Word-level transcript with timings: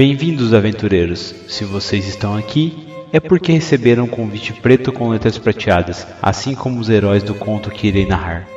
Bem-vindos, 0.00 0.54
aventureiros. 0.54 1.34
Se 1.46 1.62
vocês 1.62 2.08
estão 2.08 2.34
aqui, 2.34 2.88
é 3.12 3.20
porque 3.20 3.52
receberam 3.52 4.04
um 4.04 4.08
convite 4.08 4.50
preto 4.50 4.90
com 4.90 5.10
letras 5.10 5.36
prateadas, 5.36 6.06
assim 6.22 6.54
como 6.54 6.80
os 6.80 6.88
heróis 6.88 7.22
do 7.22 7.34
conto 7.34 7.70
que 7.70 7.88
irei 7.88 8.06
narrar. 8.06 8.48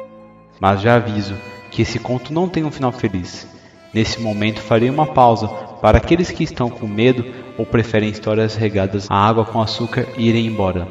Mas 0.57 0.79
já 0.79 0.95
aviso 0.95 1.35
que 1.69 1.81
esse 1.81 1.99
conto 1.99 2.31
não 2.31 2.47
tem 2.47 2.63
um 2.63 2.71
final 2.71 2.93
feliz. 2.93 3.45
Nesse 3.93 4.21
momento 4.21 4.61
farei 4.61 4.89
uma 4.89 5.05
pausa 5.05 5.49
para 5.81 5.97
aqueles 5.97 6.31
que 6.31 6.45
estão 6.45 6.69
com 6.69 6.87
medo 6.87 7.25
ou 7.57 7.65
preferem 7.65 8.07
histórias 8.07 8.55
regadas 8.55 9.11
a 9.11 9.15
água 9.15 9.43
com 9.43 9.61
açúcar 9.61 10.07
irem 10.17 10.45
embora. 10.45 10.87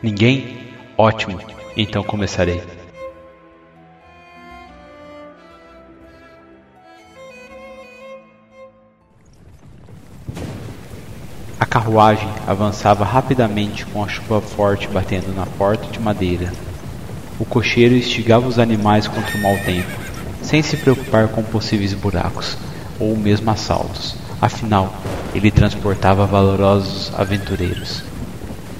Ninguém? 0.00 0.58
Ótimo, 0.96 1.40
então 1.76 2.04
começarei. 2.04 2.83
Carruagem 11.74 12.28
avançava 12.46 13.04
rapidamente 13.04 13.84
com 13.86 14.04
a 14.04 14.06
chuva 14.06 14.40
forte 14.40 14.86
batendo 14.86 15.34
na 15.34 15.44
porta 15.44 15.90
de 15.90 15.98
madeira. 15.98 16.52
O 17.36 17.44
cocheiro 17.44 17.96
instigava 17.96 18.46
os 18.46 18.60
animais 18.60 19.08
contra 19.08 19.36
o 19.36 19.40
mau 19.40 19.56
tempo, 19.56 19.90
sem 20.40 20.62
se 20.62 20.76
preocupar 20.76 21.26
com 21.26 21.42
possíveis 21.42 21.92
buracos 21.92 22.56
ou 23.00 23.16
mesmo 23.16 23.50
assaltos. 23.50 24.14
Afinal, 24.40 24.94
ele 25.34 25.50
transportava 25.50 26.24
valorosos 26.26 27.10
aventureiros. 27.18 28.04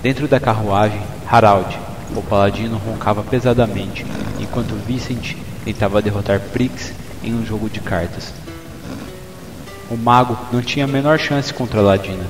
Dentro 0.01 0.29
da 0.29 0.39
carruagem, 0.39 1.03
Harald, 1.29 1.77
o 2.15 2.23
paladino, 2.23 2.79
roncava 2.79 3.25
pesadamente, 3.25 4.07
enquanto 4.39 4.81
Vicent 4.87 5.35
tentava 5.65 6.01
derrotar 6.01 6.39
Prix 6.39 6.93
em 7.25 7.35
um 7.35 7.45
jogo 7.45 7.69
de 7.69 7.81
cartas. 7.81 8.33
O 9.91 9.97
mago 9.97 10.39
não 10.53 10.63
tinha 10.63 10.85
a 10.85 10.89
menor 10.89 11.19
chance 11.19 11.53
contra 11.53 11.81
Ladina, 11.81 12.25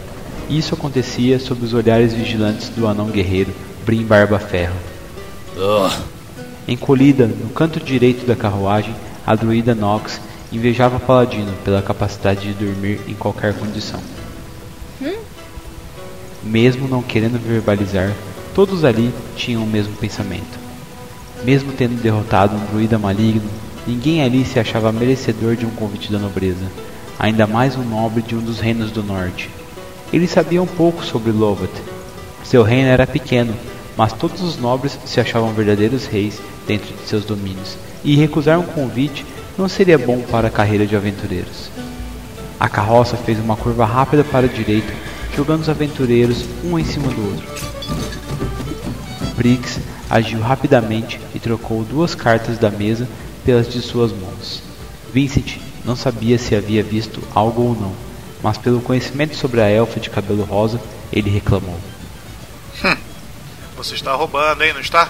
isso 0.49 0.75
acontecia 0.75 1.39
sob 1.39 1.65
os 1.65 1.73
olhares 1.73 2.13
vigilantes 2.13 2.69
do 2.69 2.87
anão 2.87 3.09
guerreiro 3.09 3.53
Brim 3.85 4.05
Barba 4.05 4.39
Ferro. 4.39 4.77
Uh. 5.57 5.91
Encolhida 6.67 7.27
no 7.27 7.51
canto 7.51 7.79
direito 7.79 8.27
da 8.27 8.35
carruagem, 8.35 8.95
a 9.27 9.35
druida 9.35 9.75
Nox 9.75 10.21
invejava 10.51 11.01
Paladino 11.01 11.53
pela 11.65 11.83
capacidade 11.83 12.41
de 12.41 12.65
dormir 12.65 13.01
em 13.07 13.15
qualquer 13.15 13.55
condição. 13.55 14.01
Hum? 15.03 15.17
Mesmo 16.43 16.89
não 16.89 17.03
querendo 17.03 17.39
verbalizar, 17.39 18.13
todos 18.55 18.85
ali 18.85 19.13
tinham 19.37 19.63
o 19.63 19.67
mesmo 19.67 19.95
pensamento. 19.97 20.59
Mesmo 21.43 21.73
tendo 21.73 22.01
derrotado 22.01 22.57
um 22.57 22.65
druida 22.67 22.99
maligno, 22.99 23.49
ninguém 23.87 24.23
ali 24.23 24.45
se 24.45 24.59
achava 24.59 24.93
merecedor 24.93 25.57
de 25.57 25.67
um 25.67 25.71
convite 25.71 26.11
da 26.11 26.19
nobreza, 26.19 26.65
ainda 27.19 27.47
mais 27.47 27.77
um 27.77 27.83
nobre 27.83 28.23
de 28.23 28.35
um 28.35 28.41
dos 28.41 28.61
reinos 28.61 28.91
do 28.91 29.03
norte. 29.03 29.51
Eles 30.15 30.31
sabiam 30.31 30.65
pouco 30.65 31.05
sobre 31.05 31.33
Lovat. 31.33 31.73
Seu 32.45 32.63
reino 32.63 32.89
era 32.89 33.05
pequeno, 33.05 33.53
mas 33.97 34.13
todos 34.13 34.43
os 34.43 34.57
nobres 34.57 34.97
se 35.05 35.19
achavam 35.19 35.53
verdadeiros 35.53 36.07
reis 36.07 36.41
dentro 36.69 36.95
de 36.95 37.09
seus 37.09 37.25
domínios, 37.25 37.77
e 38.05 38.15
recusar 38.15 38.61
um 38.61 38.63
convite 38.63 39.27
não 39.59 39.69
seria 39.69 39.99
bom 39.99 40.21
para 40.21 40.47
a 40.47 40.51
carreira 40.53 40.87
de 40.87 40.95
aventureiros. 40.95 41.69
A 42.61 42.69
carroça 42.69 43.17
fez 43.17 43.41
uma 43.41 43.57
curva 43.57 43.85
rápida 43.85 44.23
para 44.23 44.47
a 44.47 44.49
direita, 44.49 44.95
jogando 45.35 45.63
os 45.63 45.69
aventureiros 45.69 46.45
um 46.63 46.79
em 46.79 46.85
cima 46.85 47.09
do 47.09 47.33
outro. 47.33 47.49
Briggs 49.35 49.81
agiu 50.09 50.39
rapidamente 50.39 51.19
e 51.35 51.41
trocou 51.41 51.83
duas 51.83 52.15
cartas 52.15 52.57
da 52.57 52.71
mesa 52.71 53.09
pelas 53.45 53.69
de 53.69 53.83
suas 53.83 54.13
mãos. 54.13 54.63
Vincent 55.13 55.59
não 55.85 55.97
sabia 55.97 56.39
se 56.39 56.55
havia 56.55 56.85
visto 56.85 57.21
algo 57.35 57.63
ou 57.63 57.75
não, 57.75 58.04
mas 58.45 58.59
pelo 58.59 58.83
conhecimento 58.83 59.35
sobre 59.35 59.63
a 59.63 59.71
elfa 59.71 59.99
de 59.99 60.11
cabelo 60.11 60.45
rosa, 60.45 60.79
ele 61.11 61.31
reclamou. 61.31 61.81
Hum, 62.85 62.97
você 63.75 63.95
está 63.95 64.15
roubando, 64.15 64.63
hein, 64.63 64.75
não 64.75 64.83
está? 64.83 65.09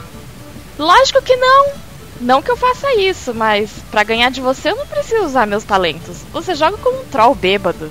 Lógico 0.78 1.20
que 1.20 1.34
não. 1.34 1.72
Não 2.20 2.40
que 2.40 2.48
eu 2.48 2.56
faça 2.56 2.94
isso, 2.94 3.34
mas 3.34 3.72
para 3.90 4.04
ganhar 4.04 4.30
de 4.30 4.40
você 4.40 4.70
eu 4.70 4.76
não 4.76 4.86
preciso 4.86 5.24
usar 5.24 5.48
meus 5.48 5.64
talentos. 5.64 6.18
Você 6.32 6.54
joga 6.54 6.78
como 6.78 7.00
um 7.00 7.04
troll 7.06 7.34
bêbado. 7.34 7.90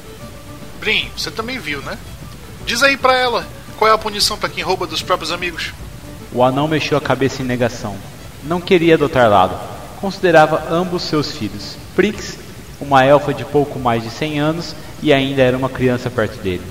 Brim, 0.79 1.11
você 1.13 1.29
também 1.29 1.59
viu, 1.59 1.81
né? 1.81 1.97
Diz 2.65 2.81
aí 2.81 2.95
pra 2.95 3.13
ela 3.13 3.45
qual 3.77 3.91
é 3.91 3.93
a 3.93 3.97
punição 3.97 4.37
para 4.37 4.47
quem 4.47 4.63
rouba 4.63 4.87
dos 4.87 5.01
próprios 5.01 5.33
amigos. 5.33 5.73
O 6.31 6.41
anão 6.41 6.69
mexeu 6.69 6.97
a 6.97 7.01
cabeça 7.01 7.41
em 7.41 7.45
negação. 7.45 7.97
Não 8.45 8.61
queria 8.61 8.95
adotar 8.95 9.29
lado. 9.29 9.59
Considerava 9.99 10.73
ambos 10.73 11.03
seus 11.03 11.33
filhos. 11.33 11.75
Prix, 11.97 12.37
uma 12.83 13.03
elfa 13.03 13.33
de 13.33 13.43
pouco 13.43 13.79
mais 13.79 14.03
de 14.03 14.09
100 14.09 14.39
anos, 14.39 14.75
e 15.01 15.11
ainda 15.11 15.41
era 15.41 15.57
uma 15.57 15.69
criança 15.69 16.09
perto 16.09 16.41
dele. 16.41 16.63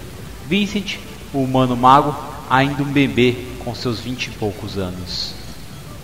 Vincent, 0.47 0.99
o 1.33 1.39
humano 1.39 1.77
mago, 1.77 2.15
ainda 2.49 2.83
um 2.83 2.93
bebê 2.93 3.37
com 3.65 3.75
seus 3.75 4.01
vinte 4.01 4.27
e 4.27 4.31
poucos 4.31 4.79
anos. 4.79 5.35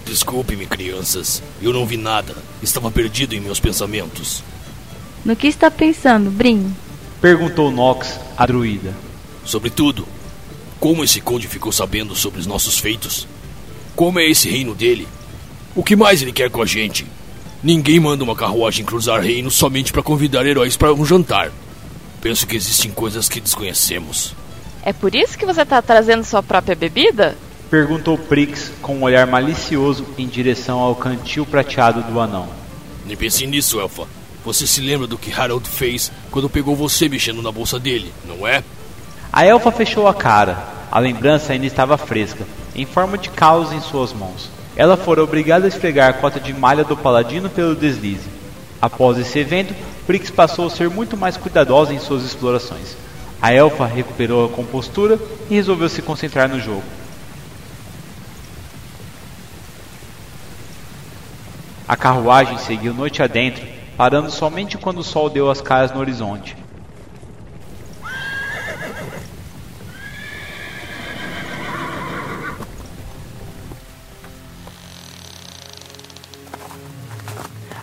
Desculpe-me, 0.04 0.66
crianças. 0.66 1.42
Eu 1.60 1.72
não 1.72 1.84
vi 1.84 1.96
nada. 1.96 2.34
Estava 2.62 2.90
perdido 2.90 3.34
em 3.34 3.40
meus 3.40 3.60
pensamentos. 3.60 4.42
No 5.24 5.36
que 5.36 5.46
está 5.46 5.70
pensando, 5.70 6.30
Brim? 6.30 6.74
Perguntou 7.20 7.70
Nox, 7.70 8.18
a 8.36 8.46
druida. 8.46 8.94
Sobre 9.44 9.68
tudo. 9.68 10.06
Como 10.80 11.04
esse 11.04 11.20
conde 11.20 11.46
ficou 11.46 11.72
sabendo 11.72 12.14
sobre 12.14 12.40
os 12.40 12.46
nossos 12.46 12.78
feitos? 12.78 13.26
Como 13.94 14.18
é 14.18 14.24
esse 14.24 14.48
reino 14.48 14.74
dele? 14.74 15.06
O 15.74 15.82
que 15.82 15.96
mais 15.96 16.22
ele 16.22 16.32
quer 16.32 16.48
com 16.48 16.62
a 16.62 16.66
gente? 16.66 17.04
Ninguém 17.62 17.98
manda 17.98 18.22
uma 18.22 18.36
carruagem 18.36 18.84
cruzar 18.84 19.20
reinos 19.20 19.54
somente 19.54 19.92
para 19.92 20.02
convidar 20.02 20.46
heróis 20.46 20.76
para 20.76 20.94
um 20.94 21.04
jantar. 21.04 21.50
Penso 22.20 22.46
que 22.46 22.56
existem 22.56 22.90
coisas 22.90 23.28
que 23.28 23.40
desconhecemos. 23.40 24.34
É 24.84 24.92
por 24.92 25.14
isso 25.14 25.36
que 25.36 25.44
você 25.44 25.62
está 25.62 25.82
trazendo 25.82 26.24
sua 26.24 26.42
própria 26.42 26.76
bebida? 26.76 27.36
Perguntou 27.68 28.16
Prix 28.16 28.70
com 28.80 28.96
um 28.96 29.02
olhar 29.02 29.26
malicioso 29.26 30.06
em 30.16 30.26
direção 30.26 30.78
ao 30.78 30.94
cantil 30.94 31.44
prateado 31.44 32.02
do 32.02 32.20
anão. 32.20 32.48
Nem 33.04 33.16
pense 33.16 33.46
nisso, 33.46 33.80
Elfa. 33.80 34.06
Você 34.44 34.66
se 34.66 34.80
lembra 34.80 35.06
do 35.06 35.18
que 35.18 35.32
Harold 35.32 35.68
fez 35.68 36.12
quando 36.30 36.48
pegou 36.48 36.76
você 36.76 37.08
mexendo 37.08 37.42
na 37.42 37.50
bolsa 37.50 37.78
dele, 37.78 38.12
não 38.24 38.46
é? 38.46 38.62
A 39.32 39.44
elfa 39.44 39.72
fechou 39.72 40.06
a 40.06 40.14
cara. 40.14 40.64
A 40.90 40.98
lembrança 40.98 41.52
ainda 41.52 41.66
estava 41.66 41.98
fresca, 41.98 42.46
em 42.74 42.86
forma 42.86 43.18
de 43.18 43.28
caos 43.28 43.72
em 43.72 43.80
suas 43.80 44.12
mãos. 44.12 44.48
Ela 44.78 44.96
fora 44.96 45.24
obrigada 45.24 45.64
a 45.64 45.68
esfregar 45.68 46.08
a 46.08 46.12
cota 46.12 46.38
de 46.38 46.54
malha 46.54 46.84
do 46.84 46.96
paladino 46.96 47.50
pelo 47.50 47.74
deslize. 47.74 48.30
Após 48.80 49.18
esse 49.18 49.36
evento, 49.36 49.74
Prix 50.06 50.30
passou 50.30 50.68
a 50.68 50.70
ser 50.70 50.88
muito 50.88 51.16
mais 51.16 51.36
cuidadosa 51.36 51.92
em 51.92 51.98
suas 51.98 52.22
explorações. 52.22 52.96
A 53.42 53.52
elfa 53.52 53.84
recuperou 53.86 54.46
a 54.46 54.48
compostura 54.48 55.18
e 55.50 55.56
resolveu 55.56 55.88
se 55.88 56.00
concentrar 56.00 56.48
no 56.48 56.60
jogo. 56.60 56.84
A 61.88 61.96
carruagem 61.96 62.56
seguiu 62.58 62.94
noite 62.94 63.20
adentro, 63.20 63.66
parando 63.96 64.30
somente 64.30 64.78
quando 64.78 64.98
o 64.98 65.04
sol 65.04 65.28
deu 65.28 65.50
as 65.50 65.60
caras 65.60 65.90
no 65.90 65.98
horizonte. 65.98 66.56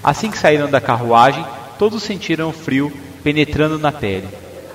Assim 0.05 0.31
que 0.31 0.37
saíram 0.37 0.69
da 0.69 0.79
carruagem, 0.79 1.45
Todos 1.77 2.03
sentiram 2.03 2.49
o 2.49 2.53
frio 2.53 2.91
penetrando 3.23 3.77
na 3.77 3.91
pele. 3.91 4.27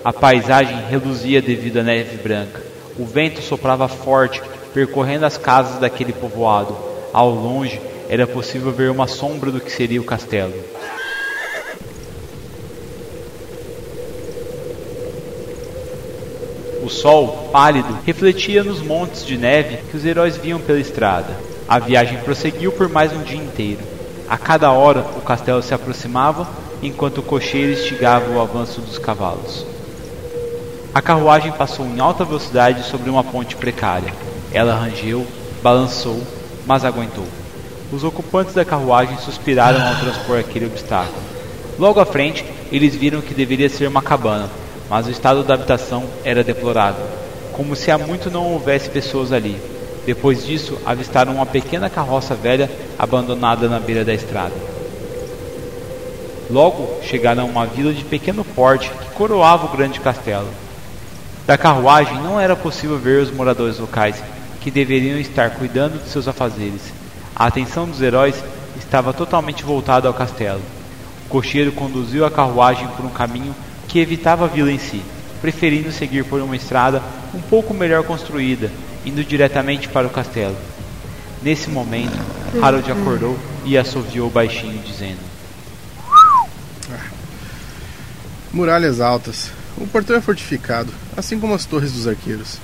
A 0.04 0.12
paisagem 0.12 0.76
reluzia 0.88 1.40
devido 1.40 1.78
à 1.78 1.82
neve 1.82 2.16
branca. 2.18 2.60
O 2.98 3.06
vento 3.06 3.40
soprava 3.40 3.88
forte, 3.88 4.42
percorrendo 4.74 5.24
as 5.24 5.38
casas 5.38 5.80
daquele 5.80 6.12
povoado. 6.12 6.76
Ao 7.12 7.30
longe, 7.30 7.80
era 8.08 8.26
possível 8.26 8.70
ver 8.70 8.90
uma 8.90 9.06
sombra 9.06 9.50
do 9.50 9.60
que 9.60 9.72
seria 9.72 10.00
o 10.00 10.04
castelo. 10.04 10.52
O 16.82 16.88
sol, 16.88 17.48
pálido, 17.52 17.98
refletia 18.04 18.62
nos 18.62 18.80
montes 18.80 19.24
de 19.24 19.38
neve 19.38 19.78
que 19.90 19.96
os 19.96 20.04
heróis 20.04 20.36
viam 20.36 20.60
pela 20.60 20.80
estrada. 20.80 21.34
A 21.66 21.78
viagem 21.78 22.18
prosseguiu 22.18 22.72
por 22.72 22.88
mais 22.88 23.12
um 23.12 23.22
dia 23.22 23.38
inteiro. 23.38 23.89
A 24.30 24.38
cada 24.38 24.70
hora, 24.70 25.04
o 25.16 25.20
castelo 25.20 25.60
se 25.60 25.74
aproximava 25.74 26.46
enquanto 26.80 27.18
o 27.18 27.22
cocheiro 27.22 27.72
instigava 27.72 28.30
o 28.30 28.40
avanço 28.40 28.80
dos 28.80 28.96
cavalos. 28.96 29.66
A 30.94 31.02
carruagem 31.02 31.50
passou 31.50 31.84
em 31.84 31.98
alta 31.98 32.24
velocidade 32.24 32.84
sobre 32.84 33.10
uma 33.10 33.24
ponte 33.24 33.56
precária. 33.56 34.14
Ela 34.52 34.72
rangeu, 34.72 35.26
balançou, 35.60 36.22
mas 36.64 36.84
aguentou. 36.84 37.26
Os 37.90 38.04
ocupantes 38.04 38.54
da 38.54 38.64
carruagem 38.64 39.18
suspiraram 39.18 39.84
ao 39.84 39.96
transpor 39.96 40.38
aquele 40.38 40.66
obstáculo. 40.66 41.18
Logo 41.76 41.98
à 41.98 42.06
frente, 42.06 42.44
eles 42.70 42.94
viram 42.94 43.20
que 43.20 43.34
deveria 43.34 43.68
ser 43.68 43.88
uma 43.88 44.00
cabana, 44.00 44.48
mas 44.88 45.08
o 45.08 45.10
estado 45.10 45.42
da 45.42 45.54
habitação 45.54 46.04
era 46.24 46.44
deplorável, 46.44 47.04
como 47.52 47.74
se 47.74 47.90
há 47.90 47.98
muito 47.98 48.30
não 48.30 48.52
houvesse 48.52 48.90
pessoas 48.90 49.32
ali. 49.32 49.60
Depois 50.06 50.44
disso, 50.44 50.78
avistaram 50.84 51.34
uma 51.34 51.46
pequena 51.46 51.90
carroça 51.90 52.34
velha 52.34 52.70
abandonada 52.98 53.68
na 53.68 53.78
beira 53.78 54.04
da 54.04 54.14
estrada. 54.14 54.54
Logo 56.50 57.00
chegaram 57.02 57.42
a 57.42 57.46
uma 57.46 57.66
vila 57.66 57.92
de 57.92 58.04
pequeno 58.04 58.44
porte 58.44 58.90
que 58.90 59.10
coroava 59.14 59.66
o 59.66 59.76
grande 59.76 60.00
castelo. 60.00 60.48
Da 61.46 61.56
carruagem 61.56 62.20
não 62.22 62.40
era 62.40 62.56
possível 62.56 62.98
ver 62.98 63.22
os 63.22 63.30
moradores 63.30 63.78
locais, 63.78 64.16
que 64.60 64.70
deveriam 64.70 65.18
estar 65.18 65.50
cuidando 65.50 66.02
de 66.02 66.08
seus 66.08 66.28
afazeres. 66.28 66.92
A 67.34 67.46
atenção 67.46 67.86
dos 67.86 68.02
heróis 68.02 68.34
estava 68.78 69.12
totalmente 69.12 69.62
voltada 69.62 70.08
ao 70.08 70.14
castelo. 70.14 70.60
O 71.26 71.28
cocheiro 71.28 71.72
conduziu 71.72 72.24
a 72.24 72.30
carruagem 72.30 72.88
por 72.88 73.06
um 73.06 73.10
caminho 73.10 73.54
que 73.88 74.00
evitava 74.00 74.44
a 74.44 74.48
vila 74.48 74.70
em 74.70 74.78
si, 74.78 75.02
preferindo 75.40 75.92
seguir 75.92 76.24
por 76.24 76.40
uma 76.40 76.56
estrada 76.56 77.02
um 77.34 77.40
pouco 77.40 77.72
melhor 77.72 78.02
construída, 78.02 78.70
indo 79.04 79.24
diretamente 79.24 79.88
para 79.88 80.06
o 80.06 80.10
castelo. 80.10 80.56
Nesse 81.42 81.70
momento, 81.70 82.18
Harold 82.62 82.90
acordou 82.90 83.38
e 83.64 83.78
assoviou 83.78 84.30
baixinho, 84.30 84.82
dizendo: 84.82 85.20
Muralhas 88.52 89.00
altas. 89.00 89.50
O 89.76 89.86
portão 89.86 90.16
é 90.16 90.20
fortificado, 90.20 90.92
assim 91.16 91.38
como 91.38 91.54
as 91.54 91.64
torres 91.64 91.92
dos 91.92 92.06
arqueiros. 92.06 92.58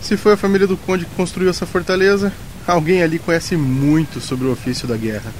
Se 0.00 0.16
foi 0.16 0.32
a 0.32 0.36
família 0.36 0.66
do 0.66 0.76
conde 0.76 1.04
que 1.06 1.14
construiu 1.14 1.48
essa 1.48 1.64
fortaleza, 1.64 2.32
alguém 2.66 3.02
ali 3.02 3.18
conhece 3.18 3.56
muito 3.56 4.20
sobre 4.20 4.46
o 4.46 4.52
ofício 4.52 4.86
da 4.86 4.96
guerra. 4.96 5.32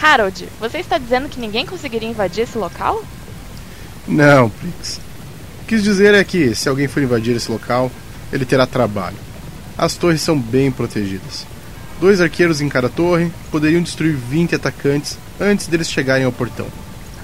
Harold, 0.00 0.48
você 0.58 0.78
está 0.78 0.98
dizendo 0.98 1.28
que 1.28 1.38
ninguém 1.38 1.66
conseguiria 1.66 2.08
invadir 2.08 2.42
esse 2.42 2.58
local? 2.58 3.04
Não, 4.08 4.50
Prix. 4.50 4.96
O 4.96 5.64
que 5.64 5.76
quis 5.76 5.84
dizer 5.84 6.14
é 6.14 6.24
que, 6.24 6.54
se 6.54 6.68
alguém 6.68 6.88
for 6.88 7.02
invadir 7.02 7.36
esse 7.36 7.50
local, 7.50 7.90
ele 8.32 8.44
terá 8.44 8.66
trabalho. 8.66 9.16
As 9.76 9.96
torres 9.96 10.20
são 10.20 10.38
bem 10.38 10.70
protegidas. 10.70 11.46
Dois 12.00 12.20
arqueiros 12.20 12.60
em 12.60 12.68
cada 12.68 12.88
torre 12.88 13.30
poderiam 13.50 13.82
destruir 13.82 14.14
20 14.14 14.56
atacantes 14.56 15.18
antes 15.40 15.66
deles 15.66 15.90
chegarem 15.90 16.24
ao 16.24 16.32
portão. 16.32 16.66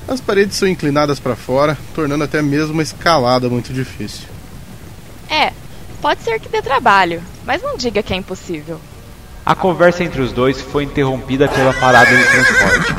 As 0.06 0.20
paredes 0.20 0.56
são 0.56 0.66
inclinadas 0.66 1.20
para 1.20 1.36
fora, 1.36 1.76
tornando 1.94 2.24
até 2.24 2.40
mesmo 2.40 2.72
uma 2.72 2.82
escalada 2.82 3.48
muito 3.48 3.72
difícil. 3.72 4.26
É, 5.28 5.52
pode 6.00 6.22
ser 6.22 6.40
que 6.40 6.48
dê 6.48 6.62
trabalho, 6.62 7.22
mas 7.44 7.62
não 7.62 7.76
diga 7.76 8.02
que 8.02 8.14
é 8.14 8.16
impossível. 8.16 8.80
A 9.44 9.54
conversa 9.54 10.04
entre 10.04 10.22
os 10.22 10.32
dois 10.32 10.60
foi 10.60 10.84
interrompida 10.84 11.48
pela 11.48 11.74
parada 11.74 12.16
de 12.16 12.24
transporte. 12.24 12.94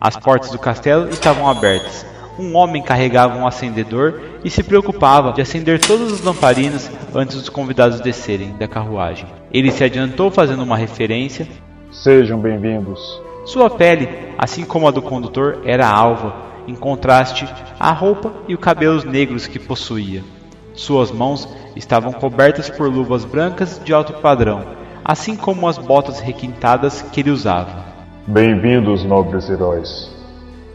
As 0.00 0.16
portas 0.16 0.50
do 0.50 0.58
castelo 0.58 1.08
estavam 1.10 1.48
abertas. 1.48 2.04
Um 2.36 2.56
homem 2.56 2.82
carregava 2.82 3.38
um 3.38 3.46
acendedor 3.46 4.20
e 4.42 4.50
se 4.50 4.64
preocupava 4.64 5.32
de 5.32 5.40
acender 5.40 5.78
todas 5.78 6.12
as 6.12 6.20
lamparinas 6.20 6.90
antes 7.14 7.36
dos 7.36 7.48
convidados 7.48 8.00
descerem 8.00 8.56
da 8.58 8.66
carruagem. 8.66 9.26
Ele 9.52 9.70
se 9.70 9.84
adiantou 9.84 10.32
fazendo 10.32 10.64
uma 10.64 10.76
referência. 10.76 11.46
Sejam 11.92 12.40
bem-vindos. 12.40 13.22
Sua 13.44 13.70
pele, 13.70 14.08
assim 14.36 14.64
como 14.64 14.88
a 14.88 14.90
do 14.90 15.00
condutor, 15.00 15.60
era 15.64 15.86
alva, 15.86 16.34
em 16.66 16.74
contraste 16.74 17.46
à 17.78 17.92
roupa 17.92 18.32
e 18.48 18.54
os 18.54 18.60
cabelos 18.60 19.04
negros 19.04 19.46
que 19.46 19.60
possuía. 19.60 20.24
Suas 20.72 21.12
mãos 21.12 21.48
estavam 21.76 22.12
cobertas 22.12 22.68
por 22.68 22.88
luvas 22.88 23.24
brancas 23.24 23.80
de 23.84 23.94
alto 23.94 24.14
padrão, 24.14 24.64
assim 25.04 25.36
como 25.36 25.68
as 25.68 25.78
botas 25.78 26.18
requintadas 26.18 27.00
que 27.00 27.20
ele 27.20 27.30
usava. 27.30 27.84
Bem-vindos, 28.26 29.04
nobres 29.04 29.48
heróis. 29.48 30.12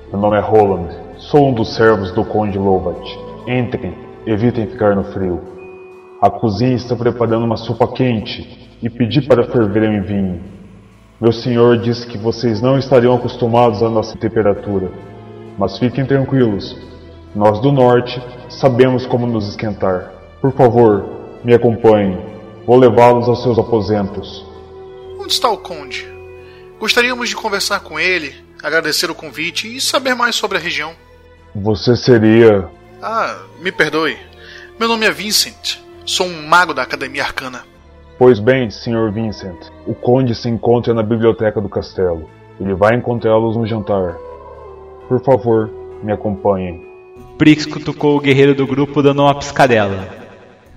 Meu 0.10 0.22
nome 0.22 0.38
é 0.38 0.40
Roland. 0.40 1.09
Sou 1.30 1.48
um 1.48 1.54
dos 1.54 1.76
servos 1.76 2.12
do 2.12 2.26
Conde 2.26 2.58
Lovat. 2.58 3.00
Entrem, 3.46 3.96
evitem 4.26 4.66
ficar 4.66 4.96
no 4.96 5.04
frio. 5.14 5.40
A 6.20 6.28
cozinha 6.28 6.74
está 6.74 6.96
preparando 6.96 7.46
uma 7.46 7.56
sopa 7.56 7.88
quente 7.88 8.68
e 8.82 8.90
pedi 8.90 9.22
para 9.22 9.44
ferver 9.44 9.84
em 9.84 10.02
vinho. 10.02 10.42
Meu 11.22 11.32
senhor 11.32 11.78
disse 11.78 12.08
que 12.08 12.18
vocês 12.18 12.64
não 12.64 12.80
estariam 12.80 13.14
acostumados 13.14 13.84
à 13.84 13.90
nossa 13.92 14.18
temperatura. 14.18 14.92
Mas 15.56 15.78
fiquem 15.78 16.04
tranquilos. 16.04 16.76
Nós 17.36 17.60
do 17.60 17.72
norte 17.72 18.20
sabemos 18.50 19.06
como 19.06 19.28
nos 19.28 19.48
esquentar. 19.50 20.12
Por 20.42 20.52
favor, 20.54 21.06
me 21.44 21.54
acompanhem. 21.54 22.18
Vou 22.66 22.76
levá-los 22.76 23.30
aos 23.30 23.44
seus 23.44 23.60
aposentos. 23.60 24.44
Onde 25.20 25.32
está 25.32 25.48
o 25.52 25.58
conde? 25.58 26.08
Gostaríamos 26.80 27.30
de 27.30 27.36
conversar 27.36 27.82
com 27.82 28.00
ele, 28.00 28.34
agradecer 28.64 29.12
o 29.12 29.16
convite 29.16 29.68
e 29.68 29.80
saber 29.80 30.16
mais 30.16 30.36
sobre 30.36 30.58
a 30.58 30.60
região. 30.60 30.92
Você 31.62 31.96
seria. 31.96 32.70
Ah, 33.02 33.38
me 33.60 33.72
perdoe. 33.72 34.18
Meu 34.80 34.88
nome 34.88 35.06
é 35.06 35.12
Vincent. 35.12 35.80
Sou 36.06 36.26
um 36.26 36.48
mago 36.48 36.74
da 36.74 36.84
Academia 36.84 37.24
Arcana. 37.24 37.64
Pois 38.18 38.40
bem, 38.40 38.70
Sr. 38.70 39.12
Vincent, 39.12 39.68
o 39.86 39.94
conde 39.94 40.34
se 40.36 40.50
encontra 40.50 40.94
na 40.94 41.04
biblioteca 41.04 41.60
do 41.60 41.68
castelo. 41.68 42.30
Ele 42.60 42.74
vai 42.74 42.96
encontrá-los 42.96 43.58
no 43.58 43.68
jantar. 43.68 44.16
Por 45.08 45.22
favor, 45.24 45.70
me 46.02 46.12
acompanhem. 46.12 46.86
Brix 47.38 47.66
cutucou 47.66 48.18
o 48.18 48.22
guerreiro 48.22 48.56
do 48.56 48.66
grupo 48.66 49.02
dando 49.02 49.22
uma 49.22 49.36
piscadela. 49.36 50.08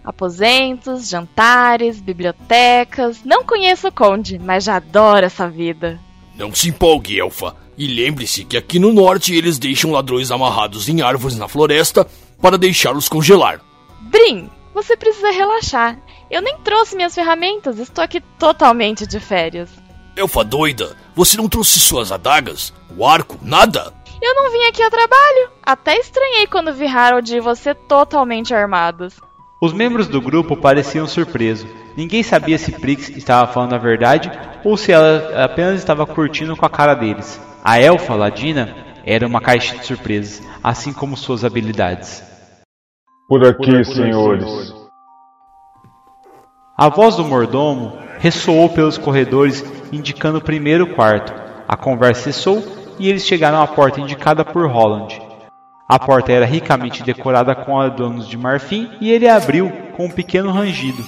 Aposentos, 0.05 1.09
jantares, 1.09 2.01
bibliotecas. 2.01 3.23
Não 3.25 3.45
conheço 3.45 3.89
o 3.89 3.93
conde, 3.93 4.39
mas 4.39 4.65
já 4.65 4.77
adoro 4.77 5.27
essa 5.27 5.49
vida. 5.49 5.99
Não 6.37 6.53
se 6.53 6.69
empolgue, 6.69 7.21
Elfa. 7.21 7.62
E 7.77 7.87
lembre-se 7.87 8.45
que 8.45 8.57
aqui 8.57 8.79
no 8.79 8.93
norte 8.93 9.35
eles 9.35 9.59
deixam 9.59 9.93
ladrões 9.93 10.31
amarrados 10.31 10.89
em 10.89 11.01
árvores 11.01 11.39
na 11.39 11.49
floresta 11.49 12.07
para 12.41 12.59
deixá-los 12.59 13.09
congelar. 13.09 13.61
Brin, 14.01 14.51
você 14.75 14.97
precisa 14.97 15.31
relaxar. 15.31 15.99
Eu 16.31 16.43
nem 16.43 16.59
trouxe 16.59 16.97
minhas 16.97 17.15
ferramentas, 17.15 17.79
estou 17.79 18.03
aqui 18.03 18.21
totalmente 18.39 19.07
de 19.07 19.21
férias. 19.21 19.71
Elfa 20.17 20.45
doida, 20.45 20.97
você 21.15 21.37
não 21.37 21.49
trouxe 21.49 21.81
suas 21.81 22.13
adagas? 22.13 22.73
O 22.97 23.07
arco? 23.07 23.39
Nada? 23.41 23.95
Eu 24.21 24.35
não 24.35 24.53
vim 24.53 24.65
aqui 24.69 24.83
a 24.83 24.91
trabalho. 24.91 25.51
Até 25.63 25.99
estranhei 25.99 26.47
quando 26.47 26.73
vi 26.75 26.87
Harold 26.87 27.35
e 27.35 27.41
você 27.41 27.75
totalmente 27.75 28.55
armados. 28.55 29.15
Os 29.61 29.73
membros 29.73 30.09
do 30.09 30.21
grupo 30.21 30.57
pareciam 30.57 31.07
surpresos. 31.07 31.69
Ninguém 31.97 32.23
sabia 32.23 32.59
se 32.59 32.73
Prix 32.73 33.09
estava 33.11 33.53
falando 33.53 33.75
a 33.75 33.79
verdade 33.79 34.31
ou 34.65 34.77
se 34.77 34.93
ela 34.93 35.45
apenas 35.45 35.79
estava 35.79 36.07
curtindo 36.07 36.57
com 36.57 36.67
a 36.67 36.71
cara 36.71 36.95
deles. 36.95 37.41
A 37.65 37.81
elfa 37.81 38.17
ladina 38.17 38.75
era 39.07 39.25
uma 39.25 39.41
caixa 39.41 39.79
de 39.79 39.87
surpresas, 39.87 40.43
assim 40.65 40.93
como 40.93 41.17
suas 41.17 41.45
habilidades. 41.45 42.21
Por 43.29 43.47
aqui, 43.47 43.85
senhores. 43.85 44.75
A 46.77 46.89
voz 46.89 47.15
do 47.15 47.25
mordomo 47.25 47.97
ressoou 48.19 48.69
pelos 48.69 48.99
corredores, 48.99 49.65
indicando 49.93 50.39
o 50.39 50.43
primeiro 50.43 50.93
quarto. 50.95 51.33
A 51.69 51.77
conversa 51.77 52.33
cessou 52.33 52.65
e 52.99 53.09
eles 53.09 53.25
chegaram 53.25 53.63
à 53.63 53.67
porta 53.69 54.01
indicada 54.01 54.45
por 54.45 54.67
Holland. 54.67 55.23
A 55.89 56.01
porta 56.01 56.33
era 56.33 56.45
ricamente 56.45 57.05
decorada 57.05 57.55
com 57.55 57.79
adornos 57.79 58.27
de 58.27 58.37
marfim 58.37 58.91
e 59.01 59.09
ele 59.09 59.29
abriu 59.29 59.71
com 59.97 60.07
um 60.07 60.11
pequeno 60.11 60.51
rangido. 60.51 61.05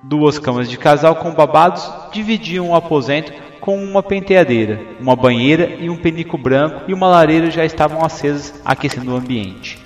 Duas 0.00 0.38
camas 0.38 0.70
de 0.70 0.78
casal 0.78 1.16
com 1.16 1.34
babados 1.34 1.90
dividiam 2.12 2.70
o 2.70 2.74
aposento 2.76 3.32
com 3.66 3.82
uma 3.82 4.00
penteadeira, 4.00 4.80
uma 5.00 5.16
banheira 5.16 5.74
e 5.80 5.90
um 5.90 5.96
penico 5.96 6.38
branco 6.38 6.82
e 6.86 6.94
uma 6.94 7.08
lareira 7.08 7.50
já 7.50 7.64
estavam 7.64 8.04
acesas, 8.04 8.54
aquecendo 8.64 9.12
o 9.12 9.16
ambiente. 9.16 9.84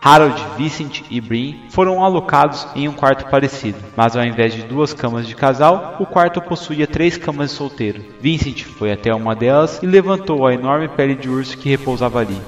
Harold, 0.00 0.40
Vincent 0.56 1.02
e 1.10 1.20
Brin 1.20 1.64
foram 1.70 2.04
alocados 2.04 2.68
em 2.76 2.86
um 2.86 2.92
quarto 2.92 3.28
parecido, 3.28 3.78
mas 3.96 4.14
ao 4.16 4.24
invés 4.24 4.54
de 4.54 4.62
duas 4.62 4.94
camas 4.94 5.26
de 5.26 5.34
casal, 5.34 5.96
o 5.98 6.06
quarto 6.06 6.40
possuía 6.40 6.86
três 6.86 7.16
camas 7.16 7.50
de 7.50 7.56
solteiro. 7.56 8.04
Vincent 8.20 8.62
foi 8.62 8.92
até 8.92 9.12
uma 9.12 9.34
delas 9.34 9.82
e 9.82 9.86
levantou 9.86 10.46
a 10.46 10.54
enorme 10.54 10.86
pele 10.86 11.16
de 11.16 11.28
urso 11.28 11.58
que 11.58 11.68
repousava 11.68 12.20
ali. 12.20 12.40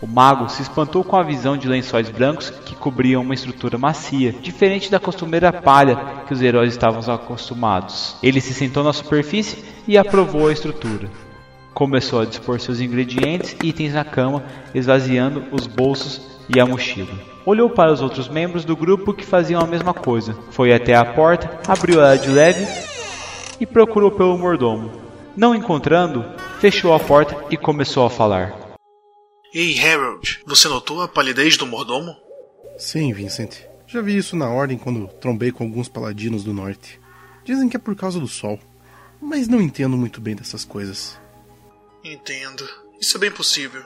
O 0.00 0.06
mago 0.06 0.48
se 0.50 0.60
espantou 0.60 1.02
com 1.02 1.16
a 1.16 1.22
visão 1.22 1.56
de 1.56 1.66
lençóis 1.66 2.10
brancos 2.10 2.50
que 2.50 2.74
cobriam 2.74 3.22
uma 3.22 3.32
estrutura 3.32 3.78
macia, 3.78 4.30
diferente 4.30 4.90
da 4.90 5.00
costumeira 5.00 5.50
palha 5.50 5.96
que 6.26 6.34
os 6.34 6.42
heróis 6.42 6.72
estavam 6.72 7.14
acostumados. 7.14 8.16
Ele 8.22 8.40
se 8.40 8.52
sentou 8.52 8.84
na 8.84 8.92
superfície 8.92 9.64
e 9.88 9.96
aprovou 9.96 10.48
a 10.48 10.52
estrutura. 10.52 11.08
Começou 11.72 12.20
a 12.20 12.26
dispor 12.26 12.60
seus 12.60 12.80
ingredientes 12.80 13.56
e 13.62 13.68
itens 13.68 13.94
na 13.94 14.04
cama, 14.04 14.42
esvaziando 14.74 15.44
os 15.50 15.66
bolsos 15.66 16.20
e 16.54 16.60
a 16.60 16.66
mochila. 16.66 17.14
Olhou 17.46 17.70
para 17.70 17.92
os 17.92 18.02
outros 18.02 18.28
membros 18.28 18.66
do 18.66 18.76
grupo 18.76 19.14
que 19.14 19.24
faziam 19.24 19.62
a 19.62 19.66
mesma 19.66 19.94
coisa. 19.94 20.36
Foi 20.50 20.74
até 20.74 20.94
a 20.94 21.04
porta, 21.04 21.58
abriu 21.66 22.02
ela 22.02 22.18
de 22.18 22.28
leve 22.28 22.66
e 23.58 23.64
procurou 23.64 24.10
pelo 24.10 24.36
mordomo. 24.36 24.90
Não 25.34 25.54
encontrando, 25.54 26.22
fechou 26.60 26.92
a 26.92 27.00
porta 27.00 27.36
e 27.50 27.56
começou 27.56 28.04
a 28.04 28.10
falar. 28.10 28.65
Ei, 29.58 29.80
Harold, 29.80 30.42
você 30.44 30.68
notou 30.68 31.00
a 31.00 31.08
palidez 31.08 31.56
do 31.56 31.64
mordomo? 31.64 32.14
Sim, 32.76 33.10
Vincent. 33.14 33.62
Já 33.86 34.02
vi 34.02 34.14
isso 34.14 34.36
na 34.36 34.50
ordem 34.50 34.76
quando 34.76 35.08
trombei 35.08 35.50
com 35.50 35.64
alguns 35.64 35.88
paladinos 35.88 36.44
do 36.44 36.52
norte. 36.52 37.00
Dizem 37.42 37.66
que 37.66 37.74
é 37.74 37.80
por 37.80 37.96
causa 37.96 38.20
do 38.20 38.28
sol, 38.28 38.60
mas 39.18 39.48
não 39.48 39.62
entendo 39.62 39.96
muito 39.96 40.20
bem 40.20 40.36
dessas 40.36 40.62
coisas. 40.62 41.18
Entendo. 42.04 42.68
Isso 43.00 43.16
é 43.16 43.20
bem 43.20 43.30
possível. 43.30 43.82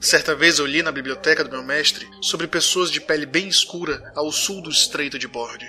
Certa 0.00 0.36
vez 0.36 0.60
eu 0.60 0.66
li 0.66 0.84
na 0.84 0.92
biblioteca 0.92 1.42
do 1.42 1.50
meu 1.50 1.64
mestre 1.64 2.08
sobre 2.20 2.46
pessoas 2.46 2.88
de 2.88 3.00
pele 3.00 3.26
bem 3.26 3.48
escura 3.48 4.12
ao 4.14 4.30
sul 4.30 4.62
do 4.62 4.70
Estreito 4.70 5.18
de 5.18 5.26
Borde. 5.26 5.66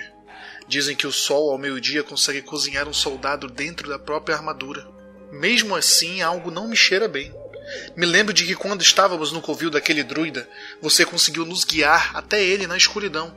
Dizem 0.68 0.94
que 0.94 1.08
o 1.08 1.12
sol 1.12 1.50
ao 1.50 1.58
meio-dia 1.58 2.04
consegue 2.04 2.40
cozinhar 2.40 2.88
um 2.88 2.94
soldado 2.94 3.48
dentro 3.48 3.88
da 3.88 3.98
própria 3.98 4.36
armadura. 4.36 4.88
Mesmo 5.32 5.74
assim, 5.74 6.22
algo 6.22 6.52
não 6.52 6.68
me 6.68 6.76
cheira 6.76 7.08
bem. 7.08 7.34
Me 7.96 8.06
lembro 8.06 8.32
de 8.32 8.44
que 8.44 8.54
quando 8.54 8.82
estávamos 8.82 9.32
no 9.32 9.40
covil 9.40 9.70
daquele 9.70 10.02
druida, 10.02 10.48
você 10.80 11.04
conseguiu 11.04 11.44
nos 11.44 11.64
guiar 11.64 12.16
até 12.16 12.42
ele 12.42 12.66
na 12.66 12.76
escuridão. 12.76 13.34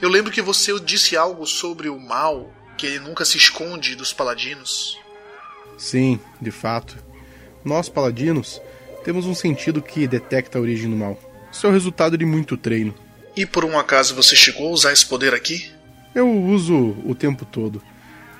Eu 0.00 0.08
lembro 0.08 0.32
que 0.32 0.42
você 0.42 0.78
disse 0.80 1.16
algo 1.16 1.46
sobre 1.46 1.88
o 1.88 1.98
mal, 1.98 2.52
que 2.76 2.86
ele 2.86 2.98
nunca 2.98 3.24
se 3.24 3.36
esconde 3.36 3.94
dos 3.94 4.12
paladinos. 4.12 4.98
Sim, 5.76 6.20
de 6.40 6.50
fato. 6.50 6.96
Nós, 7.64 7.88
paladinos, 7.88 8.60
temos 9.04 9.26
um 9.26 9.34
sentido 9.34 9.82
que 9.82 10.06
detecta 10.06 10.58
a 10.58 10.60
origem 10.60 10.88
do 10.90 10.96
mal. 10.96 11.18
Isso 11.50 11.66
é 11.66 11.70
o 11.70 11.72
resultado 11.72 12.16
de 12.16 12.24
muito 12.24 12.56
treino. 12.56 12.94
E 13.36 13.44
por 13.44 13.64
um 13.64 13.78
acaso 13.78 14.14
você 14.14 14.36
chegou 14.36 14.68
a 14.68 14.72
usar 14.72 14.92
esse 14.92 15.06
poder 15.06 15.34
aqui? 15.34 15.70
Eu 16.14 16.30
uso 16.30 16.96
o 17.04 17.14
tempo 17.14 17.44
todo. 17.44 17.82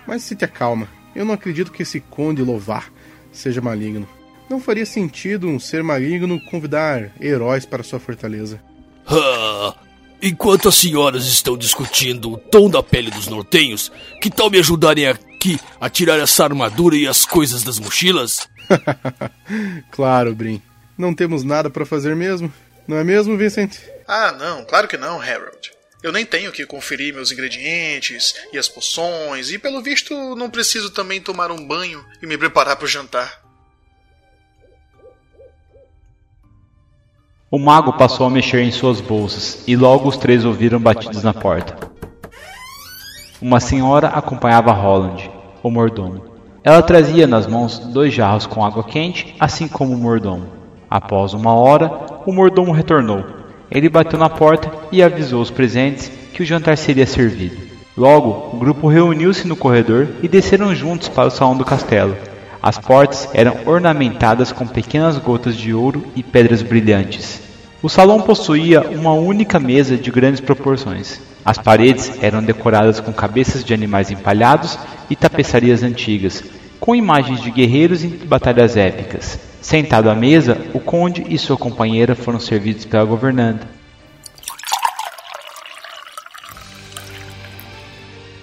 Mas 0.06 0.22
se 0.22 0.36
te 0.36 0.44
acalma, 0.44 0.88
eu 1.14 1.24
não 1.24 1.34
acredito 1.34 1.72
que 1.72 1.82
esse 1.82 2.00
Conde 2.00 2.42
Lovar 2.42 2.92
seja 3.32 3.60
maligno. 3.60 4.08
Não 4.48 4.60
faria 4.60 4.84
sentido 4.84 5.48
um 5.48 5.58
ser 5.58 5.82
maligno 5.82 6.40
convidar 6.50 7.10
heróis 7.20 7.64
para 7.64 7.82
sua 7.82 7.98
fortaleza. 7.98 8.60
Ah, 9.06 9.74
enquanto 10.22 10.68
as 10.68 10.74
senhoras 10.74 11.26
estão 11.26 11.56
discutindo 11.56 12.32
o 12.32 12.38
tom 12.38 12.68
da 12.68 12.82
pele 12.82 13.10
dos 13.10 13.26
nortenhos, 13.26 13.90
que 14.20 14.30
tal 14.30 14.50
me 14.50 14.58
ajudarem 14.58 15.06
aqui 15.06 15.58
a 15.80 15.88
tirar 15.88 16.18
essa 16.18 16.44
armadura 16.44 16.96
e 16.96 17.06
as 17.06 17.24
coisas 17.24 17.62
das 17.62 17.78
mochilas? 17.78 18.48
claro, 19.90 20.34
Brin. 20.34 20.62
Não 20.96 21.14
temos 21.14 21.42
nada 21.42 21.68
para 21.68 21.84
fazer 21.84 22.14
mesmo. 22.14 22.52
Não 22.86 22.96
é 22.96 23.04
mesmo, 23.04 23.36
Vincent? 23.36 23.78
Ah, 24.06 24.32
não, 24.32 24.64
claro 24.64 24.86
que 24.86 24.96
não, 24.96 25.20
Harold. 25.20 25.72
Eu 26.02 26.12
nem 26.12 26.26
tenho 26.26 26.52
que 26.52 26.66
conferir 26.66 27.14
meus 27.14 27.32
ingredientes 27.32 28.34
e 28.52 28.58
as 28.58 28.68
poções, 28.68 29.50
e 29.50 29.58
pelo 29.58 29.82
visto 29.82 30.36
não 30.36 30.50
preciso 30.50 30.90
também 30.90 31.18
tomar 31.18 31.50
um 31.50 31.66
banho 31.66 32.04
e 32.22 32.26
me 32.26 32.36
preparar 32.36 32.76
para 32.76 32.84
o 32.84 32.88
jantar. 32.88 33.43
O 37.54 37.58
mago 37.61 37.92
passou 37.92 38.26
a 38.26 38.30
mexer 38.30 38.62
em 38.62 38.73
suas 38.73 39.00
bolsas 39.00 39.62
e 39.68 39.76
logo 39.76 40.08
os 40.08 40.16
três 40.16 40.44
ouviram 40.44 40.80
batidas 40.80 41.23
na 41.23 41.32
porta. 41.32 41.76
Uma 43.40 43.61
senhora 43.61 44.08
acompanhava 44.08 44.73
Roland, 44.73 45.30
o 45.62 45.70
mordomo. 45.70 46.25
Ela 46.64 46.82
trazia 46.82 47.28
nas 47.28 47.46
mãos 47.46 47.78
dois 47.78 48.12
jarros 48.12 48.44
com 48.44 48.64
água 48.64 48.82
quente, 48.82 49.37
assim 49.38 49.68
como 49.68 49.94
o 49.94 49.96
mordomo. 49.96 50.49
Após 50.90 51.32
uma 51.32 51.54
hora, 51.54 51.92
o 52.26 52.32
mordomo 52.32 52.73
retornou. 52.73 53.25
Ele 53.70 53.88
bateu 53.88 54.18
na 54.18 54.28
porta 54.28 54.73
e 54.90 55.00
avisou 55.00 55.40
os 55.40 55.52
presentes 55.52 56.11
que 56.32 56.42
o 56.42 56.44
jantar 56.44 56.76
seria 56.76 57.06
servido. 57.06 57.56
Logo, 57.96 58.56
o 58.56 58.58
grupo 58.58 58.88
reuniu-se 58.88 59.46
no 59.46 59.54
corredor 59.54 60.08
e 60.25 60.26
desceram 60.26 60.75
juntos 60.75 61.08
para 61.08 61.28
o 61.28 61.30
salão 61.30 61.56
do 61.56 61.64
castelo. 61.64 62.16
As 62.61 62.78
portas 62.78 63.28
eram 63.32 63.58
ornamentadas 63.64 64.50
com 64.50 64.66
pequenas 64.66 65.18
gotas 65.18 65.56
de 65.56 65.73
ouro 65.73 66.04
e 66.16 66.23
pedras 66.25 66.61
brilhantes. 66.61 67.43
O 67.84 67.88
salão 67.90 68.18
possuía 68.22 68.80
uma 68.80 69.12
única 69.12 69.60
mesa 69.60 69.94
de 69.94 70.10
grandes 70.10 70.40
proporções. 70.40 71.20
As 71.44 71.58
paredes 71.58 72.10
eram 72.22 72.42
decoradas 72.42 72.98
com 72.98 73.12
cabeças 73.12 73.62
de 73.62 73.74
animais 73.74 74.10
empalhados 74.10 74.78
e 75.10 75.14
tapeçarias 75.14 75.82
antigas, 75.82 76.42
com 76.80 76.94
imagens 76.94 77.42
de 77.42 77.50
guerreiros 77.50 78.02
em 78.02 78.08
batalhas 78.08 78.74
épicas. 78.78 79.38
Sentado 79.60 80.08
à 80.08 80.14
mesa, 80.14 80.56
o 80.72 80.80
conde 80.80 81.26
e 81.28 81.36
sua 81.36 81.58
companheira 81.58 82.14
foram 82.14 82.40
servidos 82.40 82.86
pela 82.86 83.04
governanta. 83.04 83.68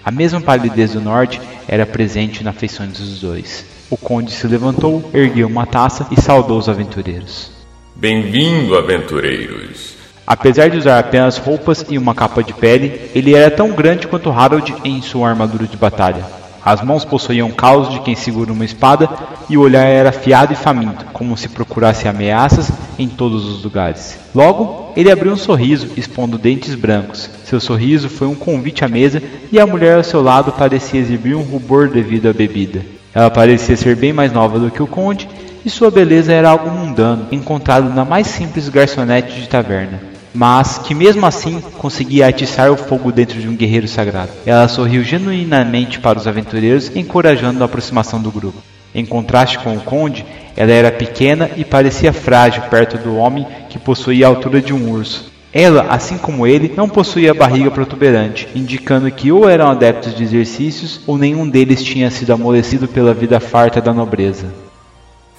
A 0.06 0.12
mesma 0.12 0.40
palidez 0.40 0.94
do 0.94 1.02
norte 1.02 1.42
era 1.68 1.88
presente 1.88 2.44
na 2.44 2.54
feição 2.54 2.86
dos 2.86 3.20
dois. 3.20 3.66
O 3.90 3.98
conde 3.98 4.30
se 4.30 4.46
levantou, 4.46 5.10
ergueu 5.12 5.48
uma 5.48 5.66
taça 5.66 6.06
e 6.12 6.22
saudou 6.22 6.60
os 6.60 6.70
aventureiros. 6.70 7.61
Bem-vindo, 7.96 8.76
aventureiros. 8.76 9.96
Apesar 10.26 10.70
de 10.70 10.78
usar 10.78 10.98
apenas 10.98 11.38
roupas 11.38 11.86
e 11.90 11.98
uma 11.98 12.16
capa 12.16 12.44
de 12.44 12.54
pele, 12.54 13.12
ele 13.14 13.36
era 13.36 13.52
tão 13.52 13.72
grande 13.72 14.08
quanto 14.08 14.32
Harold 14.32 14.74
em 14.84 15.02
sua 15.02 15.30
armadura 15.30 15.68
de 15.68 15.78
batalha. 15.78 16.26
As 16.64 16.82
mãos 16.82 17.04
possuíam 17.04 17.52
caos 17.52 17.90
de 17.90 18.00
quem 18.00 18.16
segura 18.16 18.54
uma 18.54 18.66
espada 18.66 19.10
e 19.50 19.58
o 19.58 19.62
olhar 19.62 19.86
era 19.86 20.10
afiado 20.10 20.54
e 20.54 20.56
faminto, 20.56 21.06
como 21.12 21.36
se 21.36 21.50
procurasse 21.50 22.08
ameaças 22.08 22.72
em 22.98 23.08
todos 23.08 23.46
os 23.46 23.64
lugares. 23.64 24.18
Logo, 24.34 24.94
ele 24.96 25.12
abriu 25.12 25.34
um 25.34 25.38
sorriso, 25.38 25.90
expondo 25.98 26.38
dentes 26.38 26.76
brancos. 26.76 27.30
Seu 27.44 27.60
sorriso 27.60 28.10
foi 28.10 28.28
um 28.28 28.36
convite 28.36 28.86
à 28.86 28.88
mesa 28.88 29.22
e 29.52 29.60
a 29.60 29.68
mulher 29.68 29.98
ao 29.98 30.04
seu 30.04 30.22
lado 30.22 30.52
parecia 30.52 31.00
exibir 31.00 31.36
um 31.36 31.44
rubor 31.44 31.90
devido 31.90 32.30
à 32.30 32.34
bebida. 32.34 32.82
Ela 33.14 33.30
parecia 33.30 33.76
ser 33.76 33.96
bem 33.96 34.14
mais 34.14 34.32
nova 34.32 34.58
do 34.58 34.72
que 34.72 34.82
o 34.82 34.88
conde 34.88 35.28
e 35.66 35.70
sua 35.70 35.92
beleza 35.92 36.34
era 36.34 36.50
algo 36.50 36.70
mundano, 36.70 37.28
encontrado 37.32 37.94
na 37.94 38.04
mais 38.04 38.28
simples 38.28 38.70
garçonete 38.70 39.40
de 39.40 39.48
taverna, 39.48 40.02
mas 40.34 40.78
que 40.78 40.94
mesmo 40.94 41.26
assim 41.26 41.62
conseguia 41.78 42.28
atiçar 42.28 42.72
o 42.72 42.78
fogo 42.78 43.12
dentro 43.12 43.40
de 43.40 43.48
um 43.48 43.56
guerreiro 43.56 43.88
sagrado. 43.88 44.32
Ela 44.46 44.68
sorriu 44.68 45.04
genuinamente 45.04 46.00
para 46.00 46.18
os 46.18 46.28
aventureiros, 46.28 46.96
encorajando 46.96 47.62
a 47.62 47.66
aproximação 47.66 48.22
do 48.22 48.32
grupo. 48.32 48.62
Em 48.94 49.06
contraste 49.06 49.60
com 49.60 49.76
o 49.76 49.82
conde, 49.82 50.26
ela 50.56 50.72
era 50.72 50.92
pequena 50.92 51.50
e 51.56 51.64
parecia 51.64 52.12
frágil 52.12 52.64
perto 52.64 52.98
do 52.98 53.16
homem 53.16 53.46
que 53.70 53.80
possuía 53.80 54.26
a 54.26 54.30
altura 54.30 54.62
de 54.62 54.74
um 54.74 54.92
urso. 54.92 55.32
Ela, 55.54 55.88
assim 55.90 56.18
como 56.18 56.48
ele, 56.48 56.74
não 56.76 56.88
possuía 56.88 57.34
barriga 57.34 57.70
protuberante, 57.70 58.48
indicando 58.56 59.12
que 59.12 59.32
ou 59.32 59.50
eram 59.50 59.70
adeptos 59.70 60.16
de 60.16 60.24
exercícios 60.24 61.02
ou 61.06 61.18
nenhum 61.18 61.48
deles 61.48 61.84
tinha 61.84 62.10
sido 62.10 62.32
amolecido 62.32 62.88
pela 62.88 63.14
vida 63.14 63.40
farta 63.40 63.82
da 63.82 63.94
nobreza. 63.94 64.71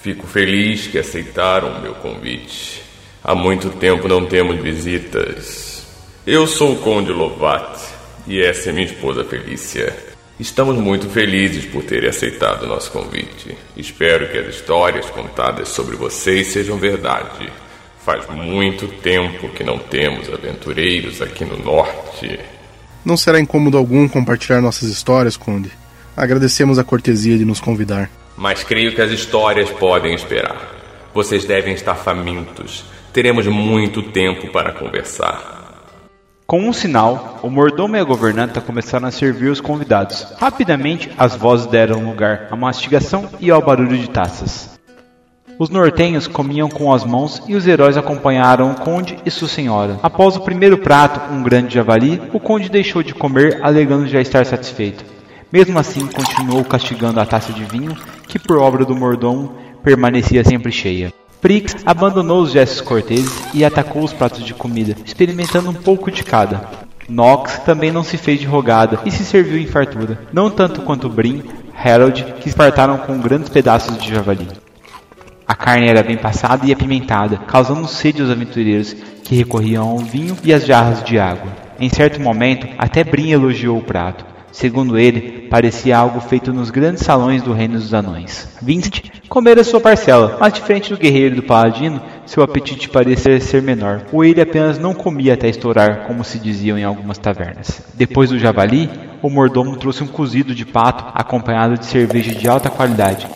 Fico 0.02 0.26
feliz 0.26 0.88
que 0.88 0.99
aceitaram 0.99 1.80
meu 1.80 1.94
convite. 1.94 2.82
Há 3.23 3.37
muito 3.37 3.71
tempo 3.71 4.09
não 4.09 4.26
temos 4.26 4.61
visitas. 4.61 5.87
Eu 6.26 6.44
sou 6.44 6.73
o 6.73 6.78
Conde 6.78 7.12
Lovat 7.12 7.78
e 8.26 8.42
essa 8.42 8.71
é 8.71 8.73
minha 8.73 8.85
esposa 8.87 9.23
Felícia. 9.23 9.97
Estamos 10.40 10.76
muito 10.76 11.09
felizes 11.09 11.66
por 11.66 11.85
terem 11.85 12.11
aceitado 12.11 12.66
nosso 12.66 12.90
convite. 12.90 13.56
Espero 13.76 14.28
que 14.28 14.38
as 14.38 14.56
histórias 14.56 15.09
contadas 15.09 15.68
sobre 15.68 15.94
vocês 15.94 16.49
sejam 16.49 16.78
verdade. 16.78 17.49
Faz 18.04 18.28
muito 18.28 18.88
tempo 18.88 19.50
que 19.50 19.62
não 19.62 19.78
temos 19.78 20.28
aventureiros 20.28 21.23
aqui 21.23 21.44
no 21.44 21.56
norte. 21.59 22.40
Não 23.04 23.16
será 23.16 23.38
incômodo 23.38 23.78
algum 23.78 24.09
compartilhar 24.09 24.61
nossas 24.61 24.88
histórias, 24.88 25.37
Conde. 25.37 25.71
Agradecemos 26.16 26.76
a 26.76 26.82
cortesia 26.82 27.38
de 27.38 27.44
nos 27.44 27.61
convidar 27.61 28.11
mas 28.37 28.65
creio 28.65 28.95
que 28.95 29.01
as 29.01 29.11
histórias 29.11 29.71
podem 29.71 30.15
esperar. 30.15 30.57
Vocês 31.15 31.45
devem 31.45 31.75
estar 31.75 31.95
famintos. 31.95 32.85
Teremos 33.12 33.47
muito 33.47 34.03
tempo 34.03 34.49
para 34.49 34.73
conversar. 34.73 35.61
Com 36.47 36.69
um 36.69 36.73
sinal, 36.73 37.39
o 37.43 37.49
mordomo 37.49 37.97
e 37.97 37.99
a 37.99 38.05
governanta 38.05 38.61
começaram 38.61 39.09
a 39.09 39.11
servir 39.11 39.49
os 39.49 39.61
convidados. 39.61 40.27
Rapidamente, 40.39 41.11
as 41.17 41.35
vozes 41.35 41.67
deram 41.67 42.05
lugar 42.05 42.49
à 42.51 42.57
mastigação 42.57 43.29
e 43.41 43.51
ao 43.51 43.62
barulho 43.62 43.97
de 43.97 44.11
taças. 44.11 44.73
Os 45.59 45.71
nortenhos 45.71 46.27
comiam 46.27 46.69
com 46.69 46.93
as 46.93 47.05
mãos 47.05 47.43
e 47.47 47.55
os 47.55 47.67
heróis 47.67 47.97
acompanharam 47.97 48.73
o 48.73 48.75
conde 48.75 49.19
e 49.25 49.31
sua 49.31 49.49
senhora. 49.49 49.99
Após 50.03 50.37
o 50.37 50.41
primeiro 50.41 50.79
prato, 50.79 51.33
um 51.33 51.43
grande 51.43 51.75
javali, 51.75 52.21
o 52.33 52.41
conde 52.41 52.69
deixou 52.69 53.03
de 53.03 53.15
comer, 53.15 53.61
alegando 53.62 54.07
já 54.07 54.21
estar 54.21 54.45
satisfeito. 54.45 55.12
Mesmo 55.52 55.78
assim, 55.78 56.06
continuou 56.06 56.64
castigando 56.64 57.21
a 57.21 57.26
taça 57.26 57.52
de 57.52 57.62
vinho, 57.64 57.94
que 58.26 58.38
por 58.38 58.56
obra 58.56 58.87
do 58.87 58.97
mordomo 58.97 59.52
permanecia 59.82 60.42
sempre 60.42 60.73
cheia. 60.73 61.12
Prix 61.42 61.76
abandonou 61.85 62.40
os 62.40 62.52
gestos 62.52 62.80
corteses 62.80 63.30
e 63.52 63.62
atacou 63.62 64.02
os 64.02 64.14
pratos 64.14 64.44
de 64.44 64.54
comida, 64.54 64.97
experimentando 65.04 65.68
um 65.68 65.75
pouco 65.75 66.11
de 66.11 66.25
cada. 66.25 66.71
Nox 67.06 67.59
também 67.66 67.92
não 67.92 68.02
se 68.02 68.16
fez 68.16 68.40
de 68.40 68.47
rogada 68.47 69.00
e 69.04 69.11
se 69.11 69.25
serviu 69.25 69.59
em 69.59 69.66
fartura, 69.66 70.21
não 70.32 70.49
tanto 70.49 70.80
quanto 70.82 71.11
Brin, 71.11 71.42
Harold, 71.76 72.25
que 72.40 72.49
espartaram 72.49 72.97
com 72.97 73.21
grandes 73.21 73.50
pedaços 73.50 73.99
de 73.99 74.09
javali. 74.09 74.49
A 75.47 75.54
carne 75.54 75.88
era 75.88 76.02
bem 76.02 76.16
passada 76.16 76.64
e 76.64 76.73
apimentada, 76.73 77.37
causando 77.37 77.87
sede 77.87 78.23
aos 78.23 78.30
aventureiros 78.30 78.94
que 79.23 79.35
recorriam 79.35 79.87
ao 79.87 79.99
vinho 79.99 80.35
e 80.42 80.54
às 80.54 80.64
jarras 80.64 81.04
de 81.04 81.18
água. 81.18 81.52
Em 81.78 81.90
certo 81.90 82.23
momento, 82.23 82.66
até 82.78 83.04
Brin 83.04 83.32
elogiou 83.32 83.76
o 83.76 83.82
prato, 83.82 84.25
Segundo 84.52 84.99
ele, 84.99 85.41
parecia 85.52 85.99
algo 85.99 86.18
feito 86.18 86.50
nos 86.50 86.71
grandes 86.71 87.02
salões 87.02 87.42
do 87.42 87.52
reino 87.52 87.75
dos 87.75 87.92
anões. 87.92 88.49
Vincent 88.62 89.02
comera 89.28 89.62
sua 89.62 89.82
parcela, 89.82 90.38
mas 90.40 90.54
diferente 90.54 90.88
do 90.88 90.99
guerreiro 90.99 91.37
do 91.37 91.42
paladino, 91.42 92.00
seu 92.25 92.42
apetite 92.42 92.88
parecia 92.88 93.38
ser 93.38 93.61
menor, 93.61 94.06
ou 94.11 94.25
ele 94.25 94.40
apenas 94.40 94.78
não 94.78 94.94
comia 94.94 95.35
até 95.35 95.50
estourar, 95.50 96.06
como 96.06 96.25
se 96.25 96.38
diziam 96.38 96.78
em 96.78 96.85
algumas 96.85 97.18
tavernas. 97.18 97.82
Depois 97.92 98.30
do 98.30 98.38
javali, 98.38 98.88
o 99.21 99.28
mordomo 99.28 99.76
trouxe 99.76 100.02
um 100.02 100.06
cozido 100.06 100.54
de 100.54 100.64
pato 100.64 101.04
acompanhado 101.12 101.76
de 101.76 101.85
cerveja 101.85 102.35
de 102.35 102.49
alta 102.49 102.71
qualidade. 102.71 103.28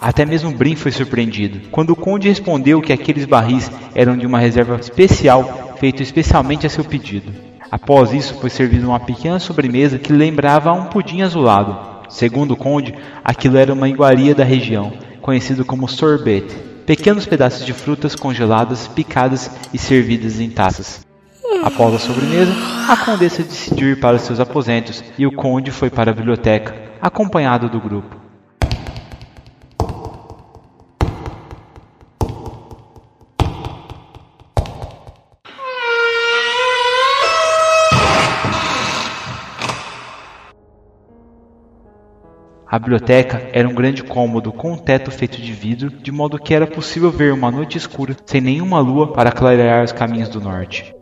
Até 0.00 0.24
mesmo 0.24 0.50
Brin 0.50 0.74
foi 0.74 0.90
surpreendido, 0.90 1.68
quando 1.70 1.90
o 1.90 1.96
conde 1.96 2.30
respondeu 2.30 2.80
que 2.80 2.94
aqueles 2.94 3.26
barris 3.26 3.70
eram 3.94 4.16
de 4.16 4.26
uma 4.26 4.38
reserva 4.38 4.76
especial, 4.76 5.76
feito 5.78 6.02
especialmente 6.02 6.66
a 6.66 6.70
seu 6.70 6.82
pedido. 6.82 7.47
Após 7.70 8.12
isso, 8.12 8.34
foi 8.34 8.48
servida 8.48 8.86
uma 8.86 9.00
pequena 9.00 9.38
sobremesa 9.38 9.98
que 9.98 10.12
lembrava 10.12 10.72
um 10.72 10.86
pudim 10.86 11.22
azulado. 11.22 11.76
Segundo 12.08 12.52
o 12.52 12.56
conde, 12.56 12.94
aquilo 13.22 13.58
era 13.58 13.72
uma 13.72 13.88
iguaria 13.88 14.34
da 14.34 14.44
região, 14.44 14.92
conhecido 15.20 15.64
como 15.64 15.86
sorbet. 15.86 16.46
pequenos 16.86 17.26
pedaços 17.26 17.66
de 17.66 17.74
frutas 17.74 18.14
congeladas, 18.14 18.88
picadas 18.88 19.50
e 19.74 19.78
servidas 19.78 20.40
em 20.40 20.48
taças. 20.48 21.06
Após 21.62 21.94
a 21.94 21.98
sobremesa, 21.98 22.52
a 22.88 22.96
condessa 22.96 23.42
decidiu 23.42 23.90
ir 23.90 24.00
para 24.00 24.18
seus 24.18 24.40
aposentos 24.40 25.04
e 25.18 25.26
o 25.26 25.32
conde 25.32 25.70
foi 25.70 25.90
para 25.90 26.10
a 26.10 26.14
biblioteca, 26.14 26.74
acompanhado 27.02 27.68
do 27.68 27.78
grupo. 27.78 28.17
A 42.70 42.78
biblioteca 42.78 43.48
era 43.50 43.66
um 43.66 43.74
grande 43.74 44.04
cômodo 44.04 44.52
com 44.52 44.72
um 44.72 44.76
teto 44.76 45.10
feito 45.10 45.40
de 45.40 45.52
vidro, 45.52 45.88
de 45.88 46.12
modo 46.12 46.38
que 46.38 46.52
era 46.52 46.66
possível 46.66 47.10
ver 47.10 47.32
uma 47.32 47.50
noite 47.50 47.78
escura 47.78 48.14
sem 48.26 48.42
nenhuma 48.42 48.78
lua 48.78 49.10
para 49.14 49.32
clarear 49.32 49.82
os 49.82 49.92
caminhos 49.92 50.28
do 50.28 50.38
norte. 50.38 50.94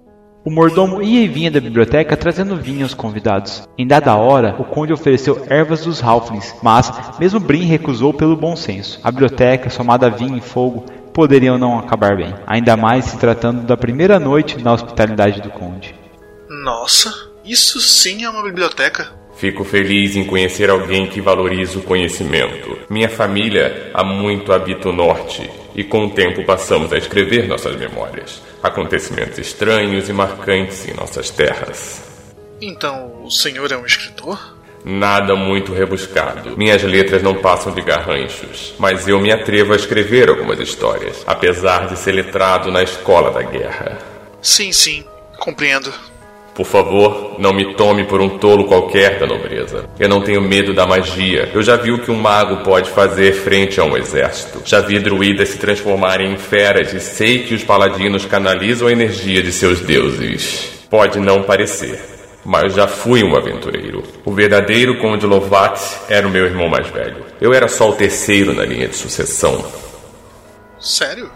O 0.44 0.50
mordomo 0.50 1.02
ia 1.02 1.25
e 1.25 1.26
vinha 1.26 1.50
da 1.50 1.58
biblioteca 1.58 2.16
trazendo 2.16 2.54
vinho 2.54 2.85
aos 2.85 2.94
convidados. 2.94 3.68
Em 3.76 3.85
dada 3.85 4.14
hora, 4.14 4.54
o 4.61 4.64
conde 4.64 4.92
ofereceu 4.92 5.44
ervas 5.50 5.85
dos 5.85 6.00
Halflings, 6.00 6.54
mas 6.62 6.92
mesmo 7.18 7.40
Brin 7.40 7.64
recusou 7.64 8.14
pelo 8.14 8.37
bom 8.37 8.54
senso. 8.54 9.00
A 9.02 9.11
biblioteca, 9.11 9.68
somada 9.68 10.06
a 10.06 10.11
vinho 10.11 10.38
e 10.38 10.40
fogo, 10.40 10.87
poderiam 11.12 11.58
não 11.58 11.80
acabar 11.80 12.16
bem, 12.16 12.32
ainda 12.46 12.76
mais 12.76 13.06
se 13.06 13.18
tratando 13.18 13.62
da 13.62 13.76
primeira 13.76 14.20
noite 14.20 14.62
na 14.62 14.73
hospitalidade 14.73 15.42
do 15.42 15.50
conde. 15.50 15.96
Nossa, 16.49 17.12
isso 17.44 17.80
sim 17.80 18.23
é 18.23 18.30
uma 18.30 18.44
biblioteca. 18.44 19.25
Fico 19.37 19.64
feliz 19.64 20.16
em 20.16 20.25
conhecer 20.25 20.71
alguém 20.71 21.07
que 21.07 21.21
valoriza 21.21 21.78
o 21.78 21.83
conhecimento. 21.83 22.78
Minha 22.88 23.09
família 23.09 23.90
há 23.93 24.02
muito 24.02 24.52
habita 24.52 24.88
o 24.88 24.93
norte 24.93 25.50
e 25.75 25.85
com 25.85 26.07
o 26.07 26.11
tempo 26.11 26.43
passamos 26.45 26.90
a 26.90 26.97
escrever 26.97 27.47
nossas 27.47 27.76
memórias, 27.76 28.43
acontecimentos 28.62 29.38
estranhos 29.38 30.09
e 30.09 30.12
marcantes 30.12 30.88
em 30.88 30.95
nossas 30.95 31.28
terras. 31.28 32.02
Então, 32.62 33.25
o 33.25 33.31
senhor 33.31 33.71
é 33.71 33.76
um 33.76 33.85
escritor? 33.85 34.57
Nada 34.83 35.37
muito 35.37 35.75
rebuscado. 35.75 36.57
Minhas 36.57 36.83
letras 36.83 37.23
não 37.23 37.35
passam 37.35 37.75
de 37.75 37.83
garranchos, 37.83 38.73
mas 38.78 39.07
eu 39.07 39.21
me 39.21 39.31
atrevo 39.31 39.75
a 39.75 39.76
escrever 39.76 40.31
algumas 40.31 40.59
histórias, 40.61 41.23
apesar 41.26 41.88
de 41.88 41.99
ser 41.99 42.12
letrado 42.12 42.71
na 42.71 42.83
escola 42.83 43.31
da 43.31 43.43
guerra. 43.43 43.99
Sim, 44.40 44.73
sim, 44.73 45.05
compreendo. 45.38 45.93
Por 46.56 46.64
favor, 46.64 47.36
não 47.38 47.52
me 47.52 47.75
tome 47.75 48.04
por 48.04 48.18
um 48.18 48.38
tolo 48.38 48.64
qualquer 48.64 49.18
da 49.18 49.26
nobreza. 49.26 49.90
Eu 49.98 50.08
não 50.08 50.22
tenho 50.22 50.40
medo 50.40 50.72
da 50.72 50.86
magia. 50.86 51.50
Eu 51.52 51.62
já 51.62 51.76
vi 51.76 51.92
o 51.92 51.98
que 51.98 52.10
um 52.10 52.16
mago 52.16 52.64
pode 52.64 52.88
fazer 52.88 53.34
frente 53.34 53.78
a 53.78 53.84
um 53.84 53.94
exército. 53.94 54.62
Já 54.64 54.80
vi 54.80 54.98
druidas 54.98 55.50
se 55.50 55.58
transformarem 55.58 56.32
em 56.32 56.38
feras 56.38 56.94
e 56.94 57.00
sei 57.00 57.44
que 57.44 57.52
os 57.52 57.62
paladinos 57.62 58.25
canalizam 58.25 58.88
a 58.88 58.92
energia 58.92 59.42
de 59.42 59.52
seus 59.52 59.80
deuses. 59.82 60.70
Pode 60.88 61.20
não 61.20 61.42
parecer, 61.42 62.00
mas 62.42 62.73
já 62.73 62.88
fui 62.88 63.23
um 63.23 63.36
aventureiro. 63.36 64.02
O 64.25 64.32
verdadeiro 64.32 64.99
Conde 64.99 65.26
Lovat 65.26 65.78
era 66.08 66.26
o 66.26 66.30
meu 66.30 66.47
irmão 66.47 66.71
mais 66.71 66.88
velho. 66.88 67.26
Eu 67.38 67.52
era 67.52 67.69
só 67.69 67.90
o 67.90 67.97
terceiro 67.97 68.54
na 68.54 68.64
linha 68.64 68.88
de 68.88 68.97
sucessão. 68.97 69.62
Sério? 70.80 71.30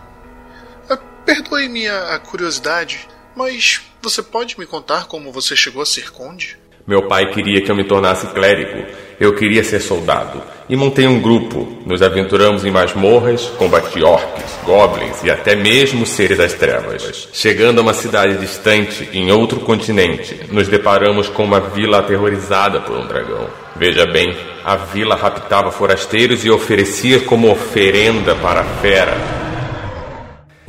Ah, 0.88 0.96
perdoe 1.26 1.68
minha 1.68 2.18
curiosidade, 2.20 3.06
mas 3.36 3.89
você 4.02 4.22
pode 4.22 4.58
me 4.58 4.66
contar 4.66 5.06
como 5.06 5.32
você 5.32 5.54
chegou 5.54 5.82
a 5.82 5.86
ser 5.86 6.10
conde? 6.10 6.56
Meu 6.86 7.06
pai 7.06 7.30
queria 7.30 7.60
que 7.60 7.70
eu 7.70 7.76
me 7.76 7.84
tornasse 7.84 8.26
clérigo. 8.28 8.84
Eu 9.20 9.34
queria 9.34 9.62
ser 9.62 9.80
soldado. 9.80 10.42
E 10.68 10.74
montei 10.74 11.06
um 11.06 11.20
grupo. 11.20 11.78
Nos 11.84 12.00
aventuramos 12.00 12.64
em 12.64 12.70
masmorras, 12.70 13.44
combati 13.58 14.02
orcs, 14.02 14.58
goblins 14.64 15.22
e 15.22 15.30
até 15.30 15.54
mesmo 15.54 16.06
seres 16.06 16.38
das 16.38 16.54
trevas. 16.54 17.28
Chegando 17.32 17.78
a 17.78 17.82
uma 17.82 17.92
cidade 17.94 18.38
distante, 18.38 19.08
em 19.12 19.30
outro 19.30 19.60
continente, 19.60 20.40
nos 20.50 20.68
deparamos 20.68 21.28
com 21.28 21.44
uma 21.44 21.60
vila 21.60 21.98
aterrorizada 21.98 22.80
por 22.80 22.96
um 22.96 23.06
dragão. 23.06 23.46
Veja 23.76 24.06
bem, 24.06 24.34
a 24.64 24.76
vila 24.76 25.14
raptava 25.14 25.70
forasteiros 25.70 26.44
e 26.44 26.50
oferecia 26.50 27.20
como 27.20 27.50
oferenda 27.50 28.34
para 28.34 28.62
a 28.62 28.64
fera 28.64 29.39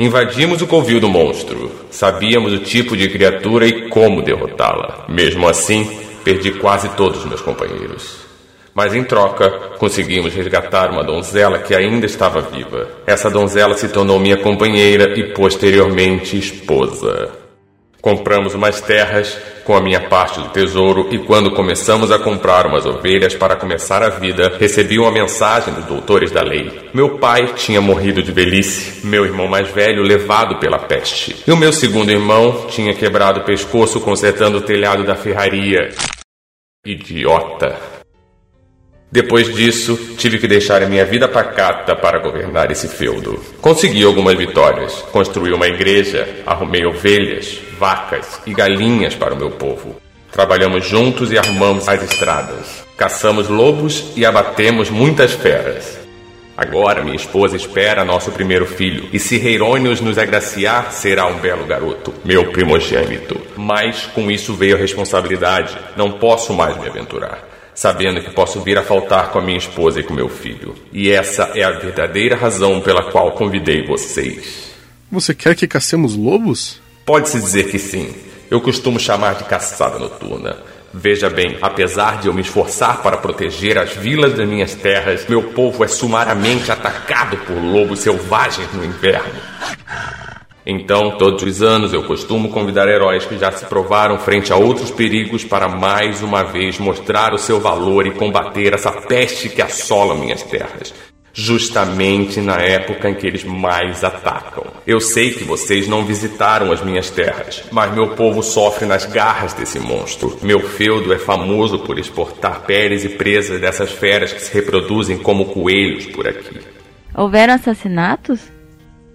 Invadimos 0.02 0.60
o 0.64 0.66
covil 0.66 1.00
do 1.00 1.08
monstro. 1.08 1.72
Sabíamos 1.92 2.52
o 2.54 2.58
tipo 2.58 2.98
de 2.98 3.08
criatura 3.08 3.68
e 3.68 3.88
como 3.88 4.24
derrotá-la. 4.24 5.06
Mesmo 5.08 5.48
assim, 5.48 5.88
perdi 6.24 6.54
quase 6.54 6.90
todos 6.96 7.20
os 7.20 7.26
meus 7.28 7.40
companheiros. 7.40 8.18
Mas 8.74 8.96
em 8.96 9.04
troca, 9.04 9.52
conseguimos 9.78 10.34
resgatar 10.34 10.90
uma 10.90 11.04
donzela 11.04 11.60
que 11.60 11.76
ainda 11.76 12.08
estava 12.08 12.42
viva. 12.42 12.90
Essa 13.06 13.30
donzela 13.30 13.78
se 13.78 13.90
tornou 13.90 14.18
minha 14.18 14.38
companheira 14.38 15.20
e 15.20 15.36
posteriormente 15.36 16.36
esposa. 16.36 17.41
Compramos 18.02 18.56
umas 18.56 18.82
terras 18.82 19.38
com 19.64 19.76
a 19.76 19.82
minha 19.82 20.10
parte 20.10 20.40
do 20.40 20.50
tesouro 20.50 21.08
e 21.12 21.20
quando 21.20 21.52
começamos 21.52 22.12
a 22.12 22.18
comprar 22.18 22.66
umas 22.66 22.86
ovelhas 22.86 23.36
para 23.36 23.56
começar 23.56 24.02
a 24.02 24.10
vida, 24.10 24.58
recebi 24.60 24.98
uma 24.98 25.12
mensagem 25.12 25.74
dos 25.74 25.86
doutores 25.86 26.32
da 26.32 26.42
lei. 26.42 26.90
Meu 26.94 27.20
pai 27.20 27.54
tinha 27.56 27.80
morrido 27.80 28.24
de 28.24 28.32
velhice, 28.32 29.06
meu 29.06 29.24
irmão 29.24 29.48
mais 29.48 29.70
velho 29.70 30.02
levado 30.02 30.60
pela 30.60 30.80
peste. 30.80 31.44
E 31.46 31.52
o 31.52 31.58
meu 31.58 31.72
segundo 31.72 32.12
irmão 32.12 32.66
tinha 32.70 32.94
quebrado 32.96 33.42
o 33.42 33.46
pescoço 33.46 34.02
consertando 34.02 34.58
o 34.58 34.62
telhado 34.62 35.04
da 35.04 35.16
ferraria. 35.16 35.90
Idiota. 36.84 38.01
Depois 39.12 39.54
disso, 39.54 40.16
tive 40.18 40.40
que 40.40 40.48
deixar 40.48 40.82
a 40.82 40.88
minha 40.88 41.04
vida 41.04 41.28
pacata 41.28 41.94
para 41.94 42.20
governar 42.20 42.72
esse 42.72 42.88
feudo. 42.88 43.44
Consegui 43.60 44.06
algumas 44.06 44.38
vitórias. 44.38 44.94
Construí 45.12 45.52
uma 45.52 45.68
igreja, 45.68 46.26
arrumei 46.46 46.86
ovelhas, 46.86 47.60
vacas 47.78 48.40
e 48.48 48.54
galinhas 48.54 49.14
para 49.14 49.34
o 49.34 49.38
meu 49.38 49.52
povo. 49.52 49.98
Trabalhamos 50.32 50.86
juntos 50.86 51.30
e 51.30 51.38
arrumamos 51.38 51.90
as 51.90 52.02
estradas. 52.02 52.86
Caçamos 52.96 53.50
lobos 53.50 54.14
e 54.16 54.26
abatemos 54.26 54.90
muitas 54.90 55.34
feras. 55.34 56.00
Agora 56.56 57.04
minha 57.04 57.16
esposa 57.18 57.58
espera 57.58 58.06
nosso 58.06 58.32
primeiro 58.32 58.66
filho, 58.66 59.10
e 59.12 59.20
se 59.20 59.38
Reirônios 59.38 60.00
nos 60.00 60.18
agraciar, 60.18 60.94
será 60.94 61.26
um 61.26 61.40
belo 61.40 61.66
garoto, 61.66 62.14
meu 62.24 62.52
primogênito. 62.52 63.42
Mas 63.58 64.06
com 64.06 64.32
isso 64.32 64.54
veio 64.54 64.78
a 64.78 64.80
responsabilidade. 64.80 65.76
Não 65.98 66.12
posso 66.12 66.54
mais 66.54 66.78
me 66.78 66.88
aventurar 66.88 67.51
sabendo 67.82 68.22
que 68.22 68.30
posso 68.30 68.62
vir 68.62 68.78
a 68.78 68.84
faltar 68.84 69.32
com 69.32 69.40
a 69.40 69.42
minha 69.42 69.58
esposa 69.58 70.00
e 70.00 70.04
com 70.04 70.14
meu 70.14 70.30
filho. 70.30 70.76
E 70.94 71.10
essa 71.10 71.50
é 71.56 71.64
a 71.64 71.72
verdadeira 71.72 72.36
razão 72.36 72.80
pela 72.80 73.10
qual 73.10 73.32
convidei 73.32 73.88
vocês. 73.88 74.72
Você 75.12 75.34
quer 75.34 75.56
que 75.56 75.66
caçemos 75.66 76.16
lobos? 76.16 76.80
Pode-se 77.04 77.42
dizer 77.42 77.72
que 77.72 77.80
sim. 77.80 78.14
Eu 78.52 78.62
costumo 78.62 79.00
chamar 79.00 79.34
de 79.34 79.46
caçada 79.46 79.98
noturna. 79.98 80.58
Veja 80.94 81.28
bem, 81.28 81.58
apesar 81.60 82.22
de 82.22 82.28
eu 82.28 82.34
me 82.36 82.42
esforçar 82.42 83.02
para 83.02 83.18
proteger 83.18 83.80
as 83.80 83.94
vilas 83.94 84.34
das 84.34 84.48
minhas 84.48 84.76
terras, 84.76 85.26
meu 85.28 85.42
povo 85.42 85.84
é 85.84 85.88
sumariamente 85.88 86.72
atacado 86.72 87.36
por 87.38 87.56
lobos 87.56 88.02
selvagens 88.02 88.72
no 88.74 88.86
inverno. 88.86 89.42
Então, 90.66 91.18
todos 91.18 91.42
os 91.42 91.62
anos 91.64 91.92
eu 91.92 92.04
costumo 92.04 92.50
convidar 92.50 92.88
heróis 92.88 93.26
que 93.26 93.38
já 93.38 93.52
se 93.52 93.66
provaram 93.66 94.20
frente 94.20 94.54
a 94.54 94.56
outros 94.56 94.92
perigos 94.92 95.44
para 95.44 95.68
mais 95.68 96.22
uma 96.22 96.44
vez 96.44 96.78
mostrar 96.78 97.34
o 97.34 97.40
seu 97.40 97.60
valor 97.60 98.06
e 98.06 98.12
combater 98.12 98.74
essa 98.74 98.92
peste 98.92 99.50
que 99.50 99.62
assola 99.62 100.14
minhas 100.14 100.44
terras. 100.44 100.94
Justamente 101.34 102.42
na 102.42 102.58
época 102.58 103.10
em 103.10 103.16
que 103.16 103.26
eles 103.26 103.44
mais 103.44 104.04
atacam. 104.04 104.66
Eu 104.86 105.00
sei 105.00 105.32
que 105.32 105.46
vocês 105.46 105.88
não 105.88 106.06
visitaram 106.06 106.72
as 106.72 106.84
minhas 106.84 107.10
terras, 107.10 107.64
mas 107.72 107.94
meu 107.94 108.10
povo 108.16 108.44
sofre 108.44 108.86
nas 108.86 109.06
garras 109.06 109.54
desse 109.54 109.80
monstro. 109.80 110.38
Meu 110.44 110.60
feudo 110.60 111.14
é 111.14 111.18
famoso 111.18 111.80
por 111.80 111.98
exportar 111.98 112.64
peles 112.64 113.06
e 113.06 113.10
presas 113.10 113.62
dessas 113.62 113.92
feras 113.92 114.34
que 114.34 114.42
se 114.42 114.54
reproduzem 114.54 115.18
como 115.18 115.46
coelhos 115.46 116.06
por 116.08 116.28
aqui. 116.28 116.60
Houveram 117.16 117.54
assassinatos? 117.54 118.42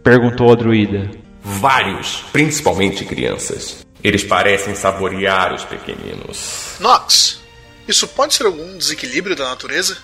Perguntou 0.03 0.51
a 0.51 0.55
druida. 0.55 1.26
Vários, 1.49 2.25
principalmente 2.33 3.05
crianças. 3.05 3.87
Eles 4.03 4.25
parecem 4.25 4.75
saborear 4.75 5.55
os 5.55 5.65
pequeninos. 5.65 6.77
Nox, 6.81 7.41
isso 7.87 8.09
pode 8.09 8.35
ser 8.35 8.47
algum 8.47 8.77
desequilíbrio 8.77 9.37
da 9.37 9.51
natureza? 9.51 9.97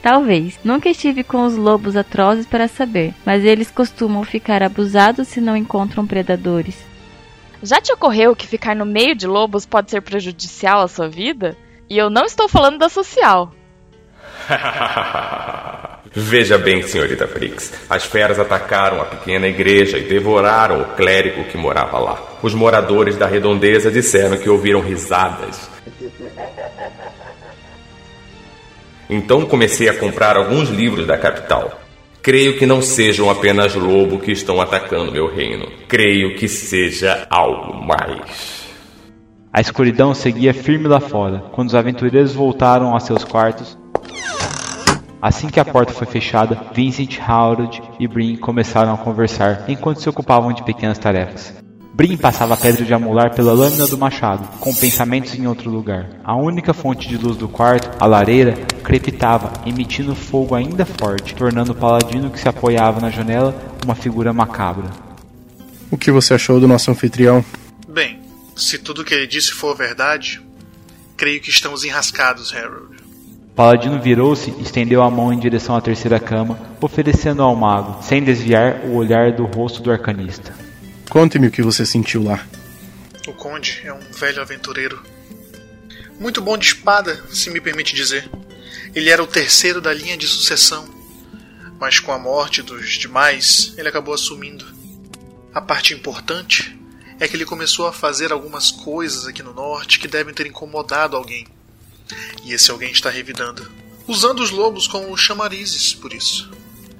Talvez. 0.00 0.58
Nunca 0.64 0.88
estive 0.88 1.22
com 1.22 1.44
os 1.44 1.54
lobos 1.54 1.96
atrozes 1.96 2.46
para 2.46 2.66
saber, 2.66 3.14
mas 3.26 3.44
eles 3.44 3.70
costumam 3.70 4.24
ficar 4.24 4.62
abusados 4.62 5.28
se 5.28 5.38
não 5.38 5.54
encontram 5.54 6.06
predadores. 6.06 6.78
Já 7.62 7.78
te 7.78 7.92
ocorreu 7.92 8.34
que 8.34 8.46
ficar 8.46 8.74
no 8.74 8.86
meio 8.86 9.14
de 9.14 9.26
lobos 9.26 9.66
pode 9.66 9.90
ser 9.90 10.00
prejudicial 10.00 10.80
à 10.80 10.88
sua 10.88 11.10
vida? 11.10 11.58
E 11.90 11.98
eu 11.98 12.08
não 12.08 12.24
estou 12.24 12.48
falando 12.48 12.78
da 12.78 12.88
social. 12.88 13.52
Veja 16.12 16.58
bem, 16.58 16.82
senhorita 16.82 17.26
Prix, 17.28 17.72
as 17.88 18.04
feras 18.04 18.38
atacaram 18.40 19.00
a 19.00 19.04
pequena 19.04 19.46
igreja 19.46 19.96
e 19.96 20.02
devoraram 20.02 20.82
o 20.82 20.84
clérigo 20.96 21.44
que 21.44 21.56
morava 21.56 21.98
lá. 22.00 22.38
Os 22.42 22.52
moradores 22.52 23.16
da 23.16 23.26
redondeza 23.26 23.92
disseram 23.92 24.36
que 24.36 24.50
ouviram 24.50 24.80
risadas. 24.80 25.70
Então 29.08 29.46
comecei 29.46 29.88
a 29.88 29.94
comprar 29.94 30.36
alguns 30.36 30.68
livros 30.68 31.06
da 31.06 31.16
capital. 31.16 31.80
Creio 32.22 32.58
que 32.58 32.66
não 32.66 32.82
sejam 32.82 33.30
apenas 33.30 33.74
lobos 33.74 34.22
que 34.22 34.32
estão 34.32 34.60
atacando 34.60 35.12
meu 35.12 35.32
reino. 35.32 35.68
Creio 35.88 36.36
que 36.36 36.48
seja 36.48 37.26
algo 37.30 37.82
mais. 37.84 38.68
A 39.52 39.60
escuridão 39.60 40.12
seguia 40.12 40.52
firme 40.52 40.86
lá 40.86 41.00
fora. 41.00 41.44
Quando 41.52 41.68
os 41.68 41.74
aventureiros 41.74 42.34
voltaram 42.34 42.94
a 42.94 43.00
seus 43.00 43.24
quartos, 43.24 43.76
assim 45.20 45.48
que 45.48 45.60
a 45.60 45.64
porta 45.64 45.92
foi 45.92 46.06
fechada, 46.06 46.60
Vincent, 46.74 47.18
Harold 47.20 47.82
e 47.98 48.06
Brin 48.06 48.36
começaram 48.36 48.94
a 48.94 48.98
conversar 48.98 49.64
enquanto 49.68 50.00
se 50.00 50.08
ocupavam 50.08 50.52
de 50.52 50.62
pequenas 50.64 50.98
tarefas. 50.98 51.54
Brin 51.92 52.16
passava 52.16 52.54
a 52.54 52.56
pedra 52.56 52.84
de 52.84 52.94
amular 52.94 53.34
pela 53.34 53.52
lâmina 53.52 53.86
do 53.86 53.98
machado, 53.98 54.48
com 54.58 54.74
pensamentos 54.74 55.34
em 55.34 55.46
outro 55.46 55.70
lugar. 55.70 56.08
A 56.24 56.34
única 56.34 56.72
fonte 56.72 57.06
de 57.06 57.18
luz 57.18 57.36
do 57.36 57.48
quarto, 57.48 57.90
a 58.00 58.06
lareira, 58.06 58.54
crepitava, 58.82 59.52
emitindo 59.66 60.14
fogo 60.14 60.54
ainda 60.54 60.86
forte, 60.86 61.34
tornando 61.34 61.72
o 61.72 61.74
paladino 61.74 62.30
que 62.30 62.40
se 62.40 62.48
apoiava 62.48 63.00
na 63.00 63.10
janela 63.10 63.54
uma 63.84 63.94
figura 63.94 64.32
macabra. 64.32 64.88
O 65.90 65.98
que 65.98 66.10
você 66.10 66.34
achou 66.34 66.60
do 66.60 66.68
nosso 66.68 66.90
anfitrião? 66.90 67.44
Bem, 67.86 68.20
se 68.56 68.78
tudo 68.78 69.02
o 69.02 69.04
que 69.04 69.12
ele 69.12 69.26
disse 69.26 69.50
for 69.50 69.76
verdade, 69.76 70.40
creio 71.16 71.40
que 71.40 71.50
estamos 71.50 71.84
enrascados, 71.84 72.54
Harold. 72.54 72.99
Paladino 73.54 74.00
virou-se 74.00 74.50
e 74.50 74.62
estendeu 74.62 75.02
a 75.02 75.10
mão 75.10 75.32
em 75.32 75.38
direção 75.38 75.76
à 75.76 75.80
terceira 75.80 76.18
cama, 76.18 76.58
oferecendo 76.80 77.42
ao 77.42 77.54
mago, 77.54 78.02
sem 78.02 78.22
desviar 78.22 78.84
o 78.84 78.94
olhar 78.94 79.32
do 79.32 79.44
rosto 79.44 79.82
do 79.82 79.90
arcanista. 79.90 80.54
Conte-me 81.10 81.48
o 81.48 81.50
que 81.50 81.62
você 81.62 81.84
sentiu 81.84 82.22
lá. 82.22 82.46
O 83.26 83.32
conde 83.32 83.82
é 83.84 83.92
um 83.92 84.00
velho 84.12 84.40
aventureiro. 84.40 85.02
Muito 86.18 86.40
bom 86.40 86.56
de 86.56 86.66
espada, 86.66 87.22
se 87.30 87.50
me 87.50 87.60
permite 87.60 87.94
dizer. 87.94 88.30
Ele 88.94 89.10
era 89.10 89.22
o 89.22 89.26
terceiro 89.26 89.80
da 89.80 89.92
linha 89.92 90.16
de 90.16 90.26
sucessão, 90.26 90.88
mas 91.78 91.98
com 91.98 92.12
a 92.12 92.18
morte 92.18 92.62
dos 92.62 92.90
demais, 92.92 93.74
ele 93.76 93.88
acabou 93.88 94.14
assumindo. 94.14 94.64
A 95.52 95.60
parte 95.60 95.94
importante 95.94 96.78
é 97.18 97.26
que 97.26 97.36
ele 97.36 97.44
começou 97.44 97.86
a 97.86 97.92
fazer 97.92 98.32
algumas 98.32 98.70
coisas 98.70 99.26
aqui 99.26 99.42
no 99.42 99.52
norte 99.52 99.98
que 99.98 100.08
devem 100.08 100.32
ter 100.32 100.46
incomodado 100.46 101.16
alguém. 101.16 101.46
E 102.44 102.52
esse 102.52 102.70
alguém 102.70 102.90
está 102.90 103.10
revidando, 103.10 103.70
usando 104.06 104.40
os 104.40 104.50
lobos 104.50 104.86
como 104.86 105.16
chamarizes 105.16 105.94
por 105.94 106.12
isso. 106.12 106.50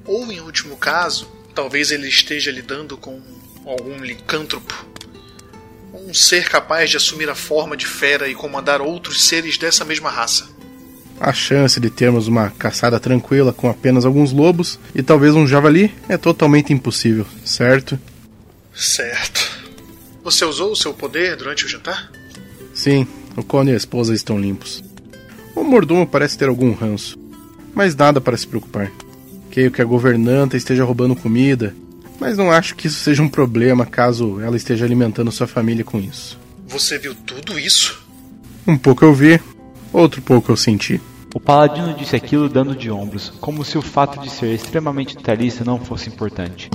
Ou, 0.05 0.31
em 0.31 0.41
último 0.41 0.77
caso, 0.77 1.31
talvez 1.55 1.91
ele 1.91 2.09
esteja 2.09 2.51
lidando 2.51 2.97
com 2.97 3.21
algum 3.67 3.99
licântropo, 3.99 4.87
um 5.93 6.15
ser 6.15 6.49
capaz 6.49 6.91
de 6.91 6.97
assumir 6.97 7.29
a 7.29 7.35
forma 7.35 7.77
de 7.77 7.87
fera 7.87 8.29
e 8.29 8.35
comandar 8.35 8.81
outros 8.81 9.25
seres 9.25 9.59
dessa 9.59 9.85
mesma 9.85 10.11
raça. 10.11 10.49
A 11.21 11.33
chance 11.33 11.79
de 11.79 11.91
termos 11.91 12.27
uma 12.27 12.49
caçada 12.51 12.99
tranquila 12.99 13.53
com 13.53 13.69
apenas 13.69 14.07
alguns 14.07 14.33
lobos 14.33 14.79
e 14.95 15.03
talvez 15.03 15.35
um 15.35 15.47
javali 15.47 15.95
é 16.09 16.17
totalmente 16.17 16.73
impossível, 16.73 17.27
certo? 17.45 18.01
Certo. 18.75 19.61
Você 20.25 20.45
usou 20.45 20.73
o 20.73 20.77
seu 20.77 20.95
poder 20.95 21.37
durante 21.37 21.67
o 21.67 21.69
jantar? 21.69 22.11
Sim, 22.73 23.07
o 23.37 23.43
Conde 23.43 23.71
e 23.71 23.75
a 23.75 23.77
esposa 23.77 24.15
estão 24.15 24.41
limpos. 24.41 24.83
O 25.55 25.63
mordomo 25.63 26.07
parece 26.07 26.39
ter 26.39 26.49
algum 26.49 26.73
ranço, 26.73 27.19
mas 27.75 27.95
nada 27.95 28.21
para 28.21 28.37
se 28.37 28.47
preocupar. 28.47 28.91
Creio 29.51 29.71
que 29.71 29.83
a 29.83 29.85
governanta 29.85 30.57
esteja 30.57 30.85
roubando 30.85 31.17
comida 31.17 31.75
mas 32.21 32.37
não 32.37 32.53
acho 32.53 32.77
que 32.77 32.87
isso 32.87 33.01
seja 33.01 33.23
um 33.23 33.29
problema 33.29 33.87
caso 33.87 34.41
ela 34.41 34.57
esteja 34.57 34.85
alimentando 34.85 35.33
sua 35.33 35.47
família 35.47 35.83
com 35.83 35.99
isso. 35.99 36.39
Você 36.69 36.99
viu 36.99 37.15
tudo 37.15 37.59
isso? 37.59 38.07
Um 38.67 38.77
pouco 38.77 39.05
eu 39.05 39.15
vi, 39.15 39.41
outro 39.91 40.21
pouco 40.21 40.53
eu 40.53 40.57
senti. 40.57 41.01
O 41.35 41.41
paladino 41.41 41.95
disse 41.95 42.15
aquilo 42.15 42.49
dando 42.49 42.77
de 42.77 42.91
ombros, 42.91 43.33
como 43.41 43.65
se 43.65 43.79
o 43.79 43.83
fato 43.83 44.21
de 44.21 44.29
ser 44.29 44.53
extremamente 44.55 45.17
detalhista 45.17 45.65
não 45.65 45.79
fosse 45.79 46.11
importante. 46.11 46.69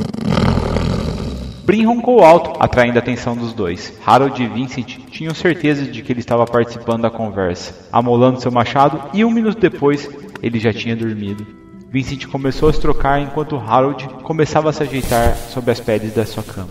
Brin 1.65 1.83
roncou 1.85 2.23
alto, 2.23 2.53
atraindo 2.59 2.99
a 2.99 3.01
atenção 3.01 3.35
dos 3.35 3.51
dois. 3.51 3.91
Harold 4.05 4.41
e 4.41 4.47
Vincent 4.47 4.99
tinham 5.09 5.33
certeza 5.33 5.83
de 5.83 6.03
que 6.03 6.13
ele 6.13 6.19
estava 6.19 6.45
participando 6.45 7.01
da 7.01 7.09
conversa, 7.09 7.87
amolando 7.91 8.39
seu 8.39 8.51
machado, 8.51 9.09
e 9.13 9.25
um 9.25 9.31
minuto 9.31 9.59
depois 9.59 10.07
ele 10.43 10.59
já 10.59 10.71
tinha 10.71 10.95
dormido. 10.95 11.45
Vincent 11.89 12.27
começou 12.27 12.69
a 12.69 12.73
se 12.73 12.79
trocar 12.79 13.19
enquanto 13.19 13.57
Harold 13.57 14.07
começava 14.21 14.69
a 14.69 14.73
se 14.73 14.83
ajeitar 14.83 15.35
sobre 15.35 15.71
as 15.71 15.79
peles 15.79 16.13
da 16.13 16.25
sua 16.25 16.43
cama. 16.43 16.69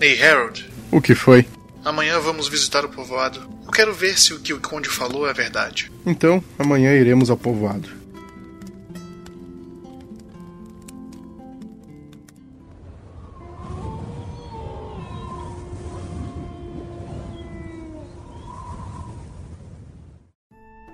Ei, 0.00 0.20
Harold. 0.20 0.68
O 0.90 1.00
que 1.00 1.14
foi? 1.14 1.46
Amanhã 1.84 2.18
vamos 2.18 2.48
visitar 2.48 2.84
o 2.84 2.88
povoado. 2.88 3.40
Eu 3.64 3.70
quero 3.70 3.94
ver 3.94 4.18
se 4.18 4.34
o 4.34 4.40
que 4.40 4.52
o 4.52 4.60
Conde 4.60 4.88
falou 4.88 5.28
é 5.28 5.32
verdade. 5.32 5.90
Então, 6.04 6.42
amanhã 6.58 6.92
iremos 6.94 7.30
ao 7.30 7.36
povoado. 7.36 8.01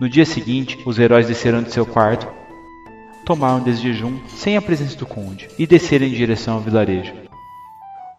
No 0.01 0.09
dia 0.09 0.25
seguinte, 0.25 0.79
os 0.87 0.99
heróis 0.99 1.27
desceram 1.27 1.63
de 1.63 1.73
seu 1.73 1.85
quarto 1.85 2.29
tomaram 3.25 3.61
desse 3.61 3.83
jejum 3.83 4.19
sem 4.29 4.57
a 4.57 4.63
presença 4.63 4.97
do 4.97 5.05
conde 5.05 5.51
e 5.59 5.67
desceram 5.67 6.07
em 6.07 6.13
direção 6.13 6.55
ao 6.55 6.61
vilarejo. 6.61 7.13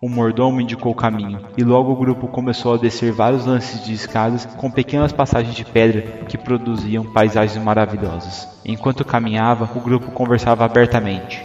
O 0.01 0.07
mordomo 0.07 0.61
indicou 0.61 0.91
o 0.91 0.95
caminho, 0.95 1.41
e 1.57 1.63
logo 1.63 1.91
o 1.91 1.95
grupo 1.95 2.27
começou 2.27 2.73
a 2.75 2.77
descer 2.77 3.11
vários 3.11 3.45
lances 3.45 3.83
de 3.83 3.91
escadas 3.91 4.45
com 4.45 4.69
pequenas 4.69 5.11
passagens 5.11 5.55
de 5.55 5.65
pedra 5.65 6.01
que 6.27 6.37
produziam 6.37 7.03
paisagens 7.11 7.61
maravilhosas. 7.61 8.47
Enquanto 8.63 9.03
caminhava, 9.03 9.69
o 9.75 9.81
grupo 9.81 10.11
conversava 10.11 10.63
abertamente. 10.63 11.41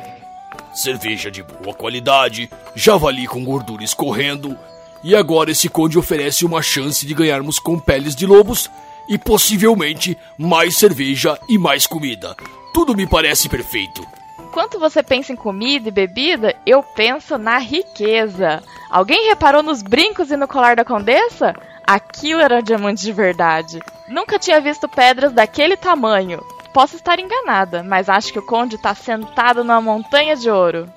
Cerveja 0.74 1.30
de 1.30 1.42
boa 1.42 1.74
qualidade, 1.74 2.50
javali 2.76 3.26
com 3.26 3.44
gordura 3.44 3.82
escorrendo, 3.82 4.56
e 5.02 5.16
agora 5.16 5.50
esse 5.50 5.68
conde 5.68 5.98
oferece 5.98 6.44
uma 6.44 6.60
chance 6.60 7.06
de 7.06 7.14
ganharmos 7.14 7.58
com 7.58 7.78
peles 7.78 8.14
de 8.14 8.26
lobos 8.26 8.70
e 9.08 9.18
possivelmente 9.18 10.16
mais 10.38 10.76
cerveja 10.76 11.38
e 11.48 11.58
mais 11.58 11.86
comida. 11.86 12.36
Tudo 12.72 12.94
me 12.94 13.06
parece 13.06 13.48
perfeito. 13.48 14.06
Enquanto 14.38 14.78
você 14.78 15.02
pensa 15.02 15.32
em 15.32 15.36
comida 15.36 15.88
e 15.88 15.92
bebida, 15.92 16.54
eu 16.64 16.82
penso 16.82 17.36
na 17.36 17.58
riqueza. 17.58 18.62
Alguém 18.88 19.28
reparou 19.28 19.62
nos 19.62 19.82
brincos 19.82 20.30
e 20.30 20.36
no 20.36 20.46
colar 20.46 20.76
da 20.76 20.84
condessa? 20.84 21.54
Aquilo 21.84 22.40
era 22.40 22.62
diamante 22.62 23.02
de 23.02 23.12
verdade. 23.12 23.80
Nunca 24.08 24.38
tinha 24.38 24.60
visto 24.60 24.88
pedras 24.88 25.32
daquele 25.32 25.76
tamanho. 25.76 26.40
Posso 26.72 26.96
estar 26.96 27.18
enganada, 27.18 27.82
mas 27.82 28.08
acho 28.08 28.32
que 28.32 28.38
o 28.38 28.46
conde 28.46 28.76
está 28.76 28.94
sentado 28.94 29.64
numa 29.64 29.80
montanha 29.80 30.36
de 30.36 30.48
ouro. 30.48 30.88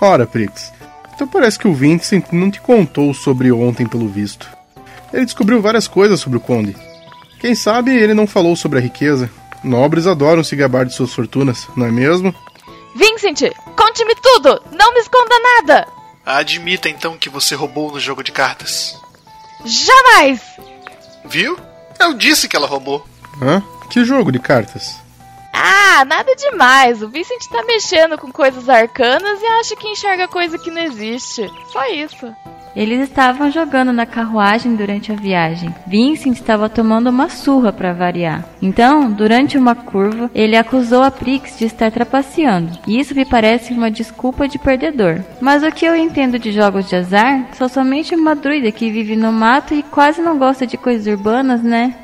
Ora, 0.00 0.26
Prix, 0.26 0.72
então 1.14 1.26
parece 1.26 1.58
que 1.58 1.66
o 1.66 1.74
Vincent 1.74 2.26
não 2.32 2.50
te 2.50 2.60
contou 2.60 3.14
sobre 3.14 3.50
ontem 3.50 3.86
pelo 3.86 4.08
visto. 4.08 4.48
Ele 5.12 5.24
descobriu 5.24 5.62
várias 5.62 5.88
coisas 5.88 6.20
sobre 6.20 6.36
o 6.36 6.40
conde. 6.40 6.76
Quem 7.38 7.54
sabe 7.54 7.96
ele 7.96 8.14
não 8.14 8.26
falou 8.26 8.56
sobre 8.56 8.78
a 8.78 8.82
riqueza. 8.82 9.30
Nobres 9.62 10.06
adoram 10.06 10.44
se 10.44 10.56
gabar 10.56 10.84
de 10.84 10.94
suas 10.94 11.12
fortunas, 11.12 11.66
não 11.76 11.86
é 11.86 11.90
mesmo? 11.90 12.34
Vincent, 12.94 13.52
conte-me 13.76 14.14
tudo! 14.16 14.62
Não 14.72 14.94
me 14.94 15.00
esconda 15.00 15.34
nada! 15.38 15.86
Admita 16.24 16.88
então 16.88 17.16
que 17.16 17.28
você 17.28 17.54
roubou 17.54 17.92
no 17.92 18.00
jogo 18.00 18.22
de 18.22 18.32
cartas. 18.32 18.98
Jamais! 19.64 20.40
Viu? 21.24 21.58
Eu 21.98 22.14
disse 22.14 22.48
que 22.48 22.56
ela 22.56 22.66
roubou. 22.66 23.06
Hã? 23.40 23.62
Que 23.90 24.04
jogo 24.04 24.32
de 24.32 24.38
cartas? 24.38 24.96
Ah, 25.52 26.04
nada 26.04 26.34
demais. 26.34 27.02
O 27.02 27.08
Vincent 27.08 27.46
tá 27.50 27.62
mexendo 27.64 28.18
com 28.18 28.30
coisas 28.30 28.68
arcanas 28.68 29.40
e 29.40 29.46
acha 29.46 29.76
que 29.76 29.88
enxerga 29.88 30.28
coisa 30.28 30.58
que 30.58 30.70
não 30.70 30.82
existe. 30.82 31.50
Só 31.72 31.86
isso. 31.88 32.34
Eles 32.76 33.00
estavam 33.00 33.50
jogando 33.50 33.90
na 33.90 34.04
carruagem 34.04 34.76
durante 34.76 35.10
a 35.10 35.16
viagem. 35.16 35.74
Vincent 35.86 36.34
estava 36.34 36.68
tomando 36.68 37.08
uma 37.08 37.30
surra 37.30 37.72
para 37.72 37.94
variar. 37.94 38.44
Então, 38.60 39.10
durante 39.10 39.56
uma 39.56 39.74
curva, 39.74 40.30
ele 40.34 40.56
acusou 40.56 41.02
a 41.02 41.10
Prix 41.10 41.58
de 41.58 41.64
estar 41.64 41.90
trapaceando. 41.90 42.78
Isso 42.86 43.14
me 43.14 43.24
parece 43.24 43.72
uma 43.72 43.90
desculpa 43.90 44.46
de 44.46 44.58
perdedor. 44.58 45.24
Mas 45.40 45.62
o 45.62 45.72
que 45.72 45.86
eu 45.86 45.96
entendo 45.96 46.38
de 46.38 46.52
jogos 46.52 46.86
de 46.86 46.96
azar, 46.96 47.48
sou 47.54 47.68
somente 47.68 48.14
uma 48.14 48.34
druida 48.34 48.70
que 48.70 48.90
vive 48.90 49.16
no 49.16 49.32
mato 49.32 49.72
e 49.72 49.82
quase 49.82 50.20
não 50.20 50.38
gosta 50.38 50.66
de 50.66 50.76
coisas 50.76 51.06
urbanas, 51.06 51.62
né? 51.62 51.94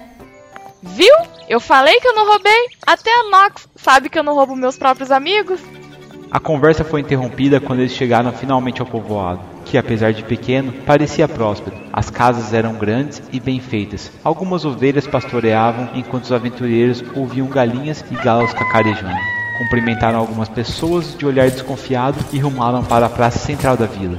Viu? 0.82 1.14
Eu 1.48 1.61
falei 1.61 2.00
que 2.00 2.08
eu 2.08 2.14
não 2.14 2.26
roubei. 2.26 2.66
Até 2.87 3.11
a 3.11 3.30
Nox 3.30 3.68
sabe 3.76 4.08
que 4.08 4.18
eu 4.18 4.22
não 4.22 4.35
roubo 4.35 4.56
meus 4.56 4.78
próprios 4.78 5.11
amigos. 5.11 5.61
A 6.33 6.40
conversa 6.40 6.83
foi 6.83 7.03
interrompida 7.03 7.61
quando 7.61 7.81
eles 7.81 7.92
chegaram 7.92 8.33
finalmente 8.33 8.81
ao 8.81 8.87
povoado 8.87 9.53
que, 9.66 9.77
apesar 9.77 10.14
de 10.14 10.25
pequeno, 10.25 10.73
parecia 10.87 11.29
próspero. 11.29 11.77
As 11.92 12.09
casas 12.09 12.55
eram 12.55 12.75
grandes 12.75 13.23
e 13.31 13.38
bem 13.38 13.61
feitas. 13.61 14.11
Algumas 14.25 14.64
ovelhas 14.64 15.07
pastoreavam 15.07 15.90
enquanto 15.95 16.25
os 16.25 16.33
aventureiros 16.33 17.05
ouviam 17.14 17.47
galinhas 17.49 18.03
e 18.11 18.14
galos 18.14 18.53
cacarejando. 18.55 19.14
Cumprimentaram 19.59 20.18
algumas 20.18 20.49
pessoas 20.49 21.14
de 21.16 21.27
olhar 21.27 21.51
desconfiado 21.51 22.18
e 22.33 22.38
rumaram 22.38 22.83
para 22.83 23.07
a 23.07 23.11
praça 23.11 23.38
central 23.38 23.77
da 23.77 23.87
vila. 23.87 24.18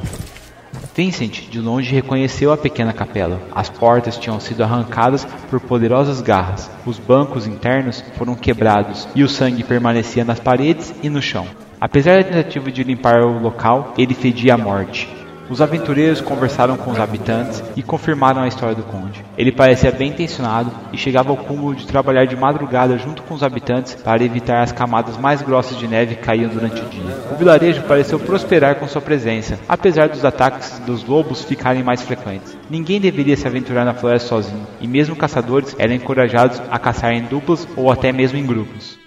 Vincent, 0.96 1.50
de 1.50 1.60
longe, 1.60 1.94
reconheceu 1.94 2.52
a 2.52 2.58
pequena 2.58 2.94
capela. 2.94 3.42
As 3.56 3.70
portas 3.70 4.18
tinham 4.18 4.40
sido 4.40 4.64
arrancadas 4.64 5.26
por 5.50 5.60
poderosas 5.60 6.22
garras. 6.22 6.70
Os 6.86 7.00
bancos 7.00 7.48
internos 7.48 8.04
foram 8.16 8.36
quebrados 8.36 9.08
e 9.16 9.24
o 9.24 9.30
sangue 9.30 9.64
permanecia 9.64 10.24
nas 10.24 10.40
paredes 10.40 10.94
e 11.02 11.10
no 11.10 11.20
chão. 11.22 11.48
Apesar 11.84 12.24
da 12.24 12.30
tentativa 12.30 12.72
de 12.72 12.82
limpar 12.82 13.20
o 13.26 13.40
local, 13.40 13.94
ele 13.98 14.14
fedia 14.14 14.54
a 14.54 14.58
morte. 14.58 15.14
Os 15.50 15.60
aventureiros 15.60 16.22
conversaram 16.22 16.78
com 16.78 16.92
os 16.92 16.98
habitantes 16.98 17.62
e 17.76 17.84
confirmaram 17.84 18.42
a 18.42 18.48
história 18.48 18.74
do 18.74 18.84
conde. 18.84 19.22
Ele 19.38 19.52
parecia 19.52 19.92
bem 19.92 20.12
intencionado 20.12 20.72
e 20.94 20.98
chegava 20.98 21.32
ao 21.32 21.36
cúmulo 21.36 21.76
de 21.76 21.86
trabalhar 21.86 22.24
de 22.24 22.38
madrugada 22.38 22.98
junto 22.98 23.22
com 23.24 23.34
os 23.34 23.44
habitantes 23.44 23.96
para 23.96 24.24
evitar 24.24 24.64
as 24.64 24.72
camadas 24.72 25.18
mais 25.18 25.42
grossas 25.42 25.78
de 25.78 25.86
neve 25.86 26.16
que 26.16 26.22
caíam 26.22 26.50
durante 26.50 26.82
o 26.82 26.86
dia. 26.86 27.18
O 27.30 27.36
vilarejo 27.36 27.82
pareceu 27.82 28.18
prosperar 28.18 28.76
com 28.76 28.88
sua 28.88 29.02
presença, 29.02 29.60
apesar 29.68 30.08
dos 30.08 30.24
ataques 30.24 30.80
dos 30.86 31.04
lobos 31.04 31.44
ficarem 31.44 31.84
mais 31.84 32.02
frequentes. 32.02 32.58
Ninguém 32.70 33.02
deveria 33.02 33.36
se 33.36 33.46
aventurar 33.46 33.84
na 33.84 33.94
floresta 33.94 34.30
sozinho, 34.30 34.66
e 34.80 34.88
mesmo 34.88 35.18
caçadores 35.18 35.76
eram 35.78 35.96
encorajados 35.96 36.62
a 36.72 36.80
caçar 36.80 37.12
em 37.12 37.24
duplas 37.24 37.68
ou 37.76 37.92
até 37.92 38.14
mesmo 38.14 38.38
em 38.38 38.46
grupos. 38.46 39.03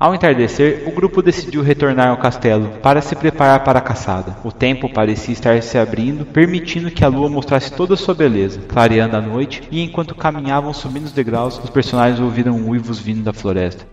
Ao 0.00 0.14
entardecer, 0.14 0.84
o 0.88 0.92
grupo 0.92 1.20
decidiu 1.20 1.62
retornar 1.62 2.08
ao 2.08 2.16
castelo 2.16 2.70
para 2.82 3.02
se 3.02 3.14
preparar 3.14 3.62
para 3.62 3.80
a 3.80 3.82
caçada. 3.82 4.34
O 4.42 4.50
tempo 4.50 4.88
parecia 4.88 5.34
estar 5.34 5.62
se 5.62 5.76
abrindo, 5.76 6.24
permitindo 6.24 6.90
que 6.90 7.04
a 7.04 7.08
lua 7.08 7.28
mostrasse 7.28 7.70
toda 7.70 7.94
sua 7.96 8.14
beleza, 8.14 8.62
clareando 8.66 9.14
a 9.14 9.20
noite, 9.20 9.62
e 9.70 9.82
enquanto 9.82 10.14
caminhavam 10.14 10.72
subindo 10.72 11.04
os 11.04 11.12
degraus, 11.12 11.60
os 11.62 11.68
personagens 11.68 12.18
ouviram 12.18 12.66
uivos 12.66 12.98
vindo 12.98 13.22
da 13.22 13.34
floresta. 13.34 13.84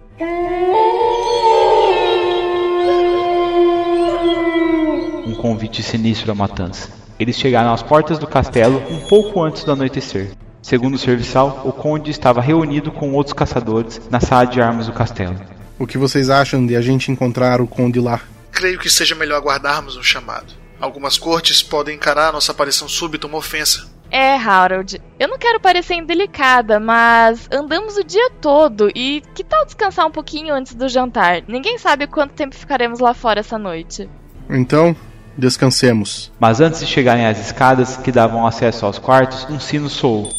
Um 5.25 5.35
convite 5.35 5.83
sinistro 5.83 6.31
à 6.31 6.35
matança. 6.35 6.89
Eles 7.19 7.35
chegaram 7.35 7.73
às 7.73 7.83
portas 7.83 8.17
do 8.17 8.27
castelo 8.27 8.81
um 8.89 9.01
pouco 9.09 9.43
antes 9.43 9.65
do 9.65 9.73
anoitecer. 9.73 10.31
Segundo 10.61 10.95
o 10.95 10.97
serviçal, 10.97 11.63
o 11.65 11.73
conde 11.73 12.11
estava 12.11 12.39
reunido 12.39 12.93
com 12.93 13.11
outros 13.11 13.33
caçadores 13.33 14.01
na 14.09 14.21
sala 14.21 14.45
de 14.45 14.61
armas 14.61 14.85
do 14.85 14.93
castelo. 14.93 15.56
O 15.79 15.85
que 15.85 15.97
vocês 15.97 16.29
acham 16.29 16.65
de 16.65 16.75
a 16.75 16.81
gente 16.81 17.11
encontrar 17.11 17.61
o 17.61 17.67
conde 17.67 17.99
lá? 17.99 18.21
Creio 18.51 18.79
que 18.79 18.89
seja 18.89 19.13
melhor 19.13 19.37
aguardarmos 19.37 19.95
um 19.95 20.01
chamado. 20.01 20.53
Algumas 20.79 21.17
cortes 21.17 21.61
podem 21.61 21.95
encarar 21.95 22.33
nossa 22.33 22.51
aparição 22.51 22.87
súbita 22.87 23.27
uma 23.27 23.37
ofensa. 23.37 23.87
É, 24.09 24.35
Harold, 24.35 25.01
eu 25.19 25.27
não 25.27 25.37
quero 25.37 25.59
parecer 25.59 25.95
indelicada, 25.95 26.79
mas 26.79 27.47
andamos 27.51 27.97
o 27.97 28.03
dia 28.03 28.31
todo 28.41 28.89
e 28.95 29.21
que 29.35 29.43
tal 29.43 29.65
descansar 29.65 30.07
um 30.07 30.11
pouquinho 30.11 30.55
antes 30.55 30.73
do 30.73 30.87
jantar? 30.87 31.43
Ninguém 31.47 31.77
sabe 31.77 32.07
quanto 32.07 32.33
tempo 32.33 32.55
ficaremos 32.55 32.99
lá 32.99 33.13
fora 33.13 33.41
essa 33.41 33.57
noite. 33.57 34.09
Então, 34.49 34.95
descansemos. 35.37 36.31
Mas 36.39 36.61
antes 36.61 36.79
de 36.79 36.87
chegarem 36.87 37.27
às 37.27 37.39
escadas 37.39 37.97
que 37.97 38.11
davam 38.11 38.47
acesso 38.47 38.85
aos 38.85 38.97
quartos, 38.97 39.45
um 39.49 39.59
sino 39.59 39.89
soou. 39.89 40.33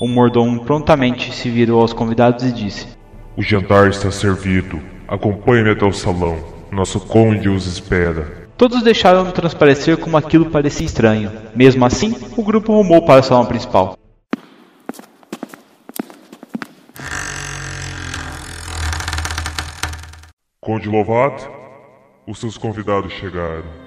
O 0.00 0.08
mordomo 0.08 0.64
prontamente 0.64 1.32
se 1.32 1.48
virou 1.48 1.80
aos 1.80 1.92
convidados 1.92 2.44
e 2.44 2.52
disse: 2.52 2.88
O 3.36 3.42
jantar 3.42 3.88
está 3.88 4.12
servido. 4.12 4.80
Acompanhe-me 5.08 5.70
até 5.70 5.84
o 5.84 5.92
salão. 5.92 6.38
Nosso 6.70 7.00
conde 7.00 7.48
os 7.48 7.66
espera. 7.66 8.48
Todos 8.56 8.80
deixaram 8.84 9.28
transparecer 9.32 9.96
como 9.96 10.16
aquilo 10.16 10.50
parecia 10.50 10.86
estranho. 10.86 11.32
Mesmo 11.52 11.84
assim, 11.84 12.14
o 12.36 12.44
grupo 12.44 12.72
rumou 12.72 13.04
para 13.04 13.20
o 13.20 13.22
salão 13.24 13.44
principal. 13.44 13.98
Conde 20.60 20.88
Lovat, 20.88 21.44
os 22.28 22.38
seus 22.38 22.56
convidados 22.56 23.12
chegaram. 23.14 23.83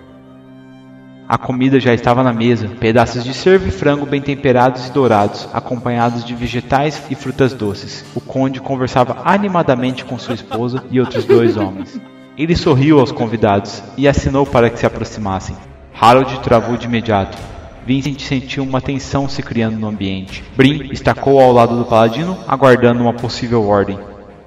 A 1.30 1.38
comida 1.38 1.78
já 1.78 1.94
estava 1.94 2.24
na 2.24 2.32
mesa, 2.32 2.70
pedaços 2.80 3.22
de 3.22 3.34
cervo 3.34 3.68
e 3.68 3.72
frango 3.72 4.06
bem 4.06 4.22
temperados 4.22 4.88
e 4.88 4.92
dourados, 4.94 5.50
acompanhados 5.52 6.24
de 6.24 6.34
vegetais 6.34 7.04
e 7.10 7.16
frutas 7.16 7.52
doces. 7.52 8.06
O 8.16 8.22
conde 8.22 8.62
conversava 8.62 9.18
animadamente 9.26 10.06
com 10.06 10.18
sua 10.18 10.36
esposa 10.36 10.86
e 10.90 11.02
outros 11.02 11.26
dois 11.26 11.58
homens. 11.58 12.00
Ele 12.38 12.56
sorriu 12.56 13.02
aos 13.02 13.12
convidados 13.12 13.84
e 13.98 14.08
assinou 14.08 14.46
para 14.46 14.70
que 14.70 14.80
se 14.80 14.86
aproximassem. 14.86 15.58
Harold 16.00 16.40
travou 16.40 16.78
de 16.78 16.86
imediato. 16.86 17.38
Vincent 17.86 18.22
sentiu 18.22 18.64
uma 18.64 18.80
tensão 18.80 19.28
se 19.28 19.44
criando 19.44 19.78
no 19.78 19.88
ambiente. 19.88 20.46
Brin 20.56 20.88
estacou 20.94 21.42
ao 21.42 21.52
lado 21.52 21.78
do 21.78 21.84
paladino, 21.84 22.38
aguardando 22.48 23.02
uma 23.02 23.14
possível 23.14 23.68
ordem. 23.68 24.00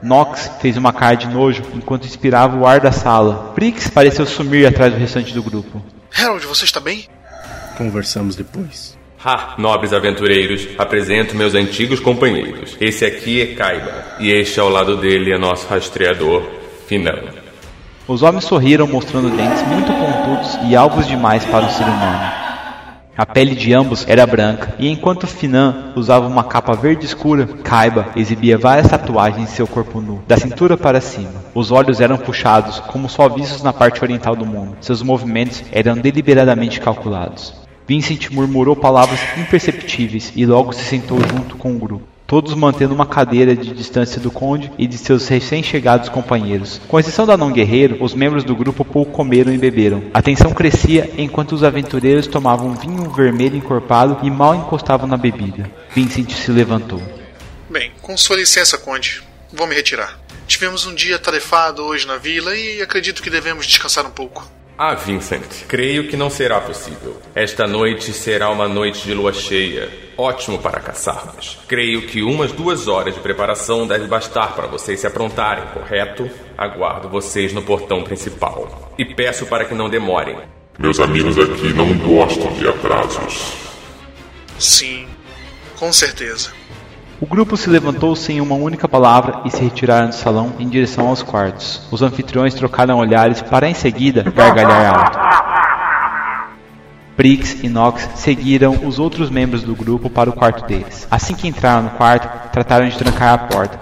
Nox 0.03 0.51
fez 0.61 0.79
uma 0.79 0.95
cara 0.95 1.15
de 1.15 1.29
nojo 1.29 1.63
enquanto 1.75 2.07
inspirava 2.07 2.57
o 2.57 2.67
ar 2.67 2.81
da 2.81 2.91
sala. 2.91 3.53
Prix 3.55 3.91
pareceu 3.91 4.25
sumir 4.25 4.67
atrás 4.67 4.95
do 4.95 4.99
restante 4.99 5.35
do 5.35 5.43
grupo. 5.43 5.83
Harold, 6.21 6.47
você 6.47 6.67
está 6.67 6.79
bem? 6.81 7.07
Conversamos 7.79 8.37
depois. 8.37 8.99
Ha, 9.25 9.55
nobres 9.57 9.93
aventureiros, 9.95 10.69
apresento 10.77 11.35
meus 11.35 11.55
antigos 11.55 11.99
companheiros. 11.99 12.77
Esse 12.79 13.07
aqui 13.07 13.41
é 13.41 13.55
Kaiba, 13.55 14.17
e 14.19 14.31
este 14.31 14.61
ao 14.61 14.69
lado 14.69 14.99
dele 14.99 15.33
é 15.33 15.39
nosso 15.39 15.67
rastreador, 15.67 16.43
Finan. 16.87 17.23
Os 18.07 18.23
homens 18.23 18.45
sorriram 18.45 18.87
mostrando 18.87 19.31
dentes 19.31 19.63
muito 19.63 19.93
pontudos 19.93 20.59
e 20.69 20.77
alvos 20.77 21.07
demais 21.07 21.45
para 21.47 21.67
o 21.67 21.71
ser 21.71 21.85
humano. 21.85 22.40
A 23.21 23.27
pele 23.27 23.55
de 23.55 23.75
ambos 23.75 24.07
era 24.09 24.27
branca, 24.27 24.77
e 24.79 24.89
enquanto 24.89 25.27
Finan 25.27 25.93
usava 25.95 26.27
uma 26.27 26.43
capa 26.43 26.73
verde 26.73 27.05
escura, 27.05 27.47
Kaiba 27.47 28.07
exibia 28.17 28.57
várias 28.57 28.89
tatuagens 28.89 29.43
em 29.43 29.55
seu 29.55 29.67
corpo 29.67 30.01
nu, 30.01 30.23
da 30.27 30.39
cintura 30.39 30.75
para 30.75 31.03
cima. 31.03 31.35
Os 31.55 31.71
olhos 31.71 32.01
eram 32.01 32.17
puxados, 32.17 32.81
como 32.81 33.11
só 33.11 33.29
vistos 33.29 33.63
na 33.63 33.75
parte 33.75 34.03
oriental 34.03 34.35
do 34.35 34.47
mundo. 34.47 34.79
Seus 34.81 35.03
movimentos 35.03 35.63
eram 35.71 35.99
deliberadamente 35.99 36.81
calculados. 36.81 37.53
Vincent 37.87 38.31
murmurou 38.31 38.75
palavras 38.75 39.21
imperceptíveis 39.37 40.33
e 40.35 40.47
logo 40.47 40.73
se 40.73 40.85
sentou 40.85 41.19
junto 41.21 41.57
com 41.57 41.73
o 41.77 41.79
grupo 41.79 42.10
todos 42.31 42.55
mantendo 42.55 42.95
uma 42.95 43.07
cadeira 43.07 43.57
de 43.57 43.75
distância 43.75 44.21
do 44.21 44.31
conde 44.31 44.71
e 44.79 44.87
de 44.87 44.97
seus 44.97 45.27
recém-chegados 45.27 46.09
companheiros. 46.09 46.81
Com 46.87 47.01
exceção 47.01 47.27
da 47.27 47.37
não 47.37 47.51
guerreiro, 47.51 47.97
os 48.01 48.15
membros 48.15 48.45
do 48.45 48.55
grupo 48.55 48.85
pouco 48.85 49.11
comeram 49.11 49.53
e 49.53 49.59
beberam. 49.59 50.05
A 50.15 50.23
tensão 50.23 50.53
crescia 50.53 51.11
enquanto 51.19 51.51
os 51.57 51.65
aventureiros 51.65 52.29
tomavam 52.29 52.77
vinho 52.77 53.11
vermelho 53.11 53.57
encorpado 53.57 54.25
e 54.25 54.31
mal 54.31 54.55
encostavam 54.55 55.09
na 55.09 55.17
bebida. 55.17 55.69
Vincent 55.93 56.31
se 56.31 56.53
levantou. 56.53 57.03
Bem, 57.69 57.91
com 58.01 58.17
sua 58.17 58.37
licença, 58.37 58.79
Conde, 58.79 59.25
vou 59.53 59.67
me 59.67 59.75
retirar. 59.75 60.17
Tivemos 60.47 60.87
um 60.87 60.95
dia 60.95 61.19
tarefado 61.19 61.83
hoje 61.83 62.07
na 62.07 62.17
vila 62.17 62.55
e 62.55 62.81
acredito 62.81 63.25
que 63.25 63.31
devemos 63.31 63.67
descansar 63.67 64.07
um 64.07 64.11
pouco. 64.11 64.49
Ah, 64.83 64.95
Vincent, 64.95 65.67
creio 65.69 66.09
que 66.09 66.17
não 66.17 66.31
será 66.31 66.59
possível. 66.59 67.21
Esta 67.35 67.67
noite 67.67 68.15
será 68.15 68.49
uma 68.49 68.67
noite 68.67 69.05
de 69.05 69.13
lua 69.13 69.31
cheia. 69.31 69.91
Ótimo 70.17 70.59
para 70.59 70.81
caçarmos. 70.81 71.59
Creio 71.69 72.07
que 72.07 72.23
umas 72.23 72.51
duas 72.51 72.89
horas 72.89 73.15
de 73.15 73.21
preparação 73.21 73.87
deve 73.87 74.07
bastar 74.07 74.55
para 74.55 74.67
vocês 74.67 74.99
se 74.99 75.07
aprontarem, 75.07 75.67
correto? 75.75 76.31
Aguardo 76.57 77.11
vocês 77.11 77.53
no 77.53 77.61
portão 77.61 78.03
principal. 78.03 78.91
E 78.97 79.05
peço 79.05 79.45
para 79.45 79.67
que 79.67 79.75
não 79.75 79.91
demorem. 79.91 80.39
Meus 80.79 80.99
amigos 80.99 81.39
aqui 81.39 81.75
não 81.75 81.93
gostam 81.99 82.51
de 82.55 82.67
atrasos. 82.67 83.53
Sim, 84.59 85.07
com 85.79 85.93
certeza. 85.93 86.53
O 87.21 87.27
grupo 87.27 87.55
se 87.55 87.69
levantou 87.69 88.17
sem 88.17 88.41
uma 88.41 88.55
única 88.55 88.89
palavra 88.89 89.43
e 89.45 89.51
se 89.51 89.63
retiraram 89.63 90.09
do 90.09 90.15
salão 90.15 90.55
em 90.59 90.67
direção 90.67 91.07
aos 91.07 91.23
quartos. 91.23 91.83
Os 91.91 92.01
anfitriões 92.01 92.55
trocaram 92.55 92.97
olhares 92.97 93.43
para 93.43 93.69
em 93.69 93.75
seguida 93.75 94.23
gargalhar 94.23 94.95
alto. 94.95 95.19
Briggs 97.19 97.59
e 97.63 97.69
Knox 97.69 98.09
seguiram 98.15 98.87
os 98.87 98.99
outros 98.99 99.29
membros 99.29 99.63
do 99.63 99.77
grupo 99.77 100.09
para 100.09 100.31
o 100.31 100.33
quarto 100.33 100.67
deles. 100.67 101.07
Assim 101.11 101.35
que 101.35 101.47
entraram 101.47 101.83
no 101.83 101.91
quarto, 101.91 102.51
trataram 102.51 102.89
de 102.89 102.97
trancar 102.97 103.35
a 103.35 103.39
porta. 103.39 103.79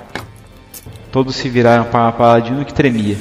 Todos 1.13 1.37
se 1.37 1.49
viraram 1.49 1.85
para 1.85 2.09
o 2.09 2.13
paladino 2.15 2.65
que 2.65 2.75
tremia. 2.75 3.17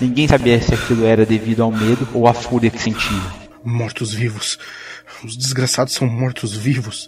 Ninguém 0.00 0.26
sabia 0.26 0.58
se 0.62 0.72
aquilo 0.72 1.04
era 1.04 1.26
devido 1.26 1.62
ao 1.62 1.70
medo 1.70 2.08
ou 2.14 2.26
à 2.26 2.32
fúria 2.32 2.70
que 2.70 2.80
sentia. 2.80 3.20
Mortos-vivos. 3.62 4.58
Os 5.22 5.36
desgraçados 5.36 5.92
são 5.92 6.08
mortos-vivos. 6.08 7.06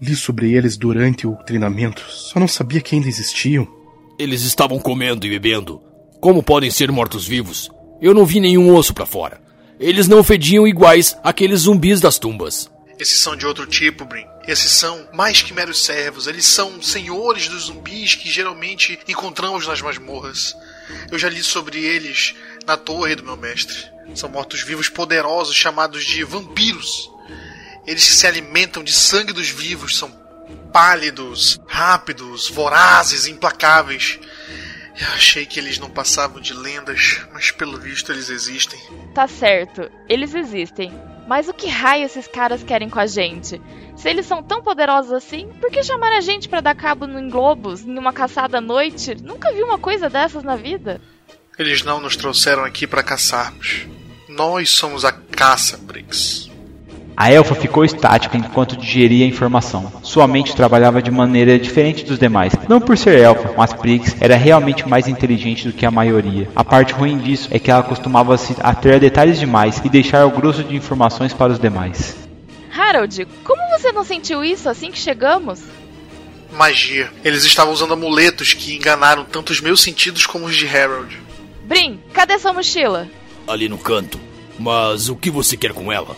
Li 0.00 0.14
sobre 0.14 0.52
eles 0.52 0.76
durante 0.76 1.26
o 1.26 1.34
treinamento. 1.44 2.02
Só 2.08 2.38
não 2.38 2.46
sabia 2.46 2.80
que 2.80 2.94
ainda 2.94 3.08
existiam. 3.08 3.66
Eles 4.18 4.42
estavam 4.42 4.78
comendo 4.78 5.26
e 5.26 5.30
bebendo. 5.30 5.82
Como 6.20 6.42
podem 6.42 6.70
ser 6.70 6.90
mortos-vivos? 6.92 7.70
Eu 8.00 8.14
não 8.14 8.24
vi 8.24 8.38
nenhum 8.38 8.74
osso 8.74 8.94
para 8.94 9.06
fora. 9.06 9.40
Eles 9.78 10.06
não 10.06 10.22
fediam 10.22 10.66
iguais 10.66 11.16
àqueles 11.22 11.60
zumbis 11.60 12.00
das 12.00 12.18
tumbas. 12.18 12.70
Esses 12.98 13.18
são 13.20 13.36
de 13.36 13.46
outro 13.46 13.66
tipo, 13.66 14.04
Brin. 14.04 14.24
Esses 14.46 14.72
são 14.72 15.08
mais 15.12 15.42
que 15.42 15.52
meros 15.52 15.84
servos. 15.84 16.26
Eles 16.26 16.46
são 16.46 16.80
senhores 16.82 17.48
dos 17.48 17.64
zumbis 17.64 18.14
que 18.14 18.30
geralmente 18.30 18.98
encontramos 19.06 19.66
nas 19.66 19.80
masmorras. 19.80 20.54
Eu 21.10 21.18
já 21.18 21.28
li 21.28 21.42
sobre 21.42 21.78
eles 21.78 22.34
na 22.66 22.76
torre 22.76 23.14
do 23.14 23.24
meu 23.24 23.36
mestre. 23.36 23.76
São 24.14 24.28
mortos-vivos 24.28 24.88
poderosos 24.88 25.54
chamados 25.54 26.04
de 26.04 26.24
vampiros. 26.24 27.10
Eles 27.88 28.04
se 28.04 28.26
alimentam 28.26 28.84
de 28.84 28.92
sangue 28.92 29.32
dos 29.32 29.48
vivos, 29.48 29.96
são 29.96 30.10
pálidos, 30.70 31.58
rápidos, 31.66 32.50
vorazes, 32.50 33.26
implacáveis. 33.26 34.20
Eu 35.00 35.08
achei 35.14 35.46
que 35.46 35.58
eles 35.58 35.78
não 35.78 35.88
passavam 35.88 36.38
de 36.38 36.52
lendas, 36.52 37.18
mas 37.32 37.50
pelo 37.50 37.78
visto 37.78 38.12
eles 38.12 38.28
existem. 38.28 38.78
Tá 39.14 39.26
certo, 39.26 39.90
eles 40.06 40.34
existem. 40.34 40.92
Mas 41.26 41.48
o 41.48 41.54
que 41.54 41.66
raio 41.66 42.04
esses 42.04 42.26
caras 42.26 42.62
querem 42.62 42.90
com 42.90 43.00
a 43.00 43.06
gente? 43.06 43.58
Se 43.96 44.10
eles 44.10 44.26
são 44.26 44.42
tão 44.42 44.62
poderosos 44.62 45.10
assim, 45.10 45.48
por 45.58 45.70
que 45.70 45.82
chamar 45.82 46.12
a 46.12 46.20
gente 46.20 46.46
para 46.46 46.60
dar 46.60 46.74
cabo 46.74 47.06
em 47.06 47.30
globos, 47.30 47.80
em 47.86 47.98
uma 47.98 48.12
caçada 48.12 48.58
à 48.58 48.60
noite? 48.60 49.14
Nunca 49.14 49.50
vi 49.50 49.62
uma 49.62 49.78
coisa 49.78 50.10
dessas 50.10 50.44
na 50.44 50.56
vida. 50.56 51.00
Eles 51.58 51.82
não 51.82 52.02
nos 52.02 52.16
trouxeram 52.16 52.66
aqui 52.66 52.86
para 52.86 53.02
caçarmos. 53.02 53.86
Nós 54.28 54.68
somos 54.72 55.06
a 55.06 55.12
caça, 55.12 55.78
Briggs. 55.78 56.48
A 57.20 57.32
elfa 57.32 57.56
ficou 57.56 57.84
estática 57.84 58.36
enquanto 58.36 58.76
digeria 58.76 59.24
a 59.24 59.28
informação. 59.28 59.92
Sua 60.04 60.28
mente 60.28 60.54
trabalhava 60.54 61.02
de 61.02 61.10
maneira 61.10 61.58
diferente 61.58 62.04
dos 62.04 62.16
demais. 62.16 62.52
Não 62.68 62.80
por 62.80 62.96
ser 62.96 63.18
elfa, 63.18 63.52
mas 63.56 63.72
Prix 63.72 64.14
era 64.20 64.36
realmente 64.36 64.88
mais 64.88 65.08
inteligente 65.08 65.66
do 65.66 65.72
que 65.72 65.84
a 65.84 65.90
maioria. 65.90 66.48
A 66.54 66.62
parte 66.62 66.92
ruim 66.92 67.18
disso 67.18 67.48
é 67.50 67.58
que 67.58 67.72
ela 67.72 67.82
costumava 67.82 68.38
se 68.38 68.54
ater 68.60 68.94
a 68.94 68.98
detalhes 68.98 69.40
demais 69.40 69.82
e 69.84 69.88
deixar 69.88 70.26
o 70.26 70.30
grosso 70.30 70.62
de 70.62 70.76
informações 70.76 71.34
para 71.34 71.52
os 71.52 71.58
demais. 71.58 72.16
Harold, 72.72 73.26
como 73.42 73.60
você 73.76 73.90
não 73.90 74.04
sentiu 74.04 74.44
isso 74.44 74.68
assim 74.68 74.92
que 74.92 74.98
chegamos? 74.98 75.60
Magia. 76.52 77.10
Eles 77.24 77.44
estavam 77.44 77.74
usando 77.74 77.94
amuletos 77.94 78.54
que 78.54 78.76
enganaram 78.76 79.24
tanto 79.24 79.50
os 79.50 79.60
meus 79.60 79.82
sentidos 79.82 80.24
como 80.24 80.46
os 80.46 80.54
de 80.54 80.68
Harold. 80.68 81.20
Brin, 81.64 81.98
cadê 82.12 82.38
sua 82.38 82.52
mochila? 82.52 83.08
Ali 83.44 83.68
no 83.68 83.76
canto. 83.76 84.20
Mas 84.56 85.08
o 85.08 85.16
que 85.16 85.32
você 85.32 85.56
quer 85.56 85.72
com 85.72 85.90
ela? 85.90 86.16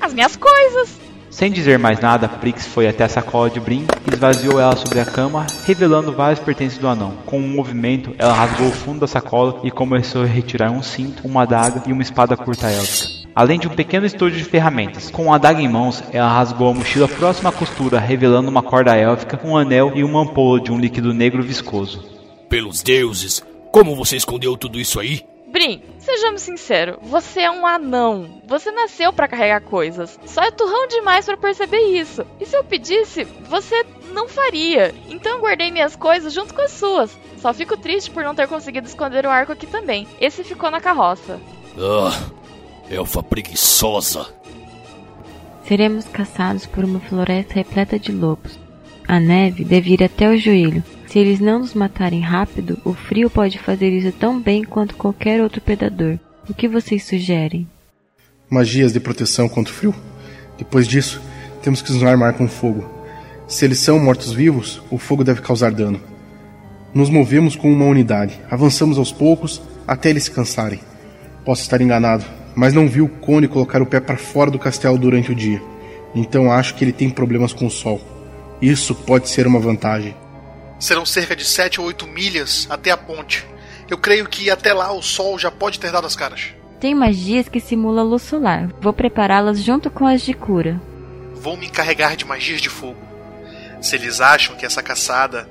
As 0.00 0.14
minhas 0.14 0.36
coisas! 0.36 0.98
Sem 1.30 1.52
dizer 1.52 1.78
mais 1.78 2.00
nada, 2.00 2.28
Prix 2.28 2.66
foi 2.66 2.88
até 2.88 3.04
a 3.04 3.08
sacola 3.08 3.50
de 3.50 3.60
Brin 3.60 3.86
e 4.06 4.14
esvaziou 4.14 4.58
ela 4.58 4.74
sobre 4.74 4.98
a 4.98 5.04
cama, 5.04 5.46
revelando 5.66 6.12
vários 6.12 6.40
pertences 6.40 6.78
do 6.78 6.88
anão. 6.88 7.12
Com 7.26 7.38
um 7.38 7.48
movimento, 7.48 8.14
ela 8.18 8.32
rasgou 8.32 8.68
o 8.68 8.72
fundo 8.72 9.00
da 9.00 9.06
sacola 9.06 9.60
e 9.62 9.70
começou 9.70 10.22
a 10.22 10.26
retirar 10.26 10.70
um 10.70 10.82
cinto, 10.82 11.26
uma 11.26 11.42
adaga 11.42 11.82
e 11.86 11.92
uma 11.92 12.02
espada 12.02 12.36
curta 12.36 12.68
élfica. 12.68 13.28
Além 13.34 13.58
de 13.58 13.68
um 13.68 13.74
pequeno 13.74 14.04
estojo 14.04 14.36
de 14.36 14.42
ferramentas. 14.42 15.10
Com 15.10 15.32
a 15.32 15.36
adaga 15.36 15.60
em 15.60 15.68
mãos, 15.68 16.02
ela 16.12 16.28
rasgou 16.32 16.70
a 16.70 16.74
mochila 16.74 17.06
próxima 17.06 17.50
à 17.50 17.52
costura, 17.52 18.00
revelando 18.00 18.50
uma 18.50 18.62
corda 18.62 18.96
élfica, 18.96 19.38
um 19.44 19.56
anel 19.56 19.92
e 19.94 20.02
uma 20.02 20.22
ampola 20.22 20.60
de 20.60 20.72
um 20.72 20.78
líquido 20.80 21.14
negro 21.14 21.42
viscoso. 21.42 22.04
Pelos 22.48 22.82
deuses, 22.82 23.44
como 23.70 23.94
você 23.94 24.16
escondeu 24.16 24.56
tudo 24.56 24.80
isso 24.80 24.98
aí? 24.98 25.22
Brin, 25.52 25.82
sejamos 26.08 26.40
sinceros, 26.40 26.96
você 27.02 27.40
é 27.42 27.50
um 27.50 27.66
anão. 27.66 28.40
Você 28.46 28.70
nasceu 28.70 29.12
para 29.12 29.28
carregar 29.28 29.60
coisas. 29.60 30.18
Só 30.24 30.42
é 30.42 30.50
turrão 30.50 30.88
demais 30.88 31.26
para 31.26 31.36
perceber 31.36 31.80
isso. 31.80 32.24
E 32.40 32.46
se 32.46 32.56
eu 32.56 32.64
pedisse, 32.64 33.24
você 33.24 33.84
não 34.12 34.26
faria. 34.26 34.94
Então 35.08 35.32
eu 35.32 35.40
guardei 35.40 35.70
minhas 35.70 35.94
coisas 35.94 36.32
junto 36.32 36.54
com 36.54 36.62
as 36.62 36.72
suas. 36.72 37.14
Só 37.36 37.52
fico 37.52 37.76
triste 37.76 38.10
por 38.10 38.24
não 38.24 38.34
ter 38.34 38.48
conseguido 38.48 38.86
esconder 38.86 39.26
o 39.26 39.30
arco 39.30 39.52
aqui 39.52 39.66
também. 39.66 40.08
Esse 40.18 40.42
ficou 40.42 40.70
na 40.70 40.80
carroça. 40.80 41.38
Ah, 41.78 42.30
elfa 42.90 43.22
preguiçosa. 43.22 44.32
Seremos 45.64 46.06
caçados 46.06 46.64
por 46.64 46.84
uma 46.84 47.00
floresta 47.00 47.52
repleta 47.52 47.98
de 47.98 48.12
lobos. 48.12 48.58
A 49.06 49.20
neve 49.20 49.62
deve 49.62 49.92
ir 49.92 50.02
até 50.02 50.26
o 50.26 50.38
joelho. 50.38 50.82
Se 51.08 51.18
eles 51.18 51.40
não 51.40 51.60
nos 51.60 51.72
matarem 51.72 52.20
rápido, 52.20 52.78
o 52.84 52.92
frio 52.92 53.30
pode 53.30 53.58
fazer 53.58 53.88
isso 53.88 54.12
tão 54.12 54.38
bem 54.38 54.62
quanto 54.62 54.94
qualquer 54.94 55.40
outro 55.40 55.58
predador. 55.58 56.18
O 56.46 56.52
que 56.52 56.68
vocês 56.68 57.02
sugerem? 57.02 57.66
Magias 58.50 58.92
de 58.92 59.00
proteção 59.00 59.48
contra 59.48 59.72
o 59.72 59.76
frio. 59.76 59.94
Depois 60.58 60.86
disso, 60.86 61.22
temos 61.62 61.80
que 61.80 61.90
nos 61.90 62.02
armar 62.02 62.34
com 62.34 62.46
fogo. 62.46 62.86
Se 63.46 63.64
eles 63.64 63.78
são 63.78 63.98
mortos-vivos, 63.98 64.82
o 64.90 64.98
fogo 64.98 65.24
deve 65.24 65.40
causar 65.40 65.72
dano. 65.72 65.98
Nos 66.92 67.08
movemos 67.08 67.56
com 67.56 67.72
uma 67.72 67.86
unidade. 67.86 68.38
Avançamos 68.50 68.98
aos 68.98 69.10
poucos 69.10 69.62
até 69.86 70.10
eles 70.10 70.24
se 70.24 70.30
cansarem. 70.30 70.80
Posso 71.42 71.62
estar 71.62 71.80
enganado, 71.80 72.26
mas 72.54 72.74
não 72.74 72.86
vi 72.86 73.00
o 73.00 73.08
Cone 73.08 73.48
colocar 73.48 73.80
o 73.80 73.86
pé 73.86 73.98
para 73.98 74.18
fora 74.18 74.50
do 74.50 74.58
castelo 74.58 74.98
durante 74.98 75.32
o 75.32 75.34
dia. 75.34 75.62
Então 76.14 76.52
acho 76.52 76.74
que 76.74 76.84
ele 76.84 76.92
tem 76.92 77.08
problemas 77.08 77.54
com 77.54 77.66
o 77.66 77.70
sol. 77.70 77.98
Isso 78.60 78.94
pode 78.94 79.30
ser 79.30 79.46
uma 79.46 79.58
vantagem. 79.58 80.14
Serão 80.78 81.04
cerca 81.04 81.34
de 81.34 81.44
7 81.44 81.80
ou 81.80 81.86
8 81.86 82.06
milhas 82.06 82.66
até 82.70 82.90
a 82.90 82.96
ponte. 82.96 83.46
Eu 83.90 83.98
creio 83.98 84.28
que 84.28 84.50
até 84.50 84.72
lá 84.72 84.92
o 84.92 85.02
sol 85.02 85.38
já 85.38 85.50
pode 85.50 85.80
ter 85.80 85.90
dado 85.90 86.06
as 86.06 86.14
caras. 86.14 86.54
Tem 86.78 86.94
magias 86.94 87.48
que 87.48 87.58
simulam 87.58 88.06
luz 88.06 88.22
solar. 88.22 88.68
Vou 88.80 88.92
prepará-las 88.92 89.62
junto 89.62 89.90
com 89.90 90.06
as 90.06 90.22
de 90.22 90.32
cura. 90.34 90.80
Vou 91.34 91.56
me 91.56 91.66
encarregar 91.66 92.16
de 92.16 92.24
magias 92.24 92.60
de 92.60 92.68
fogo. 92.68 93.00
Se 93.80 93.96
eles 93.96 94.20
acham 94.20 94.56
que 94.56 94.66
essa 94.66 94.82
caçada 94.82 95.48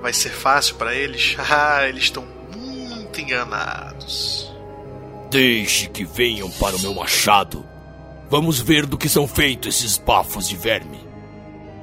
vai 0.00 0.12
ser 0.12 0.30
fácil 0.30 0.76
para 0.76 0.94
eles, 0.94 1.36
ah, 1.50 1.86
eles 1.88 2.04
estão 2.04 2.24
muito 2.56 3.20
enganados. 3.20 4.52
Deixe 5.30 5.88
que 5.88 6.04
venham 6.04 6.50
para 6.50 6.76
o 6.76 6.80
meu 6.80 6.94
machado. 6.94 7.64
Vamos 8.28 8.58
ver 8.58 8.86
do 8.86 8.98
que 8.98 9.08
são 9.08 9.28
feitos 9.28 9.76
esses 9.76 9.98
bafos 9.98 10.48
de 10.48 10.56
verme. 10.56 11.05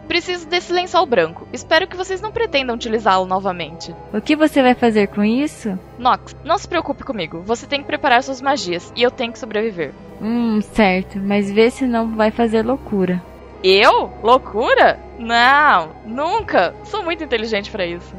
Preciso 0.07 0.47
desse 0.47 0.71
lençol 0.71 1.05
branco. 1.05 1.47
Espero 1.51 1.87
que 1.87 1.97
vocês 1.97 2.21
não 2.21 2.31
pretendam 2.31 2.75
utilizá-lo 2.75 3.25
novamente. 3.25 3.95
O 4.13 4.21
que 4.21 4.35
você 4.35 4.61
vai 4.61 4.75
fazer 4.75 5.07
com 5.07 5.23
isso? 5.23 5.77
Nox, 5.97 6.35
não 6.43 6.57
se 6.57 6.67
preocupe 6.67 7.03
comigo. 7.03 7.41
Você 7.45 7.65
tem 7.65 7.79
que 7.81 7.87
preparar 7.87 8.21
suas 8.23 8.41
magias 8.41 8.91
e 8.95 9.01
eu 9.01 9.11
tenho 9.11 9.31
que 9.31 9.39
sobreviver. 9.39 9.93
Hum, 10.21 10.61
certo. 10.61 11.19
Mas 11.19 11.51
vê 11.51 11.69
se 11.69 11.85
não 11.85 12.15
vai 12.15 12.31
fazer 12.31 12.63
loucura. 12.65 13.21
Eu? 13.63 14.11
Loucura? 14.21 14.99
Não, 15.17 15.91
nunca. 16.05 16.75
Sou 16.83 17.01
muito 17.01 17.23
inteligente 17.23 17.71
para 17.71 17.85
isso. 17.85 18.13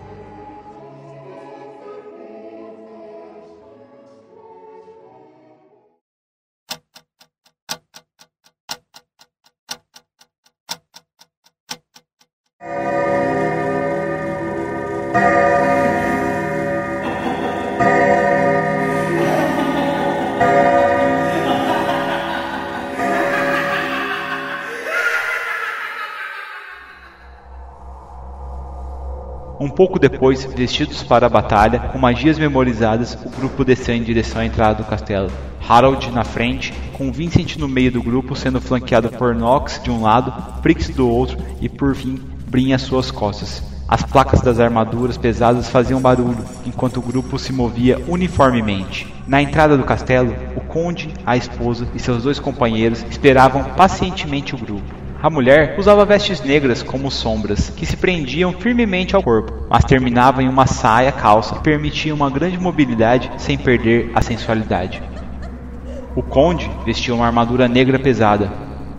Um 12.67 12.71
pouco 29.69 29.99
depois, 29.99 30.45
vestidos 30.45 31.03
para 31.03 31.27
a 31.27 31.29
batalha, 31.29 31.81
com 31.81 31.99
magias 31.99 32.39
memorizadas, 32.39 33.13
o 33.13 33.29
grupo 33.29 33.63
desceu 33.63 33.95
em 33.95 34.03
direção 34.03 34.41
à 34.41 34.47
entrada 34.47 34.83
do 34.83 34.89
castelo. 34.89 35.31
Harold 35.69 36.11
na 36.11 36.25
frente, 36.25 36.73
com 36.95 37.13
Vincent 37.13 37.57
no 37.57 37.69
meio 37.69 37.93
do 37.93 38.03
grupo, 38.03 38.35
sendo 38.35 38.59
flanqueado 38.59 39.11
por 39.11 39.35
Nox 39.35 39.83
de 39.83 39.91
um 39.91 40.01
lado, 40.01 40.63
Prix 40.63 40.89
do 40.89 41.07
outro 41.09 41.37
e 41.61 41.69
por 41.69 41.95
fim 41.95 42.34
Brin 42.55 42.73
às 42.73 42.83
suas 42.83 43.11
costas. 43.11 43.61
As 43.89 44.05
placas 44.05 44.41
das 44.41 44.61
armaduras 44.61 45.19
pesadas 45.19 45.69
faziam 45.69 46.01
barulho, 46.01 46.39
enquanto 46.65 46.99
o 46.99 47.03
grupo 47.03 47.37
se 47.37 47.53
movia 47.53 48.01
uniformemente. 48.07 49.13
Na 49.27 49.43
entrada 49.43 49.77
do 49.77 49.83
castelo, 49.83 50.33
o 50.55 50.61
conde, 50.61 51.13
a 51.27 51.37
esposa 51.37 51.89
e 51.97 51.99
seus 51.99 52.23
dois 52.23 52.39
companheiros 52.39 53.05
esperavam 53.11 53.65
pacientemente 53.77 54.55
o 54.55 54.59
grupo. 54.59 54.85
A 55.21 55.29
mulher 55.29 55.75
usava 55.81 56.05
vestes 56.05 56.43
negras 56.43 56.81
como 56.81 57.11
sombras, 57.11 57.71
que 57.71 57.85
se 57.85 57.97
prendiam 57.97 58.53
firmemente 58.53 59.17
ao 59.17 59.23
corpo, 59.25 59.67
mas 59.69 59.85
terminavam 59.85 60.41
em 60.41 60.49
uma 60.49 60.69
saia 60.69 61.11
calça 61.11 61.57
que 61.57 61.61
permitia 61.65 62.15
uma 62.15 62.31
grande 62.31 62.57
mobilidade 62.57 63.33
sem 63.37 63.59
perder 63.59 64.13
a 64.15 64.23
sensualidade. 64.23 65.03
O 66.15 66.23
conde 66.23 66.71
vestia 66.87 67.17
uma 67.17 67.27
armadura 67.27 67.67
negra 67.67 67.99
pesada. 67.99 68.49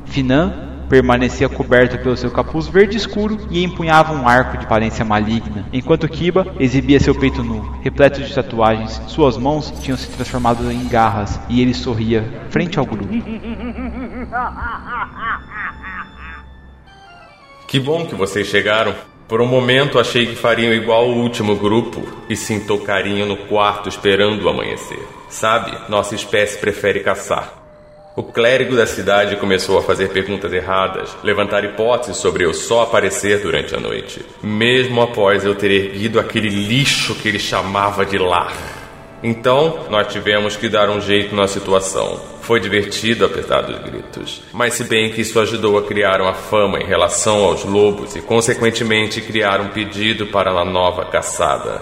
Finan 0.03 0.64
permanecia 0.89 1.49
coberto 1.49 1.97
pelo 1.97 2.15
seu 2.15 2.31
capuz 2.31 2.67
verde 2.67 2.97
escuro 2.97 3.37
e 3.49 3.63
empunhava 3.63 4.13
um 4.13 4.27
arco 4.27 4.57
de 4.57 4.65
aparência 4.65 5.03
maligna, 5.03 5.65
enquanto 5.71 6.07
Kiba 6.07 6.47
exibia 6.59 6.99
seu 6.99 7.15
peito 7.15 7.43
nu, 7.43 7.61
repleto 7.81 8.21
de 8.21 8.33
tatuagens. 8.33 9.01
Suas 9.07 9.37
mãos 9.37 9.73
tinham 9.81 9.97
se 9.97 10.09
transformado 10.09 10.71
em 10.71 10.87
garras 10.87 11.39
e 11.49 11.61
ele 11.61 11.73
sorria 11.73 12.23
frente 12.49 12.79
ao 12.79 12.85
grupo. 12.85 13.09
Que 17.67 17.79
bom 17.79 18.05
que 18.05 18.15
vocês 18.15 18.47
chegaram. 18.47 18.93
Por 19.27 19.41
um 19.41 19.47
momento 19.47 19.97
achei 19.97 20.27
que 20.27 20.35
fariam 20.35 20.71
igual 20.71 21.09
o 21.09 21.17
último 21.17 21.55
grupo 21.55 22.03
e 22.29 22.35
se 22.35 22.53
intocariam 22.53 23.27
no 23.27 23.35
quarto 23.35 23.89
esperando 23.89 24.43
o 24.43 24.49
amanhecer. 24.49 24.99
Sabe, 25.29 25.75
nossa 25.89 26.13
espécie 26.13 26.59
prefere 26.59 26.99
caçar. 26.99 27.64
O 28.17 28.23
clérigo 28.23 28.77
da 28.77 28.87
cidade 28.87 29.35
começou 29.35 29.77
a 29.77 29.83
fazer 29.83 30.07
perguntas 30.07 30.53
erradas, 30.53 31.13
levantar 31.21 31.65
hipóteses 31.65 32.15
sobre 32.15 32.45
eu 32.45 32.53
só 32.53 32.83
aparecer 32.83 33.41
durante 33.41 33.75
a 33.75 33.79
noite, 33.79 34.25
mesmo 34.41 35.01
após 35.01 35.43
eu 35.43 35.53
ter 35.53 35.69
erguido 35.69 36.17
aquele 36.17 36.47
lixo 36.47 37.13
que 37.15 37.27
ele 37.27 37.39
chamava 37.39 38.05
de 38.05 38.17
lar. 38.17 38.55
Então, 39.21 39.85
nós 39.89 40.13
tivemos 40.13 40.55
que 40.55 40.69
dar 40.69 40.89
um 40.89 41.01
jeito 41.01 41.35
na 41.35 41.45
situação. 41.45 42.21
Foi 42.41 42.61
divertido 42.61 43.25
apesar 43.25 43.63
dos 43.63 43.79
gritos, 43.79 44.41
mas 44.53 44.75
se 44.75 44.85
bem 44.85 45.11
que 45.11 45.19
isso 45.19 45.37
ajudou 45.37 45.77
a 45.77 45.83
criar 45.83 46.21
uma 46.21 46.33
fama 46.33 46.79
em 46.79 46.85
relação 46.85 47.43
aos 47.43 47.65
lobos 47.65 48.15
e, 48.15 48.21
consequentemente, 48.21 49.19
criar 49.19 49.59
um 49.59 49.69
pedido 49.69 50.27
para 50.27 50.53
uma 50.53 50.63
nova 50.63 51.03
caçada. 51.03 51.81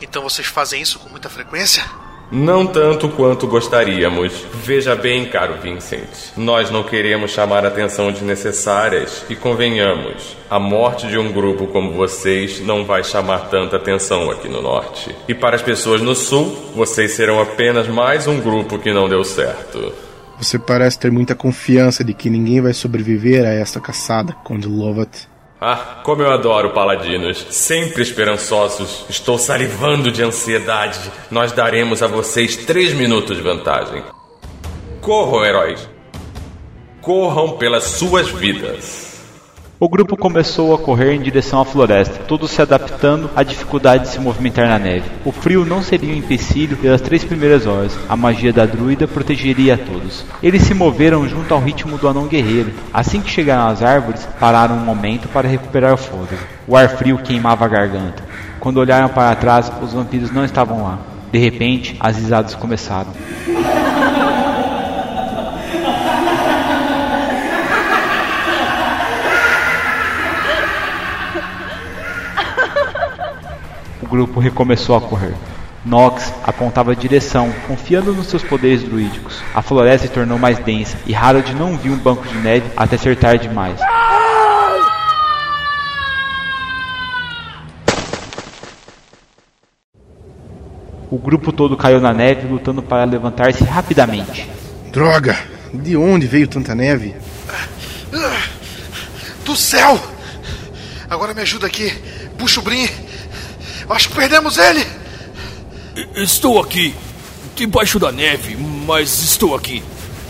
Então 0.00 0.22
vocês 0.22 0.46
fazem 0.46 0.80
isso 0.80 1.00
com 1.00 1.08
muita 1.08 1.28
frequência? 1.28 1.84
Não 2.32 2.64
tanto 2.64 3.08
quanto 3.08 3.48
gostaríamos. 3.48 4.46
Veja 4.62 4.94
bem, 4.94 5.24
caro 5.24 5.56
Vincent, 5.60 6.36
nós 6.36 6.70
não 6.70 6.84
queremos 6.84 7.32
chamar 7.32 7.66
atenção 7.66 8.12
desnecessárias 8.12 9.24
e 9.28 9.34
convenhamos, 9.34 10.36
a 10.48 10.60
morte 10.60 11.08
de 11.08 11.18
um 11.18 11.32
grupo 11.32 11.66
como 11.66 11.92
vocês 11.92 12.60
não 12.60 12.84
vai 12.84 13.02
chamar 13.02 13.50
tanta 13.50 13.76
atenção 13.76 14.30
aqui 14.30 14.48
no 14.48 14.62
norte. 14.62 15.14
E 15.26 15.34
para 15.34 15.56
as 15.56 15.62
pessoas 15.62 16.00
no 16.00 16.14
sul, 16.14 16.56
vocês 16.74 17.12
serão 17.12 17.40
apenas 17.40 17.88
mais 17.88 18.28
um 18.28 18.40
grupo 18.40 18.78
que 18.78 18.92
não 18.92 19.08
deu 19.08 19.24
certo. 19.24 19.92
Você 20.38 20.58
parece 20.58 20.98
ter 20.98 21.10
muita 21.10 21.34
confiança 21.34 22.04
de 22.04 22.14
que 22.14 22.30
ninguém 22.30 22.60
vai 22.60 22.72
sobreviver 22.72 23.44
a 23.44 23.52
esta 23.52 23.80
caçada, 23.80 24.32
Conde 24.44 24.68
Lovat. 24.68 25.29
Ah, 25.62 26.00
como 26.02 26.22
eu 26.22 26.32
adoro 26.32 26.70
paladinos, 26.70 27.46
sempre 27.50 28.02
esperançosos. 28.02 29.04
Estou 29.10 29.38
salivando 29.38 30.10
de 30.10 30.22
ansiedade. 30.22 30.98
Nós 31.30 31.52
daremos 31.52 32.02
a 32.02 32.06
vocês 32.06 32.56
três 32.56 32.94
minutos 32.94 33.36
de 33.36 33.42
vantagem. 33.42 34.02
Corram, 35.02 35.44
heróis. 35.44 35.86
Corram 37.02 37.58
pelas 37.58 37.84
suas 37.84 38.30
vidas. 38.30 39.09
O 39.82 39.88
grupo 39.88 40.14
começou 40.14 40.74
a 40.74 40.78
correr 40.78 41.14
em 41.14 41.22
direção 41.22 41.58
à 41.58 41.64
floresta, 41.64 42.22
todos 42.28 42.50
se 42.50 42.60
adaptando 42.60 43.30
à 43.34 43.42
dificuldade 43.42 44.02
de 44.02 44.10
se 44.10 44.20
movimentar 44.20 44.68
na 44.68 44.78
neve. 44.78 45.10
O 45.24 45.32
frio 45.32 45.64
não 45.64 45.82
seria 45.82 46.12
um 46.12 46.18
empecilho 46.18 46.76
pelas 46.76 47.00
três 47.00 47.24
primeiras 47.24 47.66
horas, 47.66 47.98
a 48.06 48.14
magia 48.14 48.52
da 48.52 48.66
druida 48.66 49.08
protegeria 49.08 49.76
a 49.76 49.78
todos. 49.78 50.22
Eles 50.42 50.64
se 50.64 50.74
moveram 50.74 51.26
junto 51.26 51.54
ao 51.54 51.60
ritmo 51.62 51.96
do 51.96 52.06
anão 52.06 52.26
guerreiro. 52.26 52.74
Assim 52.92 53.22
que 53.22 53.30
chegaram 53.30 53.68
às 53.68 53.82
árvores, 53.82 54.28
pararam 54.38 54.76
um 54.76 54.84
momento 54.84 55.28
para 55.28 55.48
recuperar 55.48 55.94
o 55.94 55.96
fôlego. 55.96 56.36
O 56.68 56.76
ar 56.76 56.90
frio 56.90 57.16
queimava 57.16 57.64
a 57.64 57.68
garganta. 57.68 58.22
Quando 58.60 58.76
olharam 58.76 59.08
para 59.08 59.34
trás, 59.34 59.72
os 59.80 59.94
vampiros 59.94 60.30
não 60.30 60.44
estavam 60.44 60.82
lá. 60.82 60.98
De 61.32 61.38
repente, 61.38 61.96
as 61.98 62.16
risadas 62.16 62.54
começaram. 62.54 63.14
Grupo 74.10 74.40
recomeçou 74.40 74.96
a 74.96 75.00
correr. 75.00 75.34
Nox 75.84 76.34
apontava 76.42 76.92
a 76.92 76.94
direção, 76.94 77.50
confiando 77.66 78.12
nos 78.12 78.26
seus 78.26 78.42
poderes 78.42 78.82
druídicos. 78.82 79.40
A 79.54 79.62
floresta 79.62 80.06
se 80.06 80.12
tornou 80.12 80.38
mais 80.38 80.58
densa 80.58 80.98
e 81.06 81.14
Harold 81.14 81.54
não 81.54 81.78
viu 81.78 81.92
um 81.92 81.96
banco 81.98 82.26
de 82.26 82.36
neve 82.38 82.70
até 82.76 82.98
ser 82.98 83.16
tarde 83.16 83.48
demais. 83.48 83.80
O 91.10 91.18
grupo 91.18 91.50
todo 91.50 91.76
caiu 91.76 92.00
na 92.00 92.12
neve, 92.12 92.46
lutando 92.46 92.82
para 92.82 93.04
levantar-se 93.04 93.64
rapidamente. 93.64 94.48
Droga! 94.92 95.36
De 95.72 95.96
onde 95.96 96.26
veio 96.26 96.46
tanta 96.46 96.74
neve? 96.74 97.14
Do 99.44 99.56
céu! 99.56 99.98
Agora 101.08 101.34
me 101.34 101.42
ajuda 101.42 101.66
aqui. 101.66 101.92
Puxa 102.38 102.60
o 102.60 102.62
Brin 102.62 102.88
Acho 103.90 104.08
que 104.08 104.14
perdemos 104.14 104.56
ele. 104.56 104.86
Estou 106.14 106.60
aqui. 106.60 106.94
Debaixo 107.56 107.98
da 107.98 108.12
neve, 108.12 108.56
mas 108.86 109.22
estou 109.22 109.54
aqui. 109.54 109.82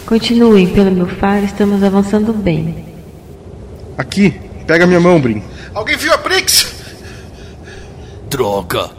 Continuem, 0.07 0.67
pelo 0.69 0.91
meu 0.91 1.07
faro, 1.07 1.45
estamos 1.45 1.83
avançando 1.83 2.33
bem. 2.33 2.85
Aqui, 3.97 4.31
pega 4.67 4.87
minha 4.87 4.99
mão, 4.99 5.21
Brin. 5.21 5.43
Alguém 5.75 5.97
viu 5.97 6.13
a 6.13 6.17
Brix? 6.17 6.75
Droga! 8.29 8.91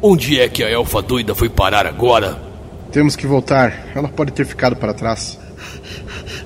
Onde 0.00 0.40
é 0.40 0.48
que 0.48 0.64
a 0.64 0.70
elfa 0.70 1.02
doida 1.02 1.34
foi 1.34 1.48
parar 1.48 1.86
agora? 1.86 2.40
Temos 2.90 3.14
que 3.14 3.26
voltar. 3.26 3.88
Ela 3.94 4.08
pode 4.08 4.32
ter 4.32 4.46
ficado 4.46 4.74
para 4.74 4.94
trás. 4.94 5.38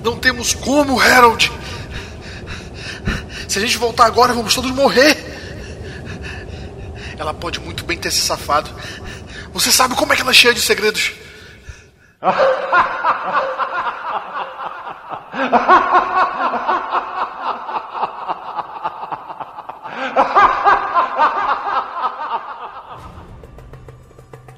Não 0.03 0.17
temos 0.17 0.53
como, 0.53 0.99
Harold. 0.99 1.51
Se 3.47 3.57
a 3.57 3.61
gente 3.61 3.77
voltar 3.77 4.05
agora, 4.05 4.33
vamos 4.33 4.53
todos 4.53 4.71
morrer. 4.71 5.32
Ela 7.17 7.33
pode 7.33 7.59
muito 7.59 7.83
bem 7.83 7.97
ter 7.97 8.11
se 8.11 8.21
safado. 8.21 8.69
Você 9.53 9.71
sabe 9.71 9.95
como 9.95 10.13
é 10.13 10.15
que 10.15 10.21
ela 10.21 10.31
é 10.31 10.33
cheia 10.33 10.53
de 10.53 10.61
segredos? 10.61 11.13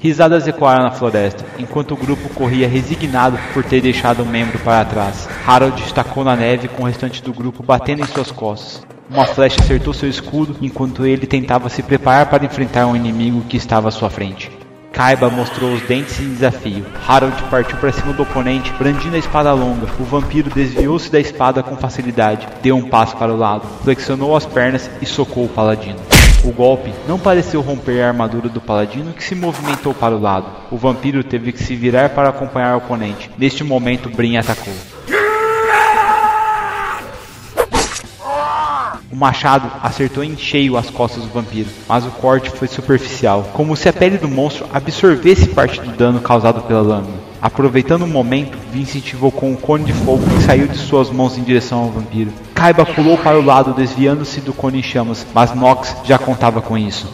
Risadas 0.06 0.48
ecoaram 0.48 0.84
na 0.84 0.92
floresta, 0.92 1.44
enquanto 1.58 1.96
o 1.96 1.98
grupo 1.98 2.30
corria 2.30 2.68
resignado 2.68 3.40
por 3.56 3.64
ter 3.64 3.82
deixado 3.82 4.22
um 4.22 4.26
membro 4.28 4.60
para 4.60 4.86
trás. 4.86 5.28
Harold 5.48 5.82
destacou 5.82 6.24
na 6.24 6.36
neve 6.36 6.68
com 6.68 6.84
o 6.84 6.86
restante 6.86 7.24
do 7.24 7.34
grupo 7.34 7.64
batendo 7.64 8.04
em 8.04 8.06
suas 8.06 8.30
costas. 8.30 8.95
Uma 9.10 9.26
flecha 9.28 9.62
acertou 9.62 9.94
seu 9.94 10.10
escudo 10.10 10.56
enquanto 10.62 11.06
ele 11.06 11.28
tentava 11.28 11.70
se 11.70 11.84
preparar 11.84 12.26
para 12.26 12.44
enfrentar 12.44 12.88
um 12.88 12.96
inimigo 12.96 13.42
que 13.48 13.56
estava 13.56 13.90
à 13.90 13.92
sua 13.92 14.10
frente. 14.10 14.52
Kaiba 14.92 15.30
mostrou 15.30 15.74
os 15.74 15.82
dentes 15.82 16.20
em 16.20 16.34
desafio. 16.34 16.86
Harold 17.08 17.36
partiu 17.52 17.78
para 17.78 17.92
cima 17.92 18.14
do 18.14 18.24
oponente, 18.24 18.72
brandindo 18.80 19.16
a 19.16 19.20
espada 19.20 19.54
longa. 19.54 19.88
O 20.00 20.04
vampiro 20.06 20.50
desviou-se 20.50 21.12
da 21.12 21.20
espada 21.20 21.62
com 21.62 21.76
facilidade, 21.76 22.48
deu 22.64 22.78
um 22.78 22.90
passo 22.90 23.16
para 23.18 23.32
o 23.32 23.38
lado, 23.38 23.68
flexionou 23.84 24.36
as 24.36 24.46
pernas 24.46 24.90
e 25.02 25.06
socou 25.06 25.46
o 25.46 25.50
paladino. 25.50 26.00
O 26.44 26.52
golpe 26.52 26.92
não 27.08 27.20
pareceu 27.20 27.62
romper 27.62 28.02
a 28.02 28.08
armadura 28.08 28.50
do 28.50 28.62
paladino 28.62 29.14
que 29.14 29.24
se 29.24 29.36
movimentou 29.36 29.94
para 29.94 30.16
o 30.16 30.22
lado. 30.22 30.48
O 30.72 30.78
vampiro 30.78 31.24
teve 31.24 31.52
que 31.52 31.64
se 31.64 31.76
virar 31.76 32.10
para 32.10 32.30
acompanhar 32.30 32.76
o 32.76 32.78
oponente. 32.78 33.30
Neste 33.38 33.64
momento, 33.64 34.10
Brin 34.10 34.38
atacou. 34.38 34.74
O 39.16 39.18
machado 39.18 39.72
acertou 39.82 40.26
em 40.26 40.36
cheio 40.36 40.76
as 40.76 40.90
costas 40.90 41.24
do 41.24 41.30
vampiro, 41.30 41.70
mas 41.88 42.06
o 42.06 42.12
corte 42.12 42.50
foi 42.50 42.68
superficial, 42.68 43.50
como 43.54 43.74
se 43.74 43.88
a 43.88 43.94
pele 43.94 44.18
do 44.18 44.28
monstro 44.28 44.68
absorvesse 44.74 45.48
parte 45.48 45.80
do 45.80 45.96
dano 45.96 46.20
causado 46.20 46.62
pela 46.64 46.82
lâmina. 46.82 47.14
Aproveitando 47.42 48.02
o 48.02 48.08
momento, 48.08 48.58
Vince 48.74 48.98
incentivou 48.98 49.32
com 49.32 49.52
um 49.52 49.56
cone 49.56 49.86
de 49.86 49.94
fogo 49.94 50.22
que 50.22 50.44
saiu 50.44 50.68
de 50.68 50.78
suas 50.78 51.10
mãos 51.10 51.38
em 51.38 51.44
direção 51.44 51.84
ao 51.84 51.92
vampiro. 51.92 52.34
Kaiba 52.54 52.86
pulou 52.86 53.18
para 53.18 53.40
o 53.40 53.46
lado, 53.46 53.74
desviando-se 53.74 54.42
do 54.42 54.52
cone 54.52 54.80
em 54.80 54.84
chamas, 54.84 55.26
mas 55.34 55.56
Nox 55.56 55.96
já 56.04 56.18
contava 56.18 56.62
com 56.62 56.78
isso. 56.78 57.08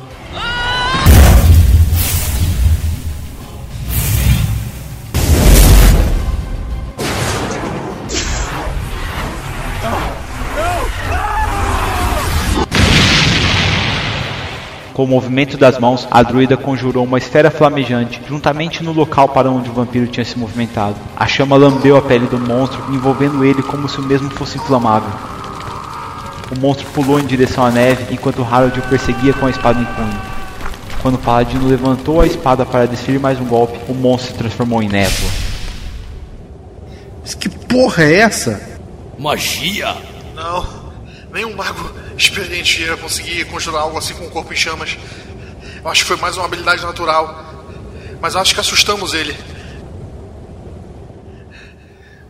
Com 14.93 15.05
o 15.05 15.07
movimento 15.07 15.57
das 15.57 15.79
mãos, 15.79 16.05
a 16.11 16.21
druida 16.21 16.57
conjurou 16.57 17.05
uma 17.05 17.17
esfera 17.17 17.49
flamejante 17.49 18.21
juntamente 18.27 18.83
no 18.83 18.91
local 18.91 19.29
para 19.29 19.49
onde 19.49 19.69
o 19.69 19.73
vampiro 19.73 20.05
tinha 20.07 20.25
se 20.25 20.37
movimentado. 20.37 20.97
A 21.15 21.25
chama 21.25 21.55
lambeu 21.55 21.95
a 21.95 22.01
pele 22.01 22.27
do 22.27 22.37
monstro, 22.37 22.83
envolvendo 22.93 23.45
ele 23.45 23.63
como 23.63 23.87
se 23.87 23.99
o 23.99 24.03
mesmo 24.03 24.29
fosse 24.31 24.57
inflamável. 24.57 25.09
O 26.51 26.59
monstro 26.59 26.85
pulou 26.87 27.17
em 27.17 27.25
direção 27.25 27.65
à 27.65 27.71
neve 27.71 28.13
enquanto 28.13 28.43
Harold 28.43 28.77
o 28.77 28.83
perseguia 28.83 29.33
com 29.33 29.45
a 29.45 29.49
espada 29.49 29.79
em 29.79 29.85
punho. 29.85 30.21
Quando 31.01 31.15
o 31.15 31.19
paladino 31.19 31.69
levantou 31.69 32.19
a 32.19 32.27
espada 32.27 32.65
para 32.65 32.85
desferir 32.85 33.19
mais 33.19 33.39
um 33.39 33.45
golpe, 33.45 33.79
o 33.87 33.93
monstro 33.93 34.33
se 34.33 34.37
transformou 34.37 34.83
em 34.83 34.89
névoa. 34.89 35.29
Mas 37.21 37.33
que 37.33 37.47
porra 37.47 38.03
é 38.03 38.17
essa? 38.17 38.61
Magia? 39.17 39.95
Não, 40.35 40.67
nenhum 41.31 41.55
mago 41.55 42.00
experiente 42.17 42.81
ia 42.81 42.97
conseguir 42.97 43.45
conjurar 43.45 43.83
algo 43.83 43.97
assim 43.97 44.13
com 44.13 44.25
o 44.25 44.29
corpo 44.29 44.53
em 44.53 44.55
chamas. 44.55 44.97
Eu 45.83 45.89
acho 45.89 46.01
que 46.01 46.07
foi 46.07 46.17
mais 46.17 46.37
uma 46.37 46.45
habilidade 46.45 46.83
natural. 46.83 47.51
Mas 48.21 48.35
acho 48.35 48.53
que 48.53 48.59
assustamos 48.59 49.13
ele. 49.13 49.35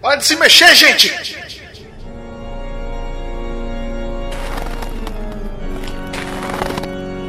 Para 0.02 0.16
de 0.16 0.26
se 0.26 0.36
mexer, 0.36 0.74
gente! 0.74 1.14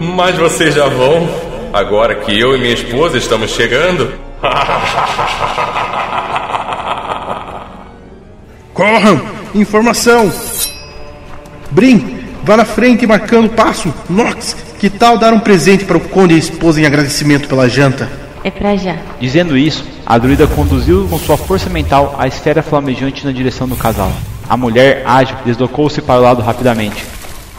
Mas 0.01 0.37
vocês 0.37 0.75
já 0.75 0.89
vão? 0.89 1.29
Agora 1.73 2.15
que 2.17 2.39
eu 2.39 2.57
e 2.57 2.59
minha 2.59 2.75
esposa 2.75 3.19
estamos 3.19 3.51
chegando? 3.51 4.13
Corram! 8.75 9.21
Informação! 9.55 10.33
Brim, 11.71 12.22
Vá 12.45 12.57
na 12.57 12.65
frente 12.65 13.07
marcando 13.07 13.49
passo. 13.49 13.93
Nox, 14.11 14.57
que 14.79 14.91
tal 14.91 15.17
dar 15.17 15.33
um 15.33 15.39
presente 15.39 15.85
para 15.85 15.97
o 15.97 16.01
conde 16.01 16.35
e 16.35 16.37
a 16.37 16.41
esposa 16.41 16.81
em 16.81 16.87
agradecimento 16.87 17.49
pela 17.49 17.69
janta? 17.69 18.11
É 18.43 18.51
pra 18.51 18.75
já. 18.77 18.97
Dizendo 19.21 19.57
isso, 19.57 19.85
a 20.05 20.19
druida 20.19 20.49
conduziu 20.49 21.07
com 21.09 21.19
sua 21.19 21.37
força 21.37 21.71
mental 21.71 22.17
a 22.19 22.27
esfera 22.27 22.63
flamejante 22.63 23.25
na 23.25 23.31
direção 23.31 23.69
do 23.69 23.77
casal. 23.77 24.11
A 24.49 24.57
mulher, 24.57 25.05
ágil, 25.07 25.37
deslocou-se 25.45 26.03
para 26.03 26.19
o 26.19 26.23
lado 26.23 26.43
rapidamente. 26.43 27.05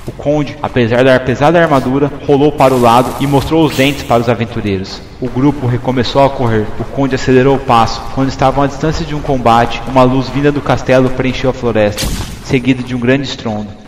O 0.05 0.11
conde, 0.11 0.57
apesar 0.61 1.01
da 1.05 1.17
pesada 1.17 1.61
armadura, 1.61 2.11
rolou 2.27 2.51
para 2.51 2.73
o 2.73 2.81
lado 2.81 3.09
e 3.21 3.25
mostrou 3.25 3.65
os 3.65 3.77
dentes 3.77 4.03
para 4.03 4.21
os 4.21 4.27
aventureiros. 4.27 5.01
O 5.21 5.29
grupo 5.29 5.65
recomeçou 5.65 6.25
a 6.25 6.29
correr. 6.29 6.65
O 6.77 6.84
conde 6.84 7.15
acelerou 7.15 7.55
o 7.55 7.59
passo. 7.59 8.01
Quando 8.13 8.27
estavam 8.27 8.65
à 8.65 8.67
distância 8.67 9.05
de 9.05 9.15
um 9.15 9.21
combate, 9.21 9.81
uma 9.88 10.03
luz 10.03 10.27
vinda 10.27 10.51
do 10.51 10.59
castelo 10.59 11.09
preencheu 11.09 11.49
a 11.49 11.53
floresta, 11.53 12.05
seguida 12.43 12.84
de 12.84 12.93
um 12.93 12.99
grande 12.99 13.23
estrondo. 13.23 13.82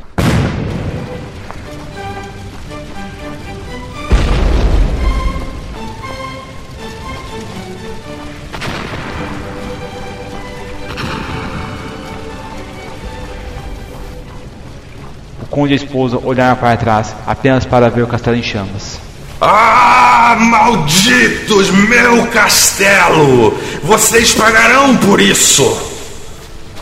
Conde 15.56 15.72
e 15.72 15.74
a 15.74 15.78
esposa 15.78 16.20
olharam 16.22 16.58
para 16.58 16.76
trás, 16.76 17.16
apenas 17.26 17.64
para 17.64 17.89
ver 17.89 18.01
o 18.01 18.08
castelo 18.08 18.36
em 18.36 18.43
chamas. 18.43 18.99
Ah, 19.39 20.36
malditos 20.38 21.72
meu 21.72 22.28
castelo! 22.28 23.58
Vocês 23.82 24.34
pagarão 24.34 24.97
por 24.97 25.22
isso! 25.22 25.64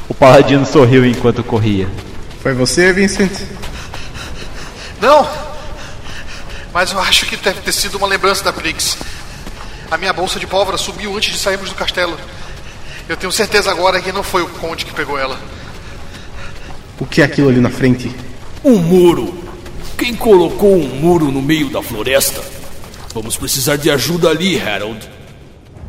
O 0.10 0.14
paladino 0.16 0.66
sorriu 0.66 1.06
enquanto 1.06 1.44
corria. 1.44 1.88
Foi 2.42 2.56
você, 2.56 2.92
Vincent? 2.92 3.32
Não! 5.00 5.30
Mas 6.74 6.92
eu 6.92 7.00
acho 7.00 7.28
que 7.28 7.38
deve 7.38 7.62
ter 7.62 7.72
sido 7.72 8.00
uma 8.00 8.08
lembrança 8.08 8.44
da 8.44 8.52
Briggs. 8.52 8.98
A 9.92 9.98
minha 9.98 10.12
bolsa 10.12 10.40
de 10.40 10.48
pólvora 10.48 10.80
subiu 10.80 11.16
antes 11.16 11.32
de 11.32 11.38
sairmos 11.38 11.70
do 11.70 11.76
castelo. 11.76 12.18
Eu 13.08 13.16
tenho 13.16 13.32
certeza 13.32 13.70
agora 13.70 14.02
que 14.02 14.12
não 14.12 14.24
foi 14.24 14.42
o 14.42 14.48
conde 14.48 14.84
que 14.84 14.94
pegou 14.94 15.20
ela. 15.20 15.40
O 17.00 17.06
que 17.06 17.22
é 17.22 17.26
aquilo 17.26 17.50
ali 17.50 17.60
na 17.60 17.70
frente? 17.70 18.33
Um 18.66 18.78
muro. 18.78 19.34
Quem 19.98 20.16
colocou 20.16 20.74
um 20.74 20.88
muro 20.88 21.30
no 21.30 21.42
meio 21.42 21.70
da 21.70 21.84
floresta? 21.84 22.42
Vamos 23.14 23.36
precisar 23.36 23.76
de 23.76 23.92
ajuda 23.92 24.30
ali, 24.30 24.58
Harold. 24.58 25.06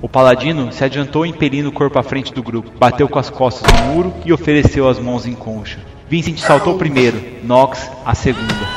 O 0.02 0.08
paladino 0.08 0.72
se 0.72 0.82
adiantou 0.82 1.24
impelindo 1.24 1.68
o 1.68 1.72
corpo 1.72 2.00
à 2.00 2.02
frente 2.02 2.34
do 2.34 2.42
grupo, 2.42 2.72
bateu 2.76 3.08
com 3.08 3.16
as 3.16 3.30
costas 3.30 3.72
no 3.72 3.94
muro 3.94 4.14
e 4.24 4.32
ofereceu 4.32 4.88
as 4.88 4.98
mãos 4.98 5.24
em 5.24 5.34
concha. 5.34 5.78
Vincent 6.08 6.38
saltou 6.38 6.76
primeiro, 6.76 7.22
Nox 7.44 7.88
a 8.04 8.12
segunda. 8.12 8.68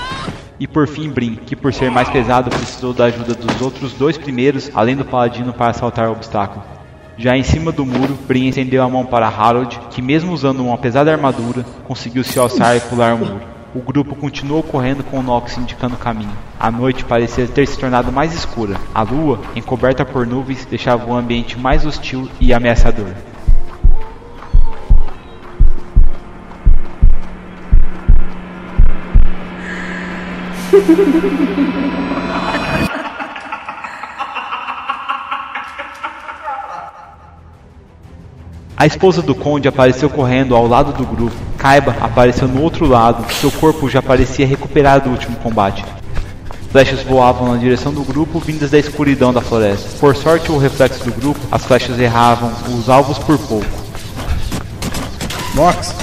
E 0.59 0.67
por 0.67 0.87
fim 0.87 1.09
Brin, 1.09 1.33
que 1.33 1.55
por 1.55 1.73
ser 1.73 1.89
mais 1.89 2.07
pesado 2.07 2.51
precisou 2.51 2.93
da 2.93 3.05
ajuda 3.05 3.33
dos 3.33 3.59
outros 3.63 3.93
dois 3.93 4.15
primeiros, 4.15 4.69
além 4.75 4.95
do 4.95 5.05
paladino 5.05 5.53
para 5.53 5.73
saltar 5.73 6.07
o 6.09 6.11
obstáculo. 6.11 6.63
Já 7.17 7.35
em 7.35 7.41
cima 7.41 7.71
do 7.71 7.83
muro, 7.83 8.15
Brin 8.27 8.49
estendeu 8.49 8.83
a 8.83 8.89
mão 8.89 9.07
para 9.07 9.27
Harold, 9.27 9.79
que 9.89 10.03
mesmo 10.03 10.33
usando 10.33 10.59
uma 10.59 10.77
pesada 10.77 11.11
armadura, 11.11 11.65
conseguiu 11.87 12.23
se 12.23 12.37
alçar 12.37 12.77
e 12.77 12.81
pular 12.81 13.15
o 13.15 13.17
muro. 13.17 13.56
O 13.77 13.79
grupo 13.79 14.15
continuou 14.15 14.63
correndo 14.63 15.03
com 15.03 15.19
o 15.19 15.21
Nox 15.21 15.55
indicando 15.55 15.93
o 15.93 15.99
caminho. 15.99 16.35
A 16.59 16.71
noite 16.71 17.05
parecia 17.05 17.47
ter 17.47 17.67
se 17.67 17.77
tornado 17.77 18.11
mais 18.11 18.33
escura. 18.33 18.75
A 18.91 19.03
lua, 19.03 19.39
encoberta 19.55 20.03
por 20.03 20.25
nuvens, 20.25 20.65
deixava 20.65 21.05
o 21.05 21.13
ambiente 21.13 21.59
mais 21.59 21.85
hostil 21.85 22.27
e 22.41 22.51
ameaçador. 22.51 23.13
A 38.79 38.85
esposa 38.85 39.23
do 39.23 39.33
conde 39.33 39.67
apareceu 39.67 40.07
correndo 40.07 40.55
ao 40.55 40.67
lado 40.67 40.93
do 40.93 41.03
grupo. 41.03 41.35
Kaiba 41.57 41.95
apareceu 41.99 42.47
no 42.47 42.61
outro 42.61 42.85
lado, 42.85 43.25
seu 43.33 43.51
corpo 43.51 43.89
já 43.89 44.03
parecia 44.03 44.45
recuperado 44.45 45.05
do 45.05 45.09
último 45.09 45.35
combate. 45.37 45.83
Flechas 46.71 47.01
voavam 47.01 47.51
na 47.51 47.57
direção 47.57 47.91
do 47.91 48.03
grupo, 48.03 48.39
vindas 48.39 48.69
da 48.69 48.77
escuridão 48.77 49.33
da 49.33 49.41
floresta. 49.41 49.97
Por 49.99 50.15
sorte 50.15 50.51
ou 50.51 50.59
reflexo 50.59 51.03
do 51.03 51.11
grupo, 51.11 51.39
as 51.51 51.65
flechas 51.65 51.97
erravam 51.99 52.53
os 52.77 52.87
alvos 52.87 53.17
por 53.17 53.39
pouco. 53.39 53.65
Nox, 55.55 55.95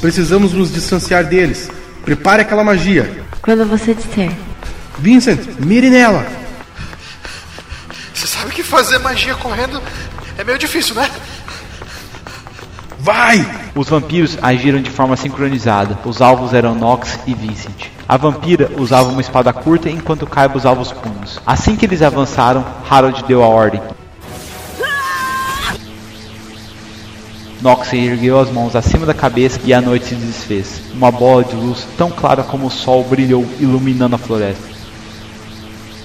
precisamos 0.00 0.54
nos 0.54 0.72
distanciar 0.72 1.24
deles. 1.24 1.70
Prepare 2.02 2.40
aquela 2.40 2.64
magia. 2.64 3.24
Quando 3.42 3.66
você 3.66 3.92
disser. 3.92 4.32
Vincent, 4.98 5.40
mire 5.58 5.90
nela. 5.90 6.26
Você 8.14 8.26
sabe 8.26 8.52
que 8.52 8.62
fazer 8.62 8.98
magia 9.00 9.34
correndo 9.34 9.82
é 10.38 10.44
meio 10.44 10.58
difícil, 10.58 10.94
né? 10.94 11.10
Vai! 13.02 13.44
Os 13.74 13.88
vampiros 13.88 14.38
agiram 14.40 14.80
de 14.80 14.88
forma 14.88 15.16
sincronizada. 15.16 15.98
Os 16.04 16.22
alvos 16.22 16.54
eram 16.54 16.72
Nox 16.72 17.18
e 17.26 17.34
Vincent. 17.34 17.90
A 18.08 18.16
vampira 18.16 18.70
usava 18.78 19.10
uma 19.10 19.20
espada 19.20 19.52
curta 19.52 19.90
enquanto 19.90 20.24
Kaiba 20.24 20.56
usava 20.56 20.80
os 20.80 20.92
punhos. 20.92 21.40
Assim 21.44 21.74
que 21.74 21.84
eles 21.84 22.00
avançaram, 22.00 22.64
Harold 22.88 23.24
deu 23.24 23.42
a 23.42 23.48
ordem. 23.48 23.82
Nox 27.60 27.92
ergueu 27.92 28.38
as 28.38 28.52
mãos 28.52 28.76
acima 28.76 29.04
da 29.04 29.14
cabeça 29.14 29.58
e 29.64 29.74
a 29.74 29.80
noite 29.80 30.06
se 30.06 30.14
desfez. 30.14 30.80
Uma 30.94 31.10
bola 31.10 31.42
de 31.42 31.56
luz 31.56 31.84
tão 31.98 32.08
clara 32.08 32.44
como 32.44 32.68
o 32.68 32.70
sol 32.70 33.02
brilhou, 33.02 33.44
iluminando 33.58 34.14
a 34.14 34.18
floresta. 34.18 34.71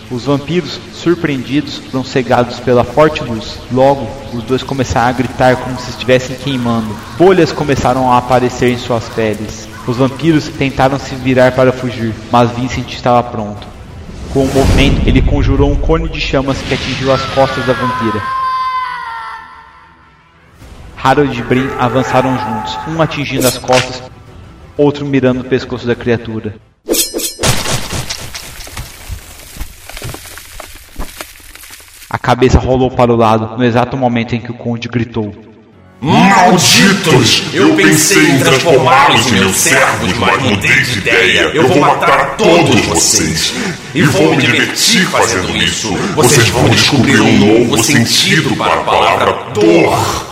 Os 0.09 0.23
vampiros, 0.23 0.79
surpreendidos, 0.93 1.77
foram 1.77 2.03
cegados 2.03 2.61
pela 2.61 2.85
forte 2.85 3.21
luz. 3.23 3.59
Logo, 3.69 4.07
os 4.33 4.41
dois 4.43 4.63
começaram 4.63 5.09
a 5.09 5.11
gritar 5.11 5.57
como 5.57 5.77
se 5.77 5.89
estivessem 5.89 6.37
queimando. 6.37 6.95
Bolhas 7.17 7.51
começaram 7.51 8.09
a 8.09 8.17
aparecer 8.17 8.71
em 8.71 8.77
suas 8.77 9.09
peles. 9.09 9.67
Os 9.85 9.97
vampiros 9.97 10.47
tentaram 10.47 10.97
se 10.97 11.13
virar 11.15 11.51
para 11.51 11.73
fugir, 11.73 12.13
mas 12.31 12.51
Vincent 12.51 12.89
estava 12.93 13.21
pronto. 13.21 13.67
Com 14.33 14.45
o 14.45 14.53
movimento, 14.53 15.05
ele 15.05 15.21
conjurou 15.21 15.69
um 15.69 15.75
cone 15.75 16.07
de 16.07 16.21
chamas 16.21 16.57
que 16.61 16.73
atingiu 16.73 17.11
as 17.11 17.21
costas 17.33 17.65
da 17.65 17.73
vampira. 17.73 18.21
Harold 21.03 21.37
e 21.37 21.43
Brin 21.43 21.69
avançaram 21.77 22.37
juntos, 22.37 22.77
um 22.87 23.01
atingindo 23.01 23.47
as 23.47 23.57
costas, 23.57 24.03
outro 24.77 25.05
mirando 25.05 25.41
o 25.41 25.45
pescoço 25.45 25.85
da 25.85 25.95
criatura. 25.95 26.55
A 32.09 32.17
cabeça 32.17 32.57
rolou 32.57 32.89
para 32.89 33.11
o 33.11 33.17
lado 33.17 33.57
no 33.57 33.65
exato 33.65 33.97
momento 33.97 34.33
em 34.33 34.39
que 34.39 34.49
o 34.49 34.53
conde 34.53 34.87
gritou. 34.87 35.35
Malditos! 35.99 37.43
Eu 37.53 37.75
pensei 37.75 38.31
em 38.31 38.39
transformá-los 38.39 39.27
em 39.27 39.39
meus 39.39 39.57
servos, 39.57 40.13
mas 40.17 40.41
mudei 40.41 40.81
de 40.83 40.99
ideia. 40.99 41.41
Eu 41.53 41.67
vou 41.67 41.79
matar 41.79 42.37
todos 42.37 42.79
vocês. 42.85 43.53
E 43.93 44.03
vou 44.03 44.29
me 44.29 44.37
divertir 44.37 45.05
fazendo 45.07 45.57
isso. 45.57 45.93
Vocês 46.15 46.47
vão 46.47 46.69
descobrir 46.69 47.19
um 47.19 47.39
novo 47.39 47.83
sentido 47.83 48.55
para 48.55 48.75
a 48.75 48.83
palavra 48.83 49.51
dor. 49.53 50.27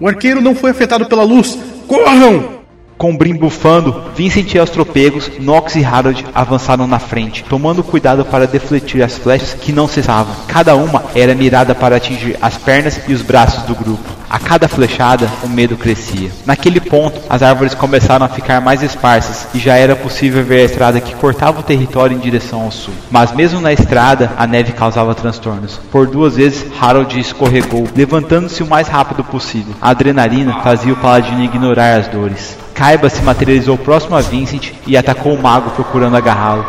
O 0.00 0.08
arqueiro 0.08 0.40
não 0.40 0.56
foi 0.56 0.70
afetado 0.70 1.06
pela 1.06 1.22
luz. 1.22 1.56
Corram! 1.86 2.63
Com 2.96 3.16
Brim 3.16 3.34
bufando, 3.34 4.02
Vincent 4.16 4.54
e 4.54 4.58
aos 4.58 4.70
tropegos, 4.70 5.30
Nox 5.40 5.74
e 5.74 5.84
Harold 5.84 6.24
avançaram 6.34 6.86
na 6.86 6.98
frente, 6.98 7.44
tomando 7.44 7.82
cuidado 7.82 8.24
para 8.24 8.46
defletir 8.46 9.02
as 9.02 9.18
flechas 9.18 9.52
que 9.52 9.72
não 9.72 9.88
cessavam. 9.88 10.34
Cada 10.46 10.76
uma 10.76 11.04
era 11.14 11.34
mirada 11.34 11.74
para 11.74 11.96
atingir 11.96 12.36
as 12.40 12.56
pernas 12.56 13.00
e 13.08 13.12
os 13.12 13.20
braços 13.20 13.64
do 13.64 13.74
grupo. 13.74 14.04
A 14.30 14.38
cada 14.38 14.68
flechada, 14.68 15.30
o 15.42 15.48
medo 15.48 15.76
crescia. 15.76 16.30
Naquele 16.46 16.80
ponto, 16.80 17.20
as 17.28 17.42
árvores 17.42 17.74
começaram 17.74 18.24
a 18.24 18.28
ficar 18.28 18.60
mais 18.60 18.82
esparsas 18.82 19.48
e 19.54 19.58
já 19.58 19.76
era 19.76 19.94
possível 19.94 20.42
ver 20.42 20.60
a 20.60 20.64
estrada 20.64 21.00
que 21.00 21.14
cortava 21.14 21.60
o 21.60 21.64
território 21.64 22.16
em 22.16 22.20
direção 22.20 22.62
ao 22.62 22.70
sul. 22.70 22.94
Mas 23.10 23.32
mesmo 23.32 23.60
na 23.60 23.72
estrada, 23.72 24.32
a 24.36 24.46
neve 24.46 24.72
causava 24.72 25.14
transtornos. 25.14 25.80
Por 25.90 26.06
duas 26.06 26.36
vezes, 26.36 26.66
Harold 26.80 27.18
escorregou, 27.18 27.86
levantando-se 27.94 28.62
o 28.62 28.66
mais 28.66 28.88
rápido 28.88 29.22
possível. 29.22 29.74
A 29.80 29.90
adrenalina 29.90 30.60
fazia 30.62 30.92
o 30.92 30.96
paladino 30.96 31.44
ignorar 31.44 31.98
as 31.98 32.08
dores. 32.08 32.63
Kaiba 32.74 33.08
se 33.08 33.22
materializou 33.22 33.78
próximo 33.78 34.16
a 34.16 34.20
Vincent 34.20 34.72
e 34.84 34.96
atacou 34.96 35.32
o 35.32 35.40
mago 35.40 35.70
procurando 35.70 36.16
agarrá-lo. 36.16 36.66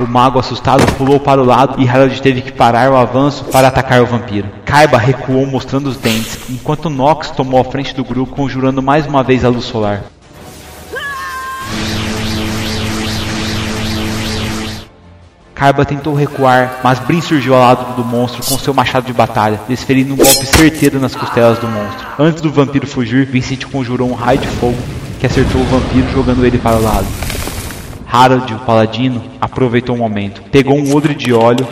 O 0.00 0.06
mago 0.06 0.38
assustado 0.38 0.84
pulou 0.94 1.20
para 1.20 1.40
o 1.40 1.44
lado 1.44 1.80
e 1.80 1.88
Harold 1.88 2.20
teve 2.20 2.40
que 2.40 2.52
parar 2.52 2.90
o 2.90 2.96
avanço 2.96 3.44
para 3.44 3.68
atacar 3.68 4.02
o 4.02 4.06
vampiro. 4.06 4.48
Kaiba 4.64 4.98
recuou 4.98 5.46
mostrando 5.46 5.86
os 5.86 5.96
dentes, 5.96 6.38
enquanto 6.50 6.90
Nox 6.90 7.30
tomou 7.30 7.60
a 7.60 7.64
frente 7.64 7.94
do 7.94 8.04
grupo 8.04 8.34
conjurando 8.34 8.82
mais 8.82 9.06
uma 9.06 9.22
vez 9.22 9.44
a 9.44 9.48
luz 9.48 9.64
solar. 9.64 10.02
Kaiba 15.54 15.84
tentou 15.84 16.14
recuar, 16.14 16.80
mas 16.84 17.00
Brin 17.00 17.20
surgiu 17.20 17.54
ao 17.54 17.60
lado 17.60 17.96
do 17.96 18.04
monstro 18.04 18.44
com 18.44 18.58
seu 18.58 18.72
machado 18.72 19.06
de 19.06 19.12
batalha, 19.12 19.60
desferindo 19.68 20.14
um 20.14 20.16
golpe 20.16 20.46
certeiro 20.46 21.00
nas 21.00 21.16
costelas 21.16 21.58
do 21.58 21.66
monstro. 21.66 22.06
Antes 22.18 22.40
do 22.40 22.52
vampiro 22.52 22.86
fugir, 22.86 23.26
Vincent 23.26 23.64
conjurou 23.64 24.08
um 24.08 24.14
raio 24.14 24.38
de 24.38 24.46
fogo 24.46 24.78
que 25.18 25.26
acertou 25.26 25.60
o 25.60 25.64
vampiro 25.64 26.10
jogando 26.12 26.44
ele 26.46 26.58
para 26.58 26.76
o 26.76 26.82
lado. 26.82 27.06
Harold, 28.10 28.54
o 28.54 28.58
paladino, 28.60 29.22
aproveitou 29.40 29.94
o 29.94 29.98
momento, 29.98 30.42
pegou 30.50 30.78
um 30.78 30.94
odre 30.94 31.14
de 31.14 31.32
óleo 31.32 31.66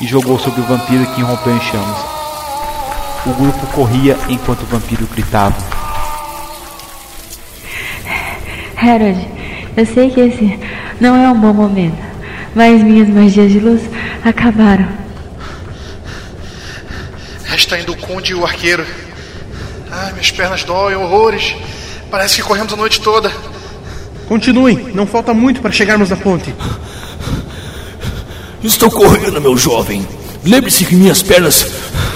e 0.00 0.06
jogou 0.06 0.38
sobre 0.38 0.60
o 0.60 0.64
vampiro 0.64 1.06
que 1.06 1.20
irrompeu 1.20 1.56
em 1.56 1.60
chamas. 1.60 1.98
O 3.26 3.32
grupo 3.32 3.66
corria 3.68 4.16
enquanto 4.28 4.62
o 4.62 4.66
vampiro 4.66 5.06
gritava. 5.12 5.56
Harold, 8.76 9.26
Eu 9.76 9.86
sei 9.86 10.10
que 10.10 10.20
esse 10.20 10.58
não 11.00 11.16
é 11.16 11.28
um 11.28 11.40
bom 11.40 11.52
momento, 11.52 11.98
mas 12.54 12.82
minhas 12.82 13.08
magias 13.08 13.50
de 13.50 13.60
luz 13.60 13.82
acabaram. 14.24 14.88
Resta 17.44 17.76
ainda 17.76 17.92
o 17.92 17.96
conde 17.96 18.32
e 18.32 18.34
o 18.34 18.44
arqueiro. 18.44 18.84
Ai, 20.00 20.12
minhas 20.12 20.30
pernas 20.30 20.62
doem, 20.62 20.94
horrores. 20.94 21.56
Parece 22.08 22.36
que 22.36 22.42
corremos 22.42 22.72
a 22.72 22.76
noite 22.76 23.00
toda. 23.00 23.32
Continuem, 24.28 24.92
não 24.94 25.06
falta 25.06 25.34
muito 25.34 25.60
para 25.60 25.72
chegarmos 25.72 26.10
na 26.10 26.16
ponte. 26.16 26.54
Estou 28.62 28.90
correndo, 28.90 29.40
meu 29.40 29.56
jovem. 29.56 30.06
Lembre-se 30.44 30.84
que 30.84 30.94
minhas 30.94 31.20
pernas 31.20 31.66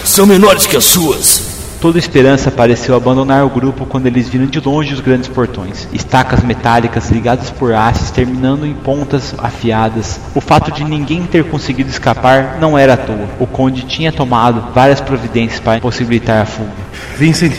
são 0.05 0.27
menores 0.27 0.65
que 0.65 0.77
as 0.77 0.85
suas. 0.85 1.52
Toda 1.83 1.99
esperança 1.99 2.49
pareceu 2.49 2.95
abandonar 2.95 3.45
o 3.45 3.51
grupo 3.51 3.85
quando 3.85 4.07
eles 4.07 4.29
viram 4.29 4.47
de 4.47 4.61
longe 4.61 4.95
os 4.95 5.01
grandes 5.01 5.29
portões, 5.29 5.89
estacas 5.93 6.41
metálicas 6.41 7.11
ligadas 7.11 7.51
por 7.51 7.75
hastes 7.75 8.13
terminando 8.13 8.65
em 8.65 8.73
pontas 8.73 9.35
afiadas. 9.37 10.21
O 10.33 10.41
fato 10.41 10.71
de 10.71 10.85
ninguém 10.85 11.27
ter 11.27 11.43
conseguido 11.43 11.91
escapar 11.91 12.59
não 12.61 12.79
era 12.79 12.95
à 12.95 12.97
toa. 12.97 13.29
O 13.41 13.49
conde 13.49 13.83
tinha 13.83 14.13
tomado 14.13 14.73
várias 14.73 15.01
providências 15.01 15.59
para 15.59 15.81
possibilitar 15.81 16.43
a 16.43 16.47
fuga. 16.47 16.71
Vincent, 17.19 17.55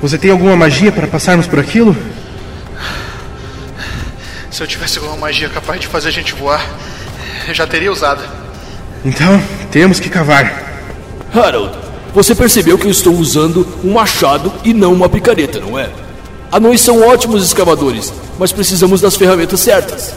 você 0.00 0.16
tem 0.16 0.30
alguma 0.30 0.54
magia 0.54 0.92
para 0.92 1.08
passarmos 1.08 1.48
por 1.48 1.58
aquilo? 1.58 1.96
Se 4.48 4.62
eu 4.62 4.66
tivesse 4.68 4.98
alguma 4.98 5.16
magia 5.16 5.48
capaz 5.48 5.80
de 5.80 5.88
fazer 5.88 6.10
a 6.10 6.12
gente 6.12 6.34
voar, 6.34 6.64
eu 7.48 7.54
já 7.54 7.66
teria 7.66 7.90
usado. 7.90 8.22
Então, 9.04 9.42
temos 9.72 9.98
que 9.98 10.08
cavar. 10.08 10.70
Harold, 11.34 11.89
você 12.12 12.34
percebeu 12.34 12.76
que 12.76 12.86
eu 12.86 12.90
estou 12.90 13.14
usando 13.14 13.66
um 13.84 13.92
machado 13.92 14.52
e 14.64 14.74
não 14.74 14.92
uma 14.92 15.08
picareta, 15.08 15.60
não 15.60 15.78
é? 15.78 15.90
Anões 16.52 16.80
são 16.80 17.00
ótimos 17.06 17.44
escavadores, 17.44 18.12
mas 18.38 18.52
precisamos 18.52 19.00
das 19.00 19.16
ferramentas 19.16 19.60
certas. 19.60 20.14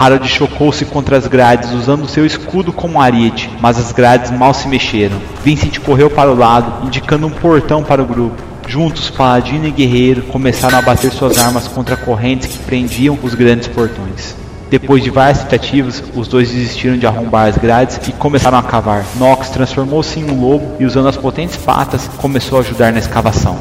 Harold 0.00 0.26
chocou-se 0.28 0.84
contra 0.86 1.18
as 1.18 1.26
grades 1.26 1.72
usando 1.72 2.08
seu 2.08 2.24
escudo 2.24 2.72
como 2.72 3.02
ariete, 3.02 3.50
mas 3.60 3.78
as 3.78 3.92
grades 3.92 4.30
mal 4.30 4.54
se 4.54 4.66
mexeram. 4.66 5.20
Vincent 5.44 5.78
correu 5.80 6.08
para 6.08 6.30
o 6.30 6.34
lado, 6.34 6.86
indicando 6.86 7.26
um 7.26 7.30
portão 7.30 7.82
para 7.82 8.02
o 8.02 8.06
grupo. 8.06 8.42
Juntos, 8.66 9.10
Paladino 9.10 9.66
e 9.66 9.70
Guerreiro 9.70 10.22
começaram 10.22 10.78
a 10.78 10.82
bater 10.82 11.12
suas 11.12 11.36
armas 11.36 11.68
contra 11.68 11.98
correntes 11.98 12.46
que 12.46 12.58
prendiam 12.60 13.18
os 13.22 13.34
grandes 13.34 13.68
portões. 13.68 14.34
Depois 14.70 15.02
de 15.02 15.10
várias 15.10 15.40
tentativas, 15.40 16.00
os 16.14 16.28
dois 16.28 16.48
desistiram 16.48 16.96
de 16.96 17.04
arrombar 17.04 17.48
as 17.48 17.58
grades 17.58 18.00
e 18.06 18.12
começaram 18.12 18.56
a 18.56 18.62
cavar. 18.62 19.04
Nox 19.16 19.50
transformou-se 19.50 20.20
em 20.20 20.30
um 20.30 20.40
lobo 20.40 20.76
e, 20.78 20.84
usando 20.84 21.08
as 21.08 21.16
potentes 21.16 21.56
patas, 21.56 22.08
começou 22.18 22.58
a 22.58 22.60
ajudar 22.60 22.92
na 22.92 23.00
escavação. 23.00 23.58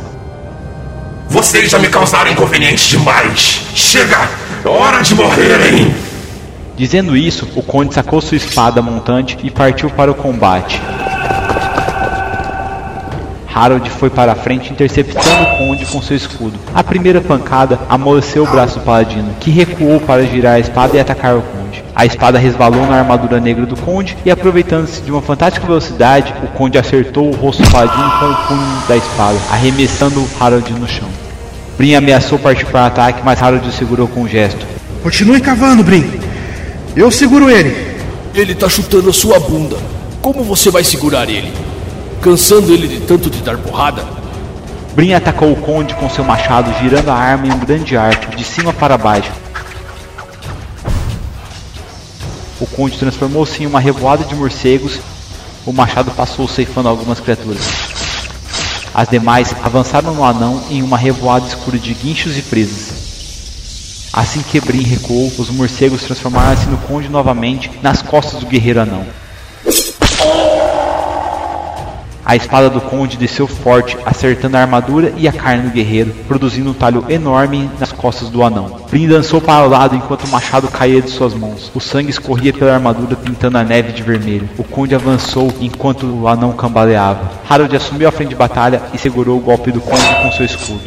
Vocês 1.28 1.72
já 1.72 1.80
me 1.80 1.88
causaram 1.88 2.32
inconvenientes 2.32 2.86
demais. 2.86 3.62
Chega! 3.74 4.30
Hora 4.64 5.02
de 5.02 5.16
morrerem! 5.16 5.96
Dizendo 6.78 7.18
isso, 7.18 7.48
o 7.56 7.64
conde 7.64 7.94
sacou 7.94 8.22
sua 8.22 8.38
espada 8.38 8.80
montante 8.80 9.38
e 9.44 9.50
partiu 9.50 9.90
para 9.90 10.12
o 10.12 10.16
combate. 10.16 10.80
Harold 13.54 13.90
foi 13.90 14.10
para 14.10 14.32
a 14.32 14.36
frente 14.36 14.72
interceptando 14.72 15.44
o 15.44 15.58
conde 15.58 15.86
com 15.86 16.02
seu 16.02 16.16
escudo. 16.16 16.60
A 16.74 16.84
primeira 16.84 17.20
pancada 17.20 17.80
amoleceu 17.90 18.44
o 18.44 18.48
braço 18.48 18.80
do 18.80 18.86
paladino, 18.86 19.34
que 19.40 19.52
recuou 19.52 20.00
para 20.00 20.26
girar 20.26 20.56
a 20.56 20.60
espada 20.60 20.96
e 20.96 21.00
atacar 21.00 21.36
o 21.36 21.42
conde. 21.42 21.84
A 21.96 22.06
espada 22.06 22.38
resvalou 22.38 22.86
na 22.86 23.00
armadura 23.00 23.40
negra 23.40 23.66
do 23.66 23.76
conde 23.76 24.18
e, 24.26 24.32
aproveitando-se 24.32 25.02
de 25.02 25.12
uma 25.12 25.22
fantástica 25.22 25.66
velocidade, 25.66 26.34
o 26.44 26.48
conde 26.48 26.78
acertou 26.78 27.30
o 27.30 27.36
rosto 27.36 27.64
do 27.64 27.72
paladino 27.72 28.12
com 28.20 28.26
o 28.26 28.48
punho 28.48 28.88
da 28.88 28.98
espada, 28.98 29.38
arremessando 29.52 30.28
Harold 30.40 30.72
no 30.74 30.88
chão. 30.88 31.10
Brin 31.78 31.96
ameaçou 31.96 32.38
partir 32.38 32.66
para 32.66 32.84
o 32.84 32.86
ataque, 32.86 33.22
mas 33.24 33.42
Harold 33.42 33.68
o 33.68 33.72
segurou 33.72 34.08
com 34.08 34.22
um 34.22 34.28
gesto. 34.28 34.66
Continue 35.02 35.42
cavando, 35.42 35.84
Brin. 35.84 36.20
Eu 36.96 37.10
seguro 37.10 37.50
ele. 37.50 37.76
Ele 38.34 38.54
tá 38.54 38.68
chutando 38.68 39.10
a 39.10 39.14
sua 39.14 39.40
bunda. 39.40 39.78
Como 40.22 40.44
você 40.44 40.70
vai 40.70 40.84
segurar 40.84 41.30
ele? 41.30 41.52
Cansando 42.22 42.74
ele 42.74 42.88
de 42.88 43.00
tanto 43.00 43.30
de 43.30 43.42
dar 43.42 43.58
porrada? 43.58 44.06
Brin 44.94 45.14
atacou 45.14 45.54
o 45.54 45.56
conde 45.56 45.94
com 45.96 46.10
seu 46.10 46.24
machado, 46.24 46.74
girando 46.82 47.10
a 47.10 47.16
arma 47.16 47.48
em 47.48 47.52
um 47.52 47.60
grande 47.60 47.96
arco, 47.96 48.36
de 48.36 48.44
cima 48.44 48.74
para 48.74 48.98
baixo. 48.98 49.32
O 52.60 52.68
conde 52.68 52.98
transformou-se 52.98 53.64
em 53.64 53.66
uma 53.66 53.80
revoada 53.80 54.26
de 54.26 54.36
morcegos. 54.36 55.00
O 55.66 55.72
machado 55.72 56.12
passou 56.12 56.46
ceifando 56.46 56.90
algumas 56.90 57.22
criaturas. 57.22 57.64
As 58.94 59.08
demais 59.08 59.56
avançaram 59.64 60.14
no 60.14 60.26
anão 60.26 60.62
em 60.70 60.84
uma 60.84 60.98
revoada 60.98 61.48
escura 61.48 61.78
de 61.78 61.94
guinchos 61.94 62.38
e 62.38 62.42
presas. 62.42 64.10
Assim 64.12 64.42
que 64.42 64.60
Brin 64.60 64.84
recuou, 64.84 65.32
os 65.38 65.50
morcegos 65.50 66.02
transformaram-se 66.02 66.66
no 66.66 66.78
conde 66.80 67.08
novamente 67.08 67.72
nas 67.82 68.02
costas 68.02 68.42
do 68.42 68.46
guerreiro 68.46 68.82
anão. 68.82 69.06
A 72.30 72.36
espada 72.36 72.70
do 72.70 72.80
conde 72.80 73.18
desceu 73.18 73.48
forte, 73.48 73.98
acertando 74.06 74.56
a 74.56 74.62
armadura 74.62 75.12
e 75.18 75.28
a 75.28 75.34
carne 75.34 75.64
do 75.64 75.74
guerreiro, 75.74 76.14
produzindo 76.28 76.70
um 76.70 76.76
talho 76.76 77.04
enorme 77.10 77.68
nas 77.80 77.92
costas 77.92 78.30
do 78.30 78.44
anão. 78.44 78.82
Brin 78.88 79.08
dançou 79.08 79.42
para 79.42 79.66
o 79.66 79.68
lado 79.68 79.96
enquanto 79.96 80.26
o 80.26 80.28
machado 80.28 80.68
caía 80.68 81.02
de 81.02 81.10
suas 81.10 81.34
mãos. 81.34 81.72
O 81.74 81.80
sangue 81.80 82.12
escorria 82.12 82.54
pela 82.54 82.76
armadura, 82.76 83.16
pintando 83.16 83.58
a 83.58 83.64
neve 83.64 83.92
de 83.94 84.04
vermelho. 84.04 84.48
O 84.60 84.64
conde 84.64 84.94
avançou 84.94 85.52
enquanto 85.60 86.06
o 86.06 86.28
anão 86.28 86.52
cambaleava. 86.52 87.32
Harold 87.50 87.76
assumiu 87.76 88.08
a 88.08 88.12
frente 88.12 88.30
de 88.30 88.36
batalha 88.36 88.80
e 88.94 89.00
segurou 89.00 89.40
o 89.40 89.42
golpe 89.42 89.72
do 89.72 89.82
conde 89.82 90.16
com 90.22 90.32
seu 90.34 90.46
escudo. 90.46 90.82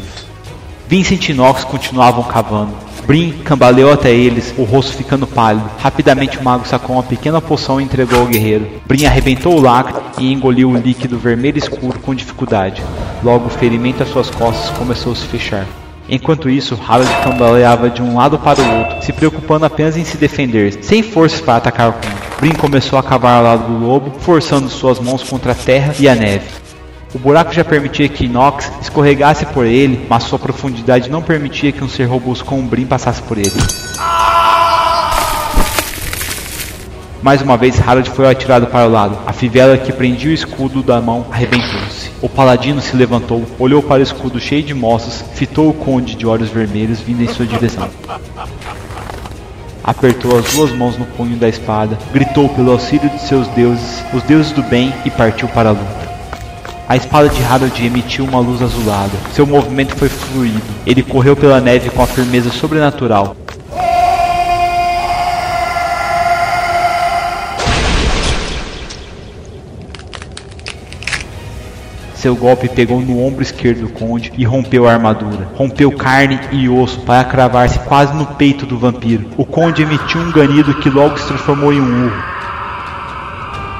Vincent 0.87 1.29
e 1.29 1.35
Nox 1.35 1.65
continuavam 1.65 2.23
cavando. 2.23 2.92
Brin 3.07 3.33
cambaleou 3.45 3.93
até 3.93 4.13
eles, 4.13 4.55
o 4.57 4.63
rosto 4.63 4.97
ficando 4.97 5.27
pálido. 5.27 5.69
Rapidamente 5.79 6.39
o 6.39 6.45
mago 6.45 6.67
sacou 6.67 6.97
uma 6.97 7.03
pequena 7.03 7.41
poção 7.41 7.81
e 7.81 7.85
entregou 7.85 8.21
ao 8.21 8.27
guerreiro. 8.27 8.67
Brin 8.87 9.07
arrebentou 9.07 9.57
o 9.57 9.61
lacre 9.61 10.01
e 10.19 10.33
engoliu 10.33 10.71
o 10.71 10.77
líquido 10.77 11.19
vermelho 11.19 11.59
escuro 11.59 11.99
com 11.99 12.15
dificuldade. 12.15 12.83
Logo 13.23 13.47
o 13.47 13.51
ferimento 13.51 14.03
às 14.03 14.09
suas 14.09 14.31
costas 14.31 14.77
começou 14.77 15.13
a 15.13 15.17
se 15.17 15.27
fechar. 15.27 15.67
Enquanto 16.09 16.51
isso, 16.51 16.79
Harold 16.87 17.11
cambaleava 17.23 17.89
de 17.89 18.03
um 18.03 18.17
lado 18.17 18.39
para 18.39 18.61
o 18.61 18.79
outro, 18.79 19.03
se 19.03 19.13
preocupando 19.13 19.65
apenas 19.65 19.97
em 19.97 20.05
se 20.05 20.17
defender, 20.17 20.79
sem 20.83 21.03
forças 21.03 21.41
para 21.41 21.57
atacar 21.57 21.91
o. 21.91 21.95
Brin 22.41 22.55
começou 22.55 22.99
a 22.99 23.03
cavar 23.03 23.39
ao 23.39 23.45
lado 23.45 23.73
do 23.73 23.87
lobo, 23.87 24.13
forçando 24.19 24.69
suas 24.69 24.99
mãos 24.99 25.23
contra 25.23 25.53
a 25.53 25.55
terra 25.55 25.95
e 25.99 26.09
a 26.09 26.15
neve. 26.15 26.62
O 27.15 27.19
buraco 27.19 27.53
já 27.53 27.63
permitia 27.63 28.09
que 28.09 28.27
Nox 28.27 28.73
escorregasse 28.81 29.45
por 29.47 29.67
ele, 29.67 30.07
mas 30.09 30.23
sua 30.23 30.39
profundidade 30.39 31.11
não 31.11 31.21
permitia 31.21 31.71
que 31.71 31.85
um 31.85 31.89
ser 31.89 32.05
robusto 32.05 32.43
como 32.45 32.63
um 32.63 32.67
Brim 32.67 32.87
passasse 32.87 33.21
por 33.23 33.37
ele. 33.37 33.53
Mais 37.23 37.43
uma 37.43 37.57
vez, 37.59 37.79
Harold 37.87 38.11
foi 38.11 38.29
atirado 38.29 38.67
para 38.67 38.89
o 38.89 38.91
lado. 38.91 39.19
A 39.27 39.33
fivela 39.33 39.77
que 39.77 39.93
prendia 39.93 40.31
o 40.31 40.35
escudo 40.35 40.83
da 40.83 41.03
mão 41.03 41.27
arrebentou-se. 41.31 42.11
O 42.23 42.29
paladino 42.31 42.81
se 42.81 42.97
levantou, 42.97 43.45
olhou 43.59 43.83
para 43.83 44.01
o 44.01 44.03
escudo 44.03 44.41
cheio 44.41 44.63
de 44.63 44.73
moças, 44.73 45.23
fitou 45.35 45.69
o 45.69 45.75
conde 45.75 46.17
de 46.17 46.27
olhos 46.27 46.49
vermelhos 46.49 46.99
vindo 47.01 47.23
em 47.23 47.29
sua 47.29 47.45
direção. 47.47 47.91
Apertou 49.85 50.39
as 50.39 50.51
duas 50.53 50.73
mãos 50.73 50.97
no 50.97 51.05
punho 51.05 51.37
da 51.37 51.49
espada, 51.49 51.99
gritou 52.13 52.49
pelo 52.49 52.73
auxílio 52.73 53.11
de 53.11 53.21
seus 53.21 53.47
deuses, 53.49 54.03
os 54.15 54.23
deuses 54.23 54.53
do 54.53 54.63
bem, 54.63 54.95
e 55.05 55.11
partiu 55.11 55.47
para 55.49 55.69
a 55.69 55.73
luta. 55.73 56.02
A 56.93 56.97
espada 56.97 57.27
de 57.31 57.43
Harold 57.43 57.87
emitiu 57.87 58.23
uma 58.23 58.39
luz 58.39 58.61
azulada. 58.61 59.17
Seu 59.33 59.47
movimento 59.47 59.97
foi 59.97 60.11
fluido. 60.11 60.61
Ele 60.85 61.03
correu 61.03 61.35
pela 61.35 61.59
neve 61.59 61.89
com 61.89 62.03
a 62.03 62.07
firmeza 62.07 62.51
sobrenatural. 62.51 63.35
Seu 72.15 72.37
golpe 72.37 72.69
pegou 72.69 73.01
no 73.01 73.25
ombro 73.25 73.43
esquerdo 73.43 73.87
do 73.87 73.89
conde 73.89 74.31
e 74.37 74.45
rompeu 74.45 74.87
a 74.87 74.93
armadura. 74.93 75.49
Rompeu 75.55 75.91
carne 75.93 76.39
e 76.51 76.69
osso 76.69 77.01
para 77.01 77.25
cravar-se 77.25 77.79
quase 77.79 78.15
no 78.15 78.27
peito 78.27 78.67
do 78.67 78.79
vampiro. 78.79 79.31
O 79.39 79.47
conde 79.47 79.81
emitiu 79.81 80.21
um 80.21 80.31
ganido 80.31 80.75
que 80.75 80.91
logo 80.91 81.17
se 81.17 81.27
transformou 81.27 81.73
em 81.73 81.81
um 81.81 82.05
urro. 82.09 82.42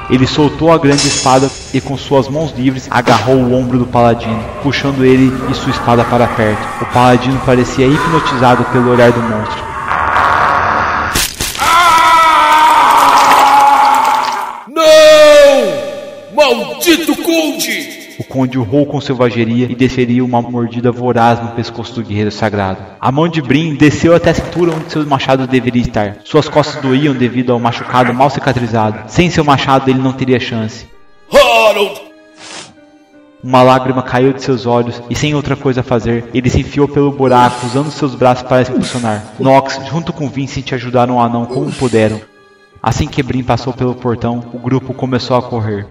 Ele 0.09 0.27
soltou 0.27 0.71
a 0.71 0.77
grande 0.77 1.07
espada 1.07 1.49
e 1.73 1.79
com 1.79 1.97
suas 1.97 2.27
mãos 2.27 2.51
livres 2.51 2.87
agarrou 2.91 3.35
o 3.35 3.53
ombro 3.53 3.79
do 3.79 3.85
paladino, 3.85 4.43
puxando 4.61 5.03
ele 5.03 5.31
e 5.49 5.53
sua 5.53 5.71
espada 5.71 6.03
para 6.03 6.27
perto. 6.27 6.61
O 6.81 6.85
paladino 6.87 7.39
parecia 7.45 7.87
hipnotizado 7.87 8.63
pelo 8.65 8.91
olhar 8.91 9.11
do 9.11 9.21
monstro. 9.21 9.63
Não! 14.67 16.35
Maldito 16.35 17.15
conde! 17.17 17.82
O 18.33 18.35
conde 18.35 18.57
urrou 18.57 18.83
com 18.87 18.99
selvageria 18.99 19.67
e 19.69 19.75
desferiu 19.75 20.25
uma 20.25 20.41
mordida 20.41 20.91
voraz 20.91 21.39
no 21.39 21.49
pescoço 21.49 21.93
do 21.93 22.01
guerreiro 22.01 22.31
sagrado. 22.31 22.79
A 22.99 23.11
mão 23.11 23.27
de 23.27 23.39
Brin 23.43 23.75
desceu 23.75 24.15
até 24.15 24.31
a 24.31 24.33
cintura 24.33 24.71
onde 24.71 24.91
seu 24.91 25.05
machado 25.05 25.45
deveria 25.45 25.83
estar. 25.83 26.17
Suas 26.23 26.49
costas 26.49 26.81
doíam 26.81 27.13
devido 27.13 27.53
ao 27.53 27.59
machucado 27.59 28.11
mal 28.11 28.31
cicatrizado. 28.31 29.03
Sem 29.05 29.29
seu 29.29 29.43
machado 29.43 29.87
ele 29.87 29.99
não 29.99 30.11
teria 30.11 30.39
chance. 30.39 30.87
Harold! 31.31 32.01
Uma 33.43 33.61
lágrima 33.61 34.01
caiu 34.01 34.33
de 34.33 34.41
seus 34.41 34.65
olhos 34.65 34.99
e, 35.11 35.15
sem 35.15 35.35
outra 35.35 35.55
coisa 35.55 35.81
a 35.81 35.83
fazer, 35.83 36.25
ele 36.33 36.49
se 36.49 36.61
enfiou 36.61 36.87
pelo 36.87 37.11
buraco 37.11 37.67
usando 37.67 37.91
seus 37.91 38.15
braços 38.15 38.47
para 38.47 38.63
impulsionar. 38.63 39.23
Nox, 39.39 39.79
junto 39.87 40.11
com 40.11 40.27
Vincent, 40.27 40.73
ajudaram 40.73 41.17
o 41.17 41.21
anão 41.21 41.45
como 41.45 41.71
puderam. 41.71 42.19
Assim 42.81 43.05
que 43.05 43.21
Brin 43.21 43.43
passou 43.43 43.73
pelo 43.73 43.93
portão, 43.93 44.43
o 44.51 44.57
grupo 44.57 44.91
começou 44.91 45.37
a 45.37 45.43
correr. 45.43 45.85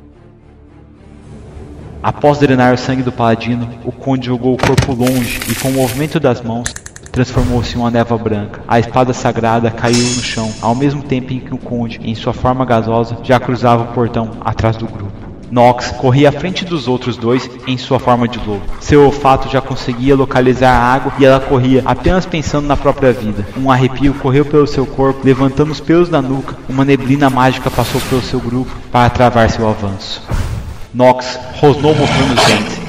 Após 2.03 2.39
drenar 2.39 2.75
o 2.75 2.79
sangue 2.79 3.03
do 3.03 3.13
paladino, 3.13 3.69
o 3.85 3.93
conde 3.93 4.27
jogou 4.27 4.55
o 4.55 4.57
corpo 4.57 4.93
longe 4.93 5.41
e, 5.49 5.55
com 5.55 5.69
o 5.69 5.75
movimento 5.75 6.19
das 6.19 6.41
mãos, 6.41 6.75
transformou-se 7.13 7.77
em 7.77 7.79
uma 7.79 7.93
névoa 7.93 8.19
branca. 8.19 8.61
A 8.67 8.81
espada 8.81 9.13
sagrada 9.13 9.71
caiu 9.71 9.97
no 9.97 10.23
chão, 10.23 10.53
ao 10.61 10.75
mesmo 10.75 11.01
tempo 11.01 11.33
em 11.33 11.39
que 11.39 11.55
o 11.55 11.59
conde, 11.59 12.01
em 12.03 12.15
sua 12.17 12.33
forma 12.33 12.65
gasosa, 12.65 13.19
já 13.23 13.39
cruzava 13.39 13.85
o 13.85 13.95
portão 13.95 14.33
atrás 14.41 14.77
do 14.77 14.87
grupo. 14.87 15.13
Nox 15.49 15.93
corria 15.93 16.31
à 16.31 16.33
frente 16.33 16.65
dos 16.65 16.89
outros 16.89 17.17
dois 17.17 17.49
em 17.69 17.77
sua 17.77 18.01
forma 18.01 18.27
de 18.27 18.39
lobo. 18.39 18.63
Seu 18.81 19.05
olfato 19.05 19.49
já 19.49 19.61
conseguia 19.61 20.17
localizar 20.17 20.73
a 20.73 20.95
água 20.95 21.13
e 21.21 21.25
ela 21.25 21.39
corria 21.39 21.83
apenas 21.85 22.27
pensando 22.27 22.67
na 22.67 22.77
própria 22.77 23.13
vida. 23.13 23.47
Um 23.57 23.71
arrepio 23.71 24.15
correu 24.15 24.45
pelo 24.45 24.67
seu 24.67 24.87
corpo, 24.87 25.21
levantando 25.23 25.71
os 25.71 25.79
pelos 25.79 26.09
da 26.09 26.23
nuca. 26.23 26.57
Uma 26.69 26.85
neblina 26.87 27.29
mágica 27.29 27.71
passou 27.71 28.01
pelo 28.09 28.23
seu 28.23 28.41
grupo 28.41 28.75
para 28.91 29.11
travar 29.11 29.51
seu 29.51 29.69
avanço. 29.69 30.23
Nox 30.95 31.39
rosnou 31.55 31.95
mostrando 31.95 32.35
os 32.35 32.45
dentes. 32.45 32.81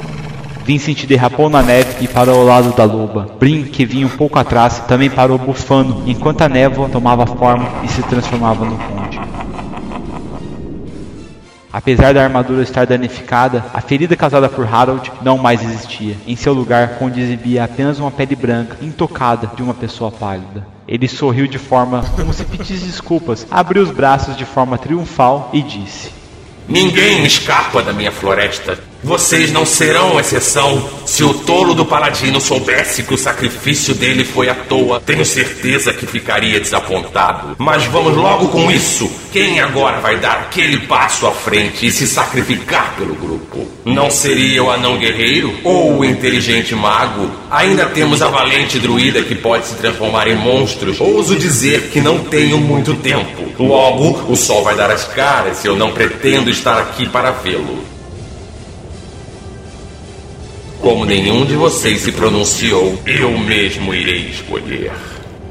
Vincent 0.65 1.05
derrapou 1.05 1.49
na 1.49 1.61
neve 1.61 2.03
e 2.03 2.07
parou 2.07 2.39
ao 2.39 2.45
lado 2.45 2.73
da 2.73 2.83
loba. 2.83 3.27
Brin, 3.39 3.63
que 3.63 3.85
vinha 3.85 4.05
um 4.05 4.09
pouco 4.09 4.39
atrás, 4.39 4.79
também 4.87 5.09
parou 5.09 5.37
bufando, 5.37 6.03
enquanto 6.05 6.41
a 6.41 6.49
névoa 6.49 6.89
tomava 6.89 7.25
forma 7.25 7.67
e 7.83 7.87
se 7.87 8.01
transformava 8.03 8.65
no 8.65 8.77
conde. 8.77 9.19
Apesar 11.71 12.13
da 12.13 12.23
armadura 12.23 12.61
estar 12.61 12.85
danificada, 12.85 13.65
a 13.73 13.81
ferida 13.81 14.15
causada 14.15 14.47
por 14.47 14.67
Harold 14.67 15.11
não 15.21 15.37
mais 15.37 15.63
existia. 15.63 16.15
Em 16.27 16.35
seu 16.35 16.53
lugar, 16.53 16.99
Conde 16.99 17.19
exibia 17.19 17.63
apenas 17.63 17.99
uma 17.99 18.11
pele 18.11 18.35
branca, 18.35 18.77
intocada, 18.81 19.49
de 19.55 19.63
uma 19.63 19.73
pessoa 19.73 20.11
pálida. 20.11 20.67
Ele 20.87 21.07
sorriu 21.07 21.47
de 21.47 21.57
forma 21.57 22.03
como 22.15 22.31
se 22.31 22.43
pedisse 22.43 22.85
desculpas, 22.85 23.47
abriu 23.49 23.81
os 23.81 23.91
braços 23.91 24.37
de 24.37 24.45
forma 24.45 24.77
triunfal 24.77 25.49
e 25.51 25.61
disse: 25.61 26.22
Ninguém 26.67 27.25
escapa 27.25 27.81
da 27.81 27.93
minha 27.93 28.11
floresta. 28.11 28.92
Vocês 29.03 29.51
não 29.51 29.65
serão 29.65 30.17
exceção. 30.17 30.89
Se 31.05 31.25
o 31.25 31.33
tolo 31.33 31.73
do 31.73 31.85
paladino 31.85 32.39
soubesse 32.39 33.03
que 33.03 33.13
o 33.13 33.17
sacrifício 33.17 33.93
dele 33.93 34.23
foi 34.23 34.47
à 34.47 34.55
toa, 34.55 35.01
tenho 35.01 35.25
certeza 35.25 35.93
que 35.93 36.07
ficaria 36.07 36.59
desapontado. 36.59 37.55
Mas 37.57 37.83
vamos 37.85 38.15
logo 38.15 38.47
com 38.47 38.71
isso. 38.71 39.11
Quem 39.33 39.59
agora 39.59 39.99
vai 39.99 40.17
dar 40.17 40.37
aquele 40.37 40.79
passo 40.87 41.27
à 41.27 41.31
frente 41.31 41.85
e 41.85 41.91
se 41.91 42.07
sacrificar 42.07 42.95
pelo 42.97 43.13
grupo? 43.13 43.67
Não 43.83 44.09
seria 44.09 44.63
o 44.63 44.71
anão 44.71 44.97
guerreiro 44.97 45.53
ou 45.65 45.97
o 45.97 46.05
inteligente 46.05 46.73
mago? 46.73 47.29
Ainda 47.51 47.87
temos 47.87 48.21
a 48.21 48.29
valente 48.29 48.79
druida 48.79 49.21
que 49.21 49.35
pode 49.35 49.67
se 49.67 49.75
transformar 49.75 50.29
em 50.29 50.35
monstros. 50.35 51.01
Ouso 51.01 51.35
dizer 51.35 51.89
que 51.91 51.99
não 51.99 52.19
tenho 52.19 52.57
muito 52.57 52.93
tempo. 52.95 53.51
Logo, 53.61 54.31
o 54.31 54.35
sol 54.37 54.63
vai 54.63 54.75
dar 54.75 54.89
as 54.89 55.03
caras 55.05 55.65
e 55.65 55.67
eu 55.67 55.75
não 55.75 55.91
pretendo 55.91 56.49
estar 56.49 56.79
aqui 56.79 57.07
para 57.09 57.31
vê-lo. 57.31 57.92
Como 60.83 61.05
nenhum 61.05 61.45
de 61.45 61.55
vocês 61.55 62.01
se 62.01 62.11
pronunciou, 62.11 62.99
eu 63.05 63.37
mesmo 63.37 63.93
irei 63.93 64.27
escolher. 64.27 64.91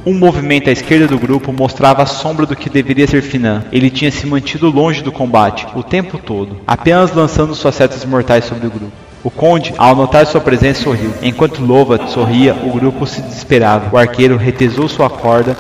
Um 0.05 0.13
movimento 0.13 0.69
à 0.69 0.73
esquerda 0.73 1.07
do 1.07 1.19
grupo 1.19 1.51
mostrava 1.55 2.03
a 2.03 2.07
sombra 2.07 2.45
do 2.45 2.55
que 2.55 2.69
deveria 2.69 3.07
ser 3.07 3.23
Finan. 3.23 3.65
Ele 3.73 3.89
tinha 3.89 4.13
se 4.13 4.27
mantido 4.27 4.69
longe 4.69 5.03
do 5.03 5.11
combate 5.11 5.67
o 5.75 5.83
tempo 5.83 6.19
todo, 6.19 6.61
apenas 6.67 7.15
lançando 7.15 7.55
suas 7.55 7.75
setas 7.75 8.05
mortais 8.05 8.45
sobre 8.45 8.67
o 8.67 8.71
grupo. 8.71 8.93
O 9.25 9.31
conde, 9.31 9.73
ao 9.79 9.97
notar 9.97 10.27
sua 10.27 10.39
presença, 10.39 10.83
sorriu. 10.83 11.15
Enquanto 11.23 11.65
Lovat 11.65 12.11
sorria, 12.11 12.55
o 12.55 12.71
grupo 12.71 13.07
se 13.07 13.23
desesperava. 13.23 13.89
O 13.91 13.97
arqueiro 13.97 14.37
retesou 14.37 14.87
sua 14.87 15.09
corda. 15.09 15.57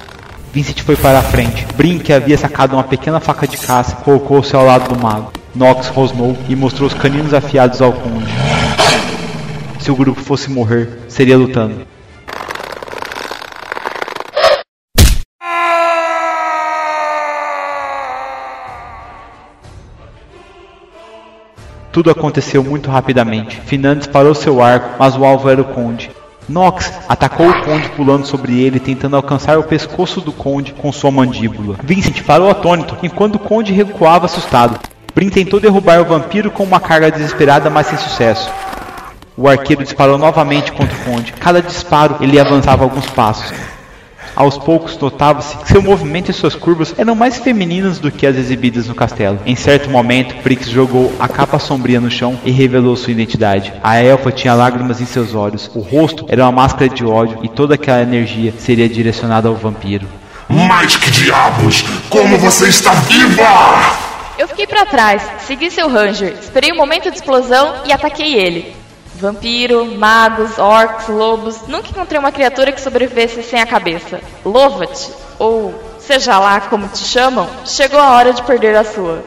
Vincent 0.52 0.82
foi 0.82 0.96
para 0.96 1.20
a 1.20 1.22
frente. 1.22 1.66
Brin, 1.76 1.98
que 1.98 2.12
havia 2.12 2.36
sacado 2.36 2.76
uma 2.76 2.84
pequena 2.84 3.20
faca 3.20 3.48
de 3.48 3.56
caça, 3.56 3.96
colocou-se 3.96 4.54
ao 4.54 4.66
lado 4.66 4.94
do 4.94 5.02
mago. 5.02 5.32
Nox 5.54 5.88
rosnou 5.88 6.36
e 6.46 6.54
mostrou 6.54 6.86
os 6.86 6.94
caninos 6.94 7.32
afiados 7.32 7.80
ao 7.80 7.94
conde. 7.94 8.30
Se 9.82 9.90
o 9.90 9.96
grupo 9.96 10.20
fosse 10.20 10.48
morrer, 10.48 11.00
seria 11.08 11.36
lutando. 11.36 11.84
Tudo 21.90 22.12
aconteceu 22.12 22.62
muito 22.62 22.88
rapidamente. 22.88 23.60
Finan 23.62 23.98
disparou 23.98 24.36
seu 24.36 24.62
arco, 24.62 24.90
mas 25.00 25.16
o 25.16 25.24
alvo 25.24 25.50
era 25.50 25.60
o 25.60 25.64
conde. 25.64 26.12
Nox 26.48 26.92
atacou 27.08 27.50
o 27.50 27.64
conde 27.64 27.88
pulando 27.88 28.24
sobre 28.24 28.62
ele, 28.62 28.78
tentando 28.78 29.16
alcançar 29.16 29.58
o 29.58 29.64
pescoço 29.64 30.20
do 30.20 30.30
conde 30.30 30.72
com 30.74 30.92
sua 30.92 31.10
mandíbula. 31.10 31.76
Vincent 31.82 32.22
parou 32.22 32.48
atônito, 32.48 32.96
enquanto 33.02 33.34
o 33.34 33.40
conde 33.40 33.72
recuava 33.72 34.26
assustado. 34.26 34.78
Brin 35.12 35.28
tentou 35.28 35.58
derrubar 35.58 36.00
o 36.00 36.04
vampiro 36.04 36.52
com 36.52 36.62
uma 36.62 36.78
carga 36.78 37.10
desesperada, 37.10 37.68
mas 37.68 37.88
sem 37.88 37.98
sucesso. 37.98 38.48
O 39.36 39.48
arqueiro 39.48 39.82
disparou 39.82 40.18
novamente 40.18 40.72
contra 40.72 40.94
o 40.94 41.04
conde. 41.04 41.32
Cada 41.32 41.62
disparo 41.62 42.16
ele 42.20 42.38
avançava 42.38 42.84
alguns 42.84 43.06
passos. 43.06 43.52
Aos 44.34 44.56
poucos 44.56 44.96
notava-se 44.98 45.56
que 45.58 45.68
seu 45.68 45.82
movimento 45.82 46.30
e 46.30 46.34
suas 46.34 46.54
curvas 46.54 46.94
eram 46.96 47.14
mais 47.14 47.38
femininas 47.38 47.98
do 47.98 48.10
que 48.10 48.26
as 48.26 48.36
exibidas 48.36 48.88
no 48.88 48.94
castelo. 48.94 49.38
Em 49.44 49.54
certo 49.54 49.90
momento, 49.90 50.36
Prix 50.42 50.68
jogou 50.68 51.12
a 51.20 51.28
capa 51.28 51.58
sombria 51.58 52.00
no 52.00 52.10
chão 52.10 52.38
e 52.44 52.50
revelou 52.50 52.96
sua 52.96 53.12
identidade. 53.12 53.72
A 53.82 53.96
elfa 53.96 54.32
tinha 54.32 54.54
lágrimas 54.54 55.00
em 55.00 55.06
seus 55.06 55.34
olhos, 55.34 55.70
o 55.74 55.80
rosto 55.80 56.24
era 56.28 56.44
uma 56.44 56.52
máscara 56.52 56.88
de 56.88 57.04
ódio 57.04 57.40
e 57.42 57.48
toda 57.48 57.74
aquela 57.74 58.02
energia 58.02 58.54
seria 58.58 58.88
direcionada 58.88 59.48
ao 59.48 59.54
vampiro. 59.54 60.06
Mas 60.48 60.96
que 60.96 61.10
diabos! 61.10 61.84
Como 62.08 62.38
você 62.38 62.68
está 62.68 62.92
viva! 62.92 63.42
Eu 64.38 64.48
fiquei 64.48 64.66
para 64.66 64.86
trás, 64.86 65.22
segui 65.46 65.70
seu 65.70 65.88
ranger, 65.88 66.34
esperei 66.40 66.70
o 66.70 66.74
um 66.74 66.78
momento 66.78 67.10
de 67.10 67.16
explosão 67.16 67.74
e 67.84 67.92
ataquei 67.92 68.34
ele. 68.34 68.81
Vampiro, 69.22 69.86
magos, 69.96 70.58
orcs, 70.58 71.06
lobos. 71.06 71.68
Nunca 71.68 71.90
encontrei 71.90 72.18
uma 72.18 72.32
criatura 72.32 72.72
que 72.72 72.80
sobrevivesse 72.80 73.40
sem 73.44 73.60
a 73.60 73.66
cabeça. 73.66 74.20
Louva-te, 74.44 75.12
ou 75.38 75.72
seja 76.00 76.40
lá 76.40 76.60
como 76.62 76.88
te 76.88 77.04
chamam, 77.04 77.48
chegou 77.64 78.00
a 78.00 78.10
hora 78.10 78.32
de 78.32 78.42
perder 78.42 78.74
a 78.74 78.82
sua. 78.82 79.22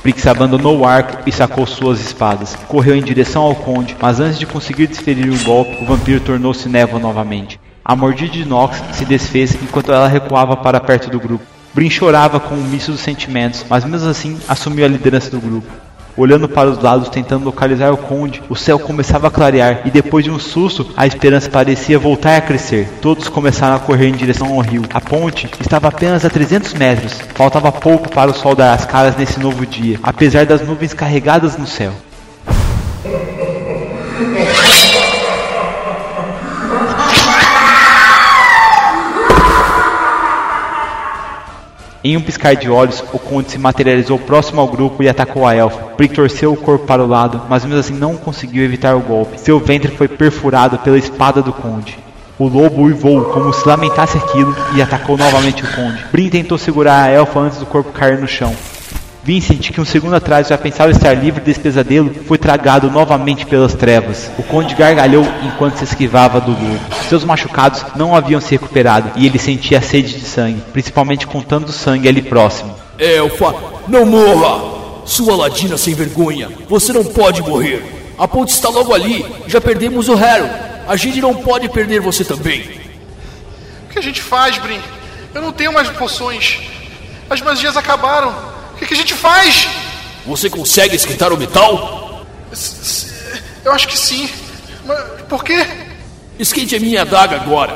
Brix 0.00 0.24
abandonou 0.28 0.78
o 0.78 0.86
arco 0.86 1.28
e 1.28 1.32
sacou 1.32 1.66
suas 1.66 2.00
espadas. 2.00 2.54
Correu 2.68 2.94
em 2.94 3.02
direção 3.02 3.42
ao 3.42 3.56
conde, 3.56 3.96
mas 4.00 4.20
antes 4.20 4.38
de 4.38 4.46
conseguir 4.46 4.86
desferir 4.86 5.28
o 5.28 5.44
golpe, 5.44 5.82
o 5.82 5.86
vampiro 5.86 6.20
tornou-se 6.20 6.68
névoa 6.68 7.00
novamente. 7.00 7.58
A 7.84 7.96
mordida 7.96 8.30
de 8.30 8.44
Nox 8.44 8.80
se 8.92 9.04
desfez 9.04 9.60
enquanto 9.60 9.90
ela 9.90 10.06
recuava 10.06 10.56
para 10.56 10.78
perto 10.78 11.10
do 11.10 11.18
grupo. 11.18 11.55
Brin 11.76 11.90
chorava 11.90 12.40
com 12.40 12.54
o 12.54 12.64
misto 12.64 12.90
dos 12.90 13.02
sentimentos, 13.02 13.62
mas 13.68 13.84
mesmo 13.84 14.08
assim 14.08 14.38
assumiu 14.48 14.86
a 14.86 14.88
liderança 14.88 15.28
do 15.28 15.38
grupo. 15.38 15.70
Olhando 16.16 16.48
para 16.48 16.70
os 16.70 16.82
lados, 16.82 17.10
tentando 17.10 17.44
localizar 17.44 17.92
o 17.92 17.98
conde, 17.98 18.42
o 18.48 18.56
céu 18.56 18.78
começava 18.78 19.26
a 19.26 19.30
clarear 19.30 19.82
e 19.84 19.90
depois 19.90 20.24
de 20.24 20.30
um 20.30 20.38
susto, 20.38 20.86
a 20.96 21.06
esperança 21.06 21.50
parecia 21.50 21.98
voltar 21.98 22.38
a 22.38 22.40
crescer. 22.40 22.88
Todos 23.02 23.28
começaram 23.28 23.76
a 23.76 23.78
correr 23.78 24.08
em 24.08 24.14
direção 24.14 24.54
ao 24.54 24.60
rio. 24.60 24.84
A 24.88 25.02
ponte 25.02 25.50
estava 25.60 25.88
apenas 25.88 26.24
a 26.24 26.30
300 26.30 26.72
metros. 26.72 27.12
Faltava 27.34 27.70
pouco 27.70 28.08
para 28.08 28.30
o 28.30 28.34
sol 28.34 28.54
dar 28.54 28.72
as 28.72 28.86
caras 28.86 29.14
nesse 29.14 29.38
novo 29.38 29.66
dia, 29.66 30.00
apesar 30.02 30.46
das 30.46 30.66
nuvens 30.66 30.94
carregadas 30.94 31.58
no 31.58 31.66
céu. 31.66 31.92
Em 42.06 42.16
um 42.16 42.20
piscar 42.20 42.54
de 42.54 42.70
olhos, 42.70 43.02
o 43.12 43.18
conde 43.18 43.50
se 43.50 43.58
materializou 43.58 44.16
próximo 44.16 44.60
ao 44.60 44.68
grupo 44.68 45.02
e 45.02 45.08
atacou 45.08 45.44
a 45.44 45.56
elfa. 45.56 45.96
Brick 45.96 46.14
torceu 46.14 46.52
o 46.52 46.56
corpo 46.56 46.86
para 46.86 47.02
o 47.02 47.06
lado, 47.08 47.42
mas 47.48 47.64
mesmo 47.64 47.80
assim 47.80 47.94
não 47.94 48.16
conseguiu 48.16 48.62
evitar 48.62 48.94
o 48.94 49.00
golpe. 49.00 49.40
Seu 49.40 49.58
ventre 49.58 49.90
foi 49.90 50.06
perfurado 50.06 50.78
pela 50.78 50.96
espada 50.96 51.42
do 51.42 51.52
conde. 51.52 51.98
O 52.38 52.46
lobo 52.46 52.82
uivou 52.82 53.24
como 53.24 53.52
se 53.52 53.66
lamentasse 53.66 54.16
aquilo 54.16 54.54
e 54.76 54.80
atacou 54.80 55.18
novamente 55.18 55.64
o 55.64 55.74
conde. 55.74 56.04
Brin 56.12 56.28
tentou 56.28 56.56
segurar 56.56 57.02
a 57.02 57.10
elfa 57.10 57.40
antes 57.40 57.58
do 57.58 57.66
corpo 57.66 57.90
cair 57.90 58.20
no 58.20 58.28
chão. 58.28 58.54
Vincent, 59.26 59.72
que 59.72 59.80
um 59.80 59.84
segundo 59.84 60.14
atrás 60.14 60.46
já 60.46 60.56
pensava 60.56 60.92
estar 60.92 61.12
livre 61.12 61.40
desse 61.40 61.58
pesadelo, 61.58 62.14
foi 62.28 62.38
tragado 62.38 62.88
novamente 62.88 63.44
pelas 63.44 63.74
trevas. 63.74 64.30
O 64.38 64.42
conde 64.44 64.72
gargalhou 64.76 65.26
enquanto 65.42 65.78
se 65.78 65.82
esquivava 65.82 66.40
do 66.40 66.52
lobo. 66.52 66.78
Seus 67.08 67.24
machucados 67.24 67.84
não 67.96 68.14
haviam 68.14 68.40
se 68.40 68.52
recuperado 68.52 69.10
e 69.16 69.26
ele 69.26 69.36
sentia 69.36 69.82
sede 69.82 70.12
de 70.12 70.24
sangue, 70.24 70.62
principalmente 70.72 71.26
com 71.26 71.42
tanto 71.42 71.72
sangue 71.72 72.08
ali 72.08 72.22
próximo. 72.22 72.72
Elfa, 73.00 73.52
não 73.88 74.06
morra! 74.06 74.76
Sua 75.04 75.34
ladina 75.34 75.76
sem 75.76 75.92
vergonha, 75.92 76.48
você 76.68 76.92
não 76.92 77.04
pode 77.04 77.42
morrer. 77.42 78.14
A 78.16 78.28
ponte 78.28 78.52
está 78.52 78.68
logo 78.68 78.94
ali, 78.94 79.26
já 79.48 79.60
perdemos 79.60 80.08
o 80.08 80.14
Harry. 80.14 80.48
A 80.86 80.94
gente 80.94 81.20
não 81.20 81.34
pode 81.34 81.68
perder 81.68 82.00
você 82.00 82.24
também. 82.24 82.60
O 83.86 83.92
que 83.92 83.98
a 83.98 84.02
gente 84.02 84.22
faz, 84.22 84.56
Brin? 84.58 84.78
Eu 85.34 85.42
não 85.42 85.50
tenho 85.50 85.72
mais 85.72 85.90
poções. 85.90 86.60
As 87.28 87.40
magias 87.40 87.76
acabaram. 87.76 88.54
O 88.76 88.78
que, 88.78 88.86
que 88.86 88.92
a 88.92 88.96
gente 88.96 89.14
faz? 89.14 89.68
Você 90.26 90.50
consegue 90.50 90.94
esquentar 90.94 91.32
o 91.32 91.36
metal? 91.38 92.26
Eu 93.64 93.72
acho 93.72 93.88
que 93.88 93.98
sim. 93.98 94.28
Mas 94.84 95.22
por 95.22 95.42
quê? 95.42 95.66
Esquente 96.38 96.76
a 96.76 96.80
minha 96.80 97.00
adaga 97.00 97.36
agora. 97.36 97.74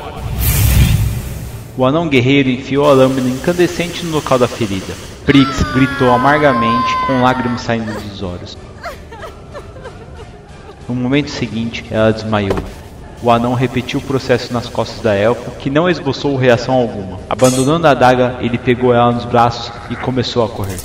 O 1.75 1.83
anão 1.83 2.07
guerreiro 2.07 2.49
enfiou 2.49 2.87
a 2.87 2.93
lâmina 2.93 3.29
incandescente 3.29 4.05
no 4.05 4.11
local 4.11 4.37
da 4.37 4.47
ferida. 4.47 4.93
Prix 5.25 5.63
gritou 5.73 6.11
amargamente, 6.11 6.95
com 7.07 7.23
lágrimas 7.23 7.61
saindo 7.61 7.91
dos 7.99 8.21
olhos. 8.21 8.55
No 10.87 10.93
momento 10.93 11.31
seguinte, 11.31 11.83
ela 11.89 12.13
desmaiou. 12.13 12.59
O 13.23 13.31
anão 13.31 13.55
repetiu 13.55 13.99
o 13.99 14.03
processo 14.03 14.53
nas 14.53 14.67
costas 14.67 15.01
da 15.01 15.15
elfa, 15.15 15.51
que 15.51 15.69
não 15.69 15.89
esboçou 15.89 16.35
reação 16.35 16.75
alguma. 16.75 17.19
Abandonando 17.27 17.87
a 17.87 17.91
adaga, 17.91 18.37
ele 18.41 18.57
pegou 18.57 18.93
ela 18.93 19.11
nos 19.11 19.25
braços 19.25 19.71
e 19.89 19.95
começou 19.95 20.45
a 20.45 20.49
correr. 20.49 20.79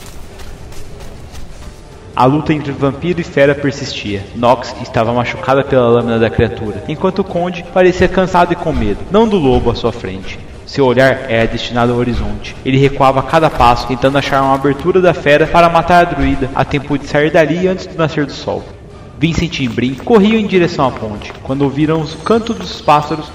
A 2.16 2.24
luta 2.24 2.54
entre 2.54 2.72
vampiro 2.72 3.20
e 3.20 3.22
fera 3.22 3.54
persistia. 3.54 4.24
Nox 4.34 4.74
estava 4.80 5.12
machucada 5.12 5.62
pela 5.62 5.86
lâmina 5.86 6.18
da 6.18 6.30
criatura, 6.30 6.82
enquanto 6.88 7.18
o 7.18 7.24
conde 7.24 7.62
parecia 7.74 8.08
cansado 8.08 8.54
e 8.54 8.56
com 8.56 8.72
medo, 8.72 9.00
não 9.10 9.28
do 9.28 9.36
lobo 9.36 9.70
à 9.70 9.74
sua 9.74 9.92
frente. 9.92 10.38
Seu 10.64 10.86
olhar 10.86 11.30
era 11.30 11.46
destinado 11.46 11.92
ao 11.92 11.98
horizonte. 11.98 12.56
Ele 12.64 12.78
recuava 12.78 13.20
a 13.20 13.22
cada 13.22 13.50
passo, 13.50 13.86
tentando 13.86 14.16
achar 14.16 14.40
uma 14.40 14.54
abertura 14.54 14.98
da 14.98 15.12
fera 15.12 15.46
para 15.46 15.68
matar 15.68 16.06
a 16.06 16.10
druida 16.10 16.48
a 16.54 16.64
tempo 16.64 16.96
de 16.96 17.06
sair 17.06 17.30
dali 17.30 17.68
antes 17.68 17.84
do 17.84 17.98
nascer 17.98 18.24
do 18.24 18.32
sol. 18.32 18.64
Vincent 19.18 19.60
e 19.60 19.68
Brin 19.68 19.94
corriam 19.94 20.40
em 20.40 20.46
direção 20.46 20.88
à 20.88 20.90
ponte. 20.90 21.34
Quando 21.42 21.62
ouviram 21.62 22.00
os 22.00 22.14
cantos 22.14 22.56
dos 22.56 22.80
pássaros, 22.80 23.30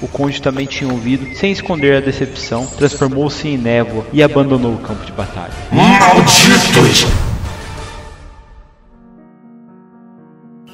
o 0.00 0.08
conde 0.08 0.40
também 0.40 0.66
tinha 0.66 0.90
ouvido, 0.90 1.34
sem 1.36 1.52
esconder 1.52 1.96
a 1.96 2.00
decepção, 2.00 2.66
transformou-se 2.66 3.46
em 3.48 3.56
névoa 3.56 4.06
e 4.12 4.22
abandonou 4.22 4.74
o 4.74 4.78
campo 4.78 5.04
de 5.04 5.12
batalha. 5.12 5.52
Malditos! 5.72 7.06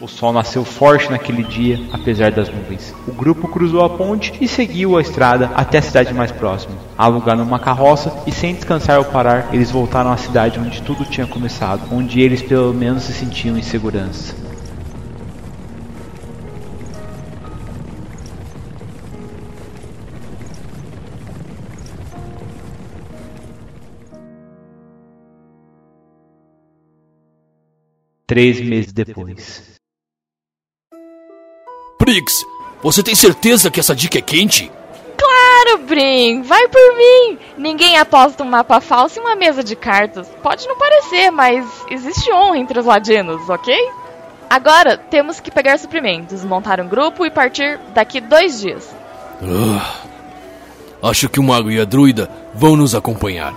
O 0.05 0.07
sol 0.07 0.35
nasceu 0.35 0.67
forte 0.67 1.11
naquele 1.11 1.43
dia, 1.43 1.81
apesar 1.91 2.31
das 2.31 2.51
nuvens. 2.51 2.95
O 3.09 3.13
grupo 3.13 3.49
cruzou 3.49 3.83
a 3.83 3.89
ponte 3.89 4.35
e 4.39 4.47
seguiu 4.47 4.99
a 4.99 5.01
estrada 5.01 5.51
até 5.55 5.79
a 5.79 5.83
cidade 5.83 6.13
mais 6.13 6.31
próxima. 6.31 6.75
Alugaram 6.99 7.43
uma 7.43 7.59
carroça 7.59 8.13
e, 8.27 8.31
sem 8.31 8.55
descansar 8.55 8.99
ou 8.99 9.07
parar, 9.07 9.49
eles 9.51 9.71
voltaram 9.71 10.13
à 10.13 10.17
cidade 10.19 10.61
onde 10.61 10.83
tudo 10.83 11.07
tinha 11.07 11.27
começado, 11.27 11.89
onde 11.91 12.21
eles 12.21 12.43
pelo 12.43 12.75
menos 12.75 13.05
se 13.05 13.15
sentiam 13.15 13.57
em 13.57 13.63
segurança. 13.63 14.44
Três 28.27 28.61
meses 28.61 28.93
depois. 28.93 29.75
Prix, 31.99 32.45
você 32.83 33.03
tem 33.03 33.15
certeza 33.15 33.71
que 33.71 33.81
essa 33.81 33.95
dica 33.95 34.19
é 34.19 34.23
quente? 34.23 34.71
Claro, 35.17 35.87
Brin, 35.87 36.43
vai 36.43 36.69
por 36.69 36.97
mim. 36.97 37.39
Ninguém 37.57 37.97
aposta 37.97 38.43
um 38.43 38.49
mapa 38.49 38.81
falso 38.81 39.19
em 39.19 39.23
uma 39.23 39.37
mesa 39.37 39.63
de 39.63 39.77
cartas. 39.77 40.29
Pode 40.43 40.67
não 40.67 40.77
parecer, 40.77 41.31
mas 41.31 41.67
existe 41.91 42.33
honra 42.33 42.59
entre 42.59 42.79
os 42.79 42.87
ladinos, 42.87 43.49
ok? 43.49 43.75
Agora 44.49 44.97
temos 44.97 45.41
que 45.41 45.51
pegar 45.51 45.79
suprimentos, 45.79 46.45
montar 46.45 46.81
um 46.81 46.89
grupo 46.89 47.25
e 47.25 47.31
partir 47.31 47.79
daqui 47.95 48.21
dois 48.21 48.61
dias. 48.61 48.95
Ah, 49.43 51.09
acho 51.09 51.29
que 51.29 51.41
o 51.41 51.43
mago 51.43 51.71
e 51.71 51.81
a 51.81 51.85
druida 51.85 52.31
vão 52.55 52.77
nos 52.77 52.95
acompanhar. 52.95 53.55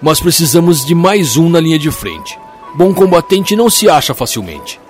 Mas 0.00 0.20
precisamos 0.20 0.84
de 0.84 0.94
mais 0.94 1.36
um 1.36 1.48
na 1.48 1.60
linha 1.60 1.78
de 1.78 1.90
frente. 1.90 2.38
Bom 2.74 2.94
combatente 2.94 3.54
não 3.54 3.68
se 3.68 3.88
acha 3.88 4.14
facilmente. 4.14 4.80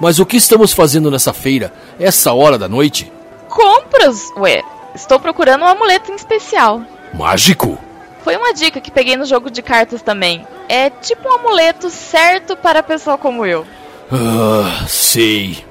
Mas 0.00 0.18
o 0.18 0.26
que 0.26 0.36
estamos 0.36 0.72
fazendo 0.72 1.10
nessa 1.10 1.32
feira, 1.32 1.72
essa 1.98 2.32
hora 2.32 2.58
da 2.58 2.68
noite? 2.68 3.10
Compras? 3.48 4.30
Ué, 4.36 4.62
estou 4.94 5.18
procurando 5.18 5.62
um 5.62 5.68
amuleto 5.68 6.12
em 6.12 6.14
especial. 6.14 6.82
Mágico? 7.14 7.78
Foi 8.22 8.36
uma 8.36 8.52
dica 8.52 8.80
que 8.80 8.90
peguei 8.90 9.16
no 9.16 9.24
jogo 9.24 9.50
de 9.50 9.62
cartas 9.62 10.02
também. 10.02 10.46
É 10.68 10.90
tipo 10.90 11.28
um 11.28 11.32
amuleto 11.32 11.88
certo 11.88 12.56
para 12.56 12.82
pessoa 12.82 13.16
como 13.16 13.46
eu. 13.46 13.64
Ah, 14.10 14.84
sei. 14.88 15.64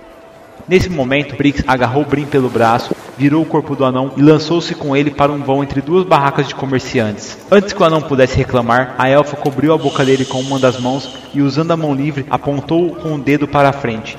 Nesse 0.67 0.89
momento, 0.89 1.35
Brix 1.35 1.63
agarrou 1.67 2.05
Brin 2.05 2.25
pelo 2.25 2.49
braço, 2.49 2.95
virou 3.17 3.41
o 3.41 3.45
corpo 3.45 3.75
do 3.75 3.85
anão 3.85 4.11
e 4.17 4.21
lançou-se 4.21 4.73
com 4.75 4.95
ele 4.95 5.11
para 5.11 5.31
um 5.31 5.41
vão 5.41 5.63
entre 5.63 5.81
duas 5.81 6.05
barracas 6.05 6.47
de 6.47 6.55
comerciantes. 6.55 7.37
Antes 7.51 7.73
que 7.73 7.81
o 7.81 7.85
anão 7.85 8.01
pudesse 8.01 8.37
reclamar, 8.37 8.95
a 8.97 9.09
elfa 9.09 9.35
cobriu 9.35 9.73
a 9.73 9.77
boca 9.77 10.03
dele 10.03 10.25
com 10.25 10.39
uma 10.39 10.59
das 10.59 10.79
mãos 10.79 11.09
e, 11.33 11.41
usando 11.41 11.71
a 11.71 11.77
mão 11.77 11.93
livre, 11.93 12.25
apontou 12.29 12.95
com 12.95 13.15
o 13.15 13.19
dedo 13.19 13.47
para 13.47 13.69
a 13.69 13.73
frente. 13.73 14.17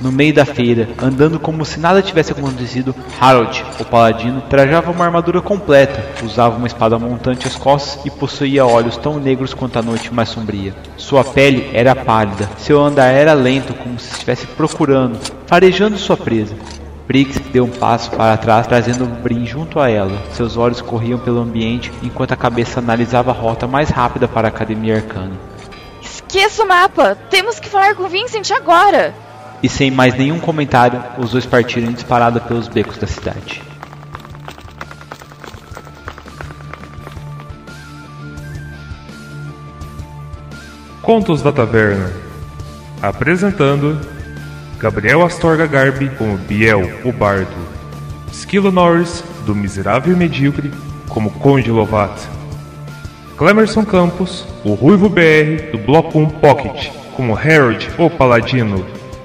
No 0.00 0.10
meio 0.10 0.32
da 0.32 0.46
feira, 0.46 0.88
andando 1.02 1.38
como 1.38 1.62
se 1.62 1.78
nada 1.78 2.00
tivesse 2.00 2.32
acontecido, 2.32 2.94
Harold, 3.20 3.62
o 3.78 3.84
paladino, 3.84 4.40
trajava 4.48 4.90
uma 4.90 5.04
armadura 5.04 5.42
completa, 5.42 6.02
usava 6.24 6.56
uma 6.56 6.66
espada 6.66 6.98
montante 6.98 7.46
às 7.46 7.54
costas 7.54 8.02
e 8.06 8.10
possuía 8.10 8.64
olhos 8.64 8.96
tão 8.96 9.20
negros 9.20 9.52
quanto 9.52 9.78
a 9.78 9.82
noite 9.82 10.12
mais 10.12 10.30
sombria. 10.30 10.74
Sua 10.96 11.22
pele 11.22 11.70
era 11.74 11.94
pálida, 11.94 12.48
seu 12.56 12.82
andar 12.82 13.12
era 13.12 13.34
lento, 13.34 13.74
como 13.74 13.98
se 13.98 14.12
estivesse 14.12 14.46
procurando, 14.46 15.18
farejando 15.46 15.98
sua 15.98 16.16
presa. 16.16 16.56
Briggs 17.10 17.40
deu 17.50 17.64
um 17.64 17.70
passo 17.70 18.08
para 18.12 18.36
trás, 18.36 18.68
trazendo 18.68 19.04
Brin 19.04 19.44
junto 19.44 19.80
a 19.80 19.90
ela. 19.90 20.16
Seus 20.30 20.56
olhos 20.56 20.80
corriam 20.80 21.18
pelo 21.18 21.40
ambiente, 21.40 21.90
enquanto 22.04 22.30
a 22.30 22.36
cabeça 22.36 22.78
analisava 22.78 23.32
a 23.32 23.34
rota 23.34 23.66
mais 23.66 23.90
rápida 23.90 24.28
para 24.28 24.46
a 24.46 24.50
Academia 24.50 24.94
Arcana. 24.94 25.32
Esqueça 26.00 26.62
o 26.62 26.68
mapa! 26.68 27.16
Temos 27.28 27.58
que 27.58 27.68
falar 27.68 27.96
com 27.96 28.08
Vincent 28.08 28.52
agora! 28.52 29.12
E 29.60 29.68
sem 29.68 29.90
mais 29.90 30.14
nenhum 30.14 30.38
comentário, 30.38 31.02
os 31.18 31.32
dois 31.32 31.44
partiram 31.44 31.92
disparada 31.92 32.38
pelos 32.38 32.68
becos 32.68 32.96
da 32.96 33.08
cidade. 33.08 33.60
Contos 41.02 41.42
da 41.42 41.50
Taverna 41.50 42.12
Apresentando 43.02 43.98
Gabriel 44.80 45.22
Astorga 45.22 45.66
Garbi 45.66 46.08
como 46.10 46.36
Biel, 46.38 47.00
o 47.04 47.12
Bardo 47.12 47.54
Esquilo 48.32 48.72
Norris, 48.72 49.22
do 49.44 49.54
Miserável 49.54 50.14
e 50.14 50.16
Medíocre, 50.16 50.70
como 51.08 51.30
Conde 51.30 51.70
Lovat 51.70 52.18
Clemerson 53.36 53.84
Campos, 53.84 54.46
o 54.64 54.74
Ruivo 54.74 55.08
BR, 55.08 55.70
do 55.72 55.78
Bloco 55.78 56.18
1 56.18 56.26
Pocket, 56.26 56.90
como 57.16 57.36
Harold, 57.36 57.88
o 57.98 58.10
Paladino 58.10 58.84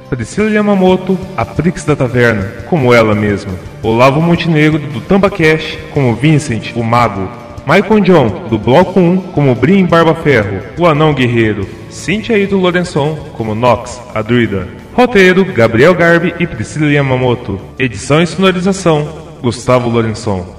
Priscila 0.09 0.49
Yamamoto, 0.49 1.17
a 1.35 1.43
Prix 1.43 1.83
da 1.83 1.95
Taverna, 1.95 2.63
como 2.69 2.93
ela 2.93 3.15
mesma. 3.15 3.53
Olavo 3.81 4.21
Montenegro, 4.21 4.79
do 4.79 5.01
Tambacash, 5.01 5.77
como 5.93 6.15
Vincent, 6.15 6.73
o 6.75 6.83
Mago. 6.83 7.27
Michael 7.67 8.01
John, 8.01 8.47
do 8.47 8.57
Bloco 8.57 8.99
1, 8.99 9.17
como 9.33 9.55
Brin 9.55 9.85
Barba 9.85 10.13
Ferro, 10.15 10.61
o 10.77 10.85
Anão 10.85 11.13
Guerreiro. 11.13 11.67
Cynthia 11.89 12.37
Ito 12.37 12.55
Lorenson, 12.55 13.15
como 13.33 13.55
Nox, 13.55 13.99
a 14.13 14.21
Druida. 14.21 14.84
Roteiro, 14.95 15.43
Gabriel 15.43 15.93
Garbi 15.93 16.33
e 16.39 16.47
Priscila 16.47 16.89
Yamamoto. 16.89 17.59
Edição 17.77 18.21
e 18.21 18.25
sonorização, 18.25 19.05
Gustavo 19.41 19.89
Lorenson. 19.89 20.54